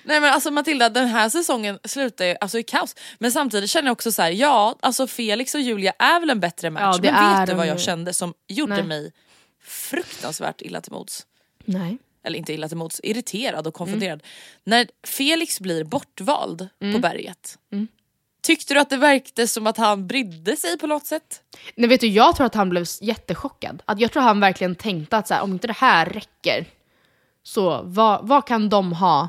Nej 0.04 0.20
men 0.20 0.32
alltså 0.32 0.50
Matilda, 0.50 0.88
den 0.88 1.08
här 1.08 1.28
säsongen 1.28 1.78
slutar 1.84 2.24
ju 2.24 2.36
alltså 2.40 2.58
i 2.58 2.62
kaos. 2.62 2.96
Men 3.18 3.32
samtidigt 3.32 3.70
känner 3.70 3.88
jag 3.88 3.92
också 3.92 4.12
så 4.12 4.22
här: 4.22 4.30
ja 4.30 4.76
alltså 4.80 5.06
Felix 5.06 5.54
och 5.54 5.60
Julia 5.60 5.92
är 5.98 6.20
väl 6.20 6.30
en 6.30 6.40
bättre 6.40 6.70
match. 6.70 6.98
Ja, 7.02 7.12
men 7.12 7.38
vet 7.38 7.48
du 7.48 7.54
vad 7.54 7.66
jag 7.66 7.80
kände 7.80 8.12
som 8.12 8.34
gjorde 8.48 8.74
Nej. 8.74 8.84
mig 8.84 9.12
fruktansvärt 9.64 10.62
illa 10.62 10.80
till 10.80 10.92
mods? 10.92 11.26
Nej. 11.64 11.98
Eller 12.24 12.38
inte 12.38 12.52
illa 12.52 12.68
till 12.68 12.76
mods, 12.76 13.00
irriterad 13.04 13.66
och 13.66 13.74
konfunderad. 13.74 14.22
Mm. 14.22 14.26
När 14.64 14.88
Felix 15.06 15.60
blir 15.60 15.84
bortvald 15.84 16.68
på 16.92 16.98
berget. 16.98 17.58
Tyckte 18.42 18.74
du 18.74 18.80
att 18.80 18.90
det 18.90 18.96
verkade 18.96 19.48
som 19.48 19.66
att 19.66 19.76
han 19.76 20.06
brydde 20.06 20.56
sig 20.56 20.78
på 20.78 20.86
något 20.86 21.06
sätt? 21.06 21.42
Nej, 21.74 21.88
vet 21.88 22.00
du, 22.00 22.06
jag 22.06 22.36
tror 22.36 22.46
att 22.46 22.54
han 22.54 22.68
blev 22.68 22.86
jättechockad. 23.00 23.82
Att 23.84 24.00
jag 24.00 24.12
tror 24.12 24.22
han 24.22 24.40
verkligen 24.40 24.74
tänkte 24.74 25.16
att 25.16 25.28
så 25.28 25.34
här, 25.34 25.42
om 25.42 25.52
inte 25.52 25.66
det 25.66 25.76
här 25.76 26.06
räcker, 26.06 26.66
så 27.42 27.82
vad, 27.82 28.28
vad 28.28 28.46
kan 28.46 28.68
de 28.68 28.92
ha? 28.92 29.28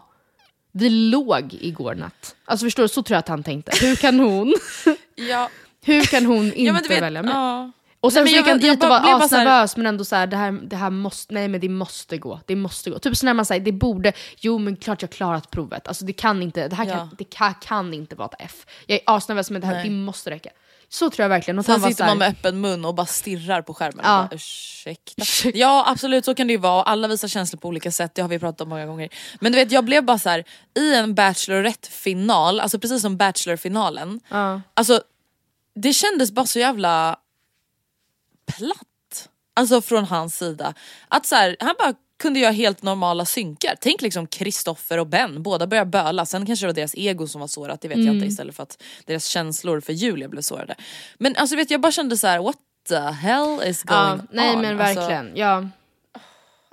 Vi 0.75 0.89
låg 0.89 1.53
igår 1.61 1.95
natt. 1.95 2.35
Alltså 2.45 2.65
förstår 2.65 2.83
du, 2.83 2.89
så 2.89 3.03
tror 3.03 3.15
jag 3.15 3.19
att 3.19 3.27
han 3.27 3.43
tänkte. 3.43 3.85
Hur 3.85 3.95
kan 3.95 4.19
hon, 4.19 4.53
Ja, 5.15 5.49
hur 5.85 6.01
kan 6.03 6.25
hon 6.25 6.45
inte 6.45 6.61
ja 6.61 6.73
vet, 6.73 7.01
välja 7.01 7.21
mig? 7.23 7.31
ja. 7.33 7.71
Och 7.99 8.13
sen 8.13 8.23
Nej, 8.23 8.33
så 8.33 8.37
gick 8.37 8.47
han 8.47 8.59
jag- 8.59 8.67
jag 8.69 8.75
dit 8.77 8.83
och 8.83 8.89
var 8.89 9.21
asnervös 9.23 9.77
men 9.77 9.85
ändå 9.85 10.05
så 10.05 10.15
här, 10.15 10.27
det 10.27 10.37
här, 10.37 10.51
det 10.51 10.75
här 10.75 10.89
måste, 10.89 11.33
nej 11.33 11.47
men 11.47 11.59
det 11.61 11.69
måste 11.69 12.17
gå, 12.17 12.39
det 12.45 12.55
måste 12.55 12.89
gå. 12.89 12.99
Typ 12.99 13.17
så 13.17 13.25
när 13.25 13.33
man 13.33 13.45
säger 13.45 13.61
det 13.61 13.71
borde, 13.71 14.13
jo 14.39 14.57
men 14.57 14.75
klart 14.75 15.01
jag 15.01 15.11
klarat 15.11 15.51
provet. 15.51 15.87
Alltså 15.87 16.05
det 16.05 16.13
kan 16.13 16.41
inte, 16.43 16.67
det 16.67 16.75
här 16.75 16.85
kan, 16.85 16.97
Ja. 16.97 17.09
det 17.17 17.23
kan, 17.23 17.53
kan 17.53 17.93
inte 17.93 18.15
vara 18.15 18.27
ett 18.27 18.35
F. 18.39 18.65
Jag 18.85 18.95
är 18.95 19.01
asnervös 19.05 19.49
men 19.51 19.61
det 19.61 19.67
här, 19.67 19.73
Nej. 19.73 19.83
det 19.83 19.89
måste 19.95 20.29
räcka. 20.31 20.49
Så 20.93 21.09
tror 21.09 21.23
jag 21.23 21.29
verkligen. 21.29 21.59
Och 21.59 21.65
Sen 21.65 21.81
sitter 21.81 21.95
så 21.95 22.03
här, 22.03 22.11
man 22.11 22.17
med 22.17 22.29
öppen 22.29 22.61
mun 22.61 22.85
och 22.85 22.95
bara 22.95 23.05
stirrar 23.05 23.61
på 23.61 23.73
skärmen. 23.73 24.01
Ja. 24.05 24.23
Och 24.23 24.29
bara, 24.29 24.35
ursäkta. 24.35 25.23
Ja 25.53 25.83
absolut 25.87 26.25
så 26.25 26.35
kan 26.35 26.47
det 26.47 26.53
ju 26.53 26.59
vara, 26.59 26.83
alla 26.83 27.07
visar 27.07 27.27
känslor 27.27 27.59
på 27.59 27.67
olika 27.67 27.91
sätt, 27.91 28.15
det 28.15 28.21
har 28.21 28.29
vi 28.29 28.39
pratat 28.39 28.61
om 28.61 28.69
många 28.69 28.85
gånger. 28.85 29.09
Men 29.39 29.51
du 29.51 29.57
vet 29.57 29.71
jag 29.71 29.85
blev 29.85 30.05
bara 30.05 30.19
så 30.19 30.29
här 30.29 30.43
i 30.77 30.95
en 30.95 31.15
Bachelorette-final, 31.15 32.59
alltså 32.59 32.79
precis 32.79 33.01
som 33.01 33.17
Bachelor-finalen, 33.17 34.19
Ja. 34.29 34.61
alltså 34.73 35.01
det 35.75 35.93
kändes 35.93 36.31
bara 36.31 36.45
så 36.45 36.59
jävla 36.59 37.15
platt. 38.57 39.29
Alltså 39.55 39.81
från 39.81 40.05
hans 40.05 40.37
sida. 40.37 40.73
Att 41.07 41.25
så 41.25 41.35
här, 41.35 41.55
han 41.59 41.75
bara 41.79 41.93
kunde 42.21 42.39
göra 42.39 42.51
helt 42.51 42.81
normala 42.83 43.25
synkar. 43.25 43.75
Tänk 43.81 44.01
liksom 44.01 44.27
Kristoffer 44.27 44.97
och 44.99 45.07
Ben, 45.07 45.43
båda 45.43 45.67
börjar 45.67 45.85
böla. 45.85 46.25
Sen 46.25 46.45
kanske 46.45 46.63
det 46.65 46.67
var 46.67 46.73
deras 46.73 46.95
ego 46.95 47.27
som 47.27 47.41
var 47.41 47.47
sårat, 47.47 47.81
det 47.81 47.87
vet 47.87 47.97
jag 47.97 48.03
Mm. 48.03 48.15
inte. 48.15 48.27
Istället 48.27 48.55
för 48.55 48.63
att 48.63 48.83
deras 49.05 49.25
känslor 49.25 49.79
för 49.79 49.93
Julia 49.93 50.27
blev 50.29 50.41
sårade. 50.41 50.75
Men 51.17 51.35
alltså 51.35 51.55
vet 51.55 51.71
jag 51.71 51.81
bara 51.81 51.91
kände 51.91 52.17
så 52.17 52.27
här: 52.27 52.39
what 52.39 52.57
the 52.89 52.95
hell 52.99 53.61
is 53.65 53.83
going 53.83 53.99
ja, 53.99 54.19
nej 54.31 54.55
on? 54.55 54.61
men 54.61 54.81
Alltså, 54.81 54.99
verkligen. 54.99 55.31
Ja. 55.35 55.67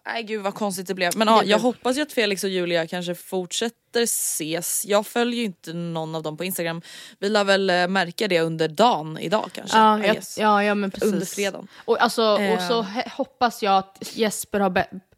nej 0.06 0.22
gud 0.22 0.42
vad 0.42 0.54
konstigt 0.54 0.86
det 0.86 0.94
blev. 0.94 1.16
Men 1.16 1.28
ja, 1.28 1.42
jag 1.44 1.58
hoppas 1.58 1.96
ju 1.96 2.02
att 2.02 2.12
Felix 2.12 2.44
och 2.44 2.50
Julia 2.50 2.86
kanske 2.86 3.14
fortsätter 3.14 4.02
ses. 4.02 4.86
Jag 4.86 5.06
följer 5.06 5.38
ju 5.40 5.44
inte 5.44 5.72
någon 5.72 6.14
av 6.14 6.22
dem 6.22 6.36
på 6.36 6.44
Instagram. 6.44 6.82
Vi 7.18 7.28
lär 7.28 7.44
väl 7.44 7.70
eh, 7.70 7.88
märka 7.88 8.28
det 8.28 8.40
under 8.40 8.68
dagen 8.68 9.18
idag 9.18 9.50
kanske. 9.52 9.78
Ja, 9.78 10.06
jag, 10.06 10.16
ja, 10.38 10.64
ja 10.64 10.74
men 10.74 10.90
precis. 10.90 11.12
Under 11.12 11.26
fredagen. 11.26 11.68
Och, 11.84 12.02
alltså, 12.02 12.22
och 12.22 12.60
så 12.68 12.82
he- 12.82 13.10
hoppas 13.10 13.62
jag 13.62 13.78
att 13.78 13.98
Jesper 14.12 14.60
har 14.60 14.70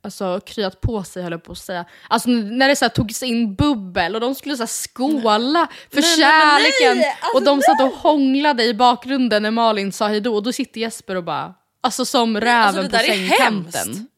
alltså, 0.03 0.41
kryat 0.41 0.81
på 0.81 1.03
sig 1.05 1.23
höll 1.23 1.33
jag 1.33 1.43
på 1.43 1.53
att 1.53 1.59
säga. 1.59 1.85
Alltså 2.09 2.29
när 2.31 2.69
det 2.69 2.77
så 2.77 2.85
här, 2.85 2.91
togs 2.91 3.23
in 3.23 3.55
bubbel 3.55 4.15
och 4.15 4.21
de 4.21 4.35
skulle 4.35 4.57
så 4.57 4.63
här, 4.63 4.89
skåla 4.89 5.69
för 5.91 6.01
Nej, 6.01 6.17
nej, 6.19 6.31
men 6.31 6.63
nej! 6.63 6.73
kärleken. 6.81 7.13
Alltså, 7.21 7.37
och 7.37 7.43
de 7.43 7.63
satt 7.63 7.81
och 7.81 7.99
hånglade 7.99 8.65
i 8.65 8.75
bakgrunden 8.75 9.43
när 9.43 9.51
Malin 9.51 9.93
sa 9.93 10.09
hejdå 10.09 10.35
och 10.35 10.43
då 10.43 10.53
sitter 10.53 10.81
Jesper 10.81 11.17
och 11.17 11.25
bara, 11.25 11.55
alltså 11.81 12.05
som 12.05 12.41
räven 12.41 12.63
alltså, 12.63 12.83
det 12.83 12.99
på 12.99 13.05
sängkanten. 13.05 14.09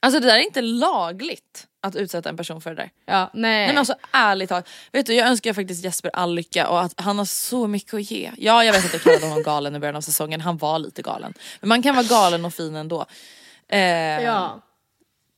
Alltså 0.00 0.20
det 0.20 0.26
där 0.26 0.36
är 0.36 0.42
inte 0.42 0.60
lagligt 0.60 1.66
att 1.82 1.96
utsätta 1.96 2.28
en 2.28 2.36
person 2.36 2.60
för 2.60 2.70
det 2.70 2.76
där. 2.76 2.90
Ja, 3.06 3.30
nej. 3.34 3.50
Nej 3.50 3.66
men 3.66 3.78
alltså 3.78 3.94
ärligt 4.12 4.48
talat, 4.48 4.68
vet 4.92 5.06
du 5.06 5.14
jag 5.14 5.28
önskar 5.28 5.52
faktiskt 5.52 5.84
Jesper 5.84 6.10
all 6.12 6.34
lycka 6.34 6.68
och 6.68 6.80
att 6.80 7.00
han 7.00 7.18
har 7.18 7.24
så 7.24 7.66
mycket 7.66 7.94
att 7.94 8.10
ge. 8.10 8.30
Ja 8.36 8.64
jag 8.64 8.72
vet 8.72 8.84
att 8.84 8.92
jag 8.92 9.02
kallade 9.02 9.26
honom 9.26 9.42
galen 9.42 9.76
i 9.76 9.78
början 9.78 9.96
av 9.96 10.00
säsongen, 10.00 10.40
han 10.40 10.56
var 10.56 10.78
lite 10.78 11.02
galen. 11.02 11.34
Men 11.60 11.68
man 11.68 11.82
kan 11.82 11.94
vara 11.94 12.06
galen 12.06 12.44
och 12.44 12.54
fin 12.54 12.76
ändå. 12.76 13.06
Eh, 13.68 13.78
ja. 14.22 14.60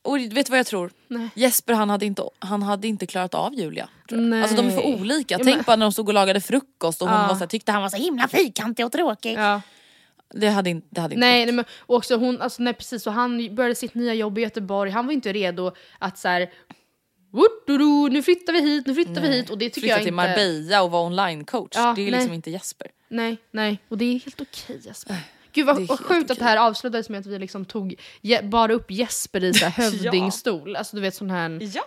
Och 0.07 0.17
vet 0.17 0.45
du 0.45 0.49
vad 0.49 0.59
jag 0.59 0.65
tror? 0.65 0.91
Nej. 1.07 1.29
Jesper 1.35 1.73
han 1.73 1.89
hade, 1.89 2.05
inte, 2.05 2.23
han 2.39 2.63
hade 2.63 2.87
inte 2.87 3.05
klarat 3.05 3.33
av 3.33 3.53
Julia. 3.53 3.89
Nej. 4.11 4.41
Alltså 4.41 4.55
de 4.57 4.67
är 4.67 4.71
för 4.71 4.85
olika. 4.85 5.35
Ja, 5.35 5.43
Tänk 5.43 5.55
men- 5.55 5.63
bara 5.67 5.75
när 5.75 5.85
de 5.85 5.91
stod 5.91 6.07
och 6.07 6.13
lagade 6.13 6.41
frukost 6.41 7.01
och 7.01 7.07
hon 7.09 7.17
Ja. 7.21 7.27
var 7.27 7.33
så 7.33 7.39
här, 7.39 7.47
tyckte 7.47 7.71
han 7.71 7.81
var 7.81 7.89
så 7.89 7.97
himla 7.97 8.27
fyrkantig 8.27 8.85
och 8.85 8.91
tråkig. 8.91 9.33
ja. 9.37 9.61
Det 10.33 10.49
hade 10.49 10.69
inte, 10.69 10.87
det 10.89 11.01
hade 11.01 11.13
inte 11.15 11.25
Nej, 11.27 11.45
nej 11.45 11.53
men 11.55 11.65
också 11.85 12.15
hon, 12.17 12.41
alltså, 12.41 12.63
nej, 12.63 12.73
precis, 12.73 13.07
och 13.07 13.13
han 13.13 13.55
började 13.55 13.75
sitt 13.75 13.93
nya 13.95 14.13
jobb 14.13 14.37
i 14.37 14.41
Göteborg, 14.41 14.91
han 14.91 15.05
var 15.05 15.13
inte 15.13 15.33
redo 15.33 15.71
att 15.99 16.17
så 16.17 16.27
här, 16.27 16.49
"Woodoo, 17.31 18.07
nu 18.07 18.23
flyttar 18.23 18.53
vi 18.53 18.61
hit, 18.61 18.87
nu 18.87 18.93
flyttar 18.93 19.21
vi 19.21 19.27
hit 19.27 19.49
och 19.49 19.57
det 19.57 19.65
tycker 19.69 19.81
Flytta 19.81 19.93
jag 19.95 19.99
till 19.99 20.07
inte... 20.07 20.15
Marbella 20.15 20.81
och 20.83 20.91
vara 20.91 21.03
online-coach. 21.07 21.71
Ja, 21.75 21.93
det 21.95 22.01
är 22.01 22.03
nej. 22.03 22.11
liksom 22.11 22.33
inte 22.33 22.51
Jesper. 22.51 22.87
Nej, 23.09 23.37
nej, 23.51 23.79
och 23.89 23.97
det 23.97 24.05
är 24.05 24.19
helt 24.19 24.41
okej 24.41 24.81
Jesper. 24.85 25.15
Gud 25.57 25.65
vad, 25.65 25.87
vad 25.87 25.99
sjukt 25.99 26.31
att 26.31 26.39
det 26.39 26.45
här 26.45 26.57
avslutades 26.57 27.09
med 27.09 27.19
att 27.19 27.25
vi 27.25 27.39
liksom 27.39 27.65
tog 27.65 27.95
bara 28.43 28.73
upp 28.73 28.91
Jesper 28.91 29.43
i 29.43 29.53
så 29.53 29.65
här 29.65 29.71
hövdingstol. 29.83 30.75
Alltså 30.75 30.95
du 30.95 31.01
vet 31.01 31.15
sån 31.15 31.29
här... 31.29 31.59
Ja. 31.75 31.83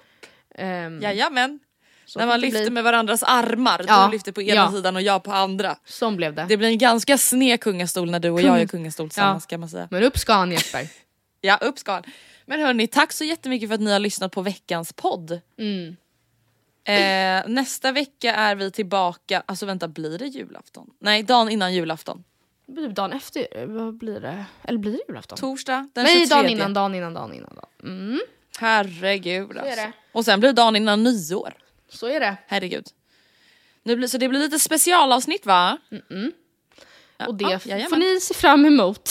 ehm, 0.54 1.00
Jajamän. 1.02 1.60
så 2.06 2.18
När 2.18 2.26
man 2.26 2.40
lyfter 2.40 2.60
bli. 2.60 2.70
med 2.70 2.84
varandras 2.84 3.22
armar. 3.22 3.84
Ja, 3.88 4.06
Du 4.06 4.12
lyfter 4.12 4.32
på 4.32 4.42
ena 4.42 4.54
ja. 4.54 4.72
sidan 4.72 4.96
och 4.96 5.02
jag 5.02 5.22
på 5.22 5.32
andra. 5.32 5.76
Som 5.84 6.16
blev 6.16 6.34
det. 6.34 6.46
Det 6.48 6.56
blir 6.56 6.68
en 6.68 6.78
ganska 6.78 7.18
sned 7.18 7.60
kungastol 7.60 8.10
när 8.10 8.20
du 8.20 8.30
och 8.30 8.42
jag 8.42 8.60
är 8.60 8.66
kungastol 8.66 9.08
tillsammans 9.08 9.44
Ja. 9.44 9.50
kan 9.50 9.60
man 9.60 9.68
säga. 9.68 9.88
Men 9.90 10.02
upp 10.02 10.18
ska 10.18 10.32
han 10.32 10.52
Jesper. 10.52 10.88
Ja, 11.40 11.56
upp 11.56 11.78
ska 11.78 11.92
han. 11.92 12.02
Men 12.46 12.60
hörni, 12.60 12.86
tack 12.86 13.12
så 13.12 13.24
jättemycket 13.24 13.68
för 13.68 13.74
att 13.74 13.80
ni 13.80 13.92
har 13.92 13.98
lyssnat 13.98 14.32
på 14.32 14.42
veckans 14.42 14.92
podd. 14.92 15.40
Mm. 15.58 15.96
Eh, 16.84 17.48
nästa 17.48 17.92
vecka 17.92 18.34
är 18.34 18.54
vi 18.54 18.70
tillbaka, 18.70 19.42
alltså 19.46 19.66
vänta 19.66 19.88
blir 19.88 20.18
det 20.18 20.26
julafton? 20.26 20.90
Nej, 21.00 21.22
dagen 21.22 21.48
innan 21.48 21.74
julafton. 21.74 22.24
Blir 22.74 22.88
Dagen 22.88 23.12
efter, 23.12 23.66
vad 23.66 23.98
blir 23.98 24.20
det? 24.20 24.44
Eller 24.64 24.78
blir 24.78 24.92
det 24.92 25.00
julafton? 25.08 25.38
Torsdag 25.38 25.88
den 25.94 26.04
Nej, 26.04 26.14
23. 26.20 26.36
dagen 26.36 26.50
innan, 26.50 26.74
dagen 26.74 26.94
innan, 26.94 27.14
dagen 27.14 27.34
innan. 27.34 27.54
Dagen. 27.54 27.68
Mm, 28.08 28.20
Herregud 28.58 29.58
alltså. 29.58 29.80
Och 30.12 30.24
sen 30.24 30.40
blir 30.40 30.48
det 30.50 30.56
dagen 30.56 30.76
innan 30.76 31.02
nyår. 31.02 31.52
så 31.88 32.06
är 32.06 32.20
det. 32.20 32.36
Herregud. 32.46 32.86
Nu 33.82 33.96
blir, 33.96 34.08
så 34.08 34.18
det 34.18 34.28
blir 34.28 34.40
lite 34.40 34.58
specialavsnitt 34.58 35.46
va? 35.46 35.78
Ja, 37.18 37.26
Och 37.26 37.34
det 37.34 37.44
ja, 37.44 37.58
jajamän. 37.64 37.88
får 37.90 37.96
ni 37.96 38.20
se 38.20 38.34
fram 38.34 38.64
emot. 38.64 39.10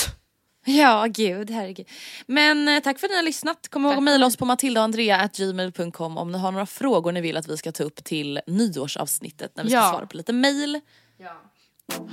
Ja, 0.65 1.05
gud, 1.09 1.49
herregud. 1.49 1.87
Men 2.25 2.67
eh, 2.67 2.79
tack 2.79 2.99
för 2.99 3.07
att 3.07 3.11
ni 3.11 3.15
har 3.15 3.23
lyssnat. 3.23 3.67
Kom 3.67 3.85
ihåg 3.85 3.93
att 3.93 4.03
mejla 4.03 4.25
oss 4.25 4.37
på 4.37 4.45
matildaandrea.gmail.com 4.45 6.17
om 6.17 6.31
ni 6.31 6.37
har 6.37 6.51
några 6.51 6.65
frågor 6.65 7.11
ni 7.11 7.21
vill 7.21 7.37
att 7.37 7.47
vi 7.49 7.57
ska 7.57 7.71
ta 7.71 7.83
upp 7.83 8.03
till 8.03 8.39
nyårsavsnittet 8.47 9.51
när 9.55 9.63
vi 9.63 9.69
ska 9.69 9.77
Ja. 9.79 9.91
svara 9.91 10.05
på 10.05 10.17
lite 10.17 10.33
mejl. 10.33 10.79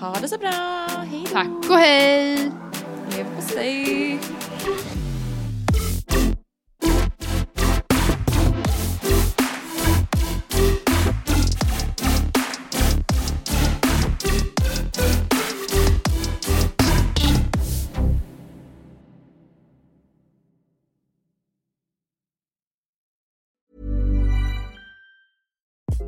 Ha 0.01 0.15
det 0.21 0.29
så 0.29 0.39
bra, 0.39 0.87
hej. 1.11 1.25
Tack 1.33 1.71
och 1.71 1.77
hej! 1.77 2.53
Lev 3.11 3.27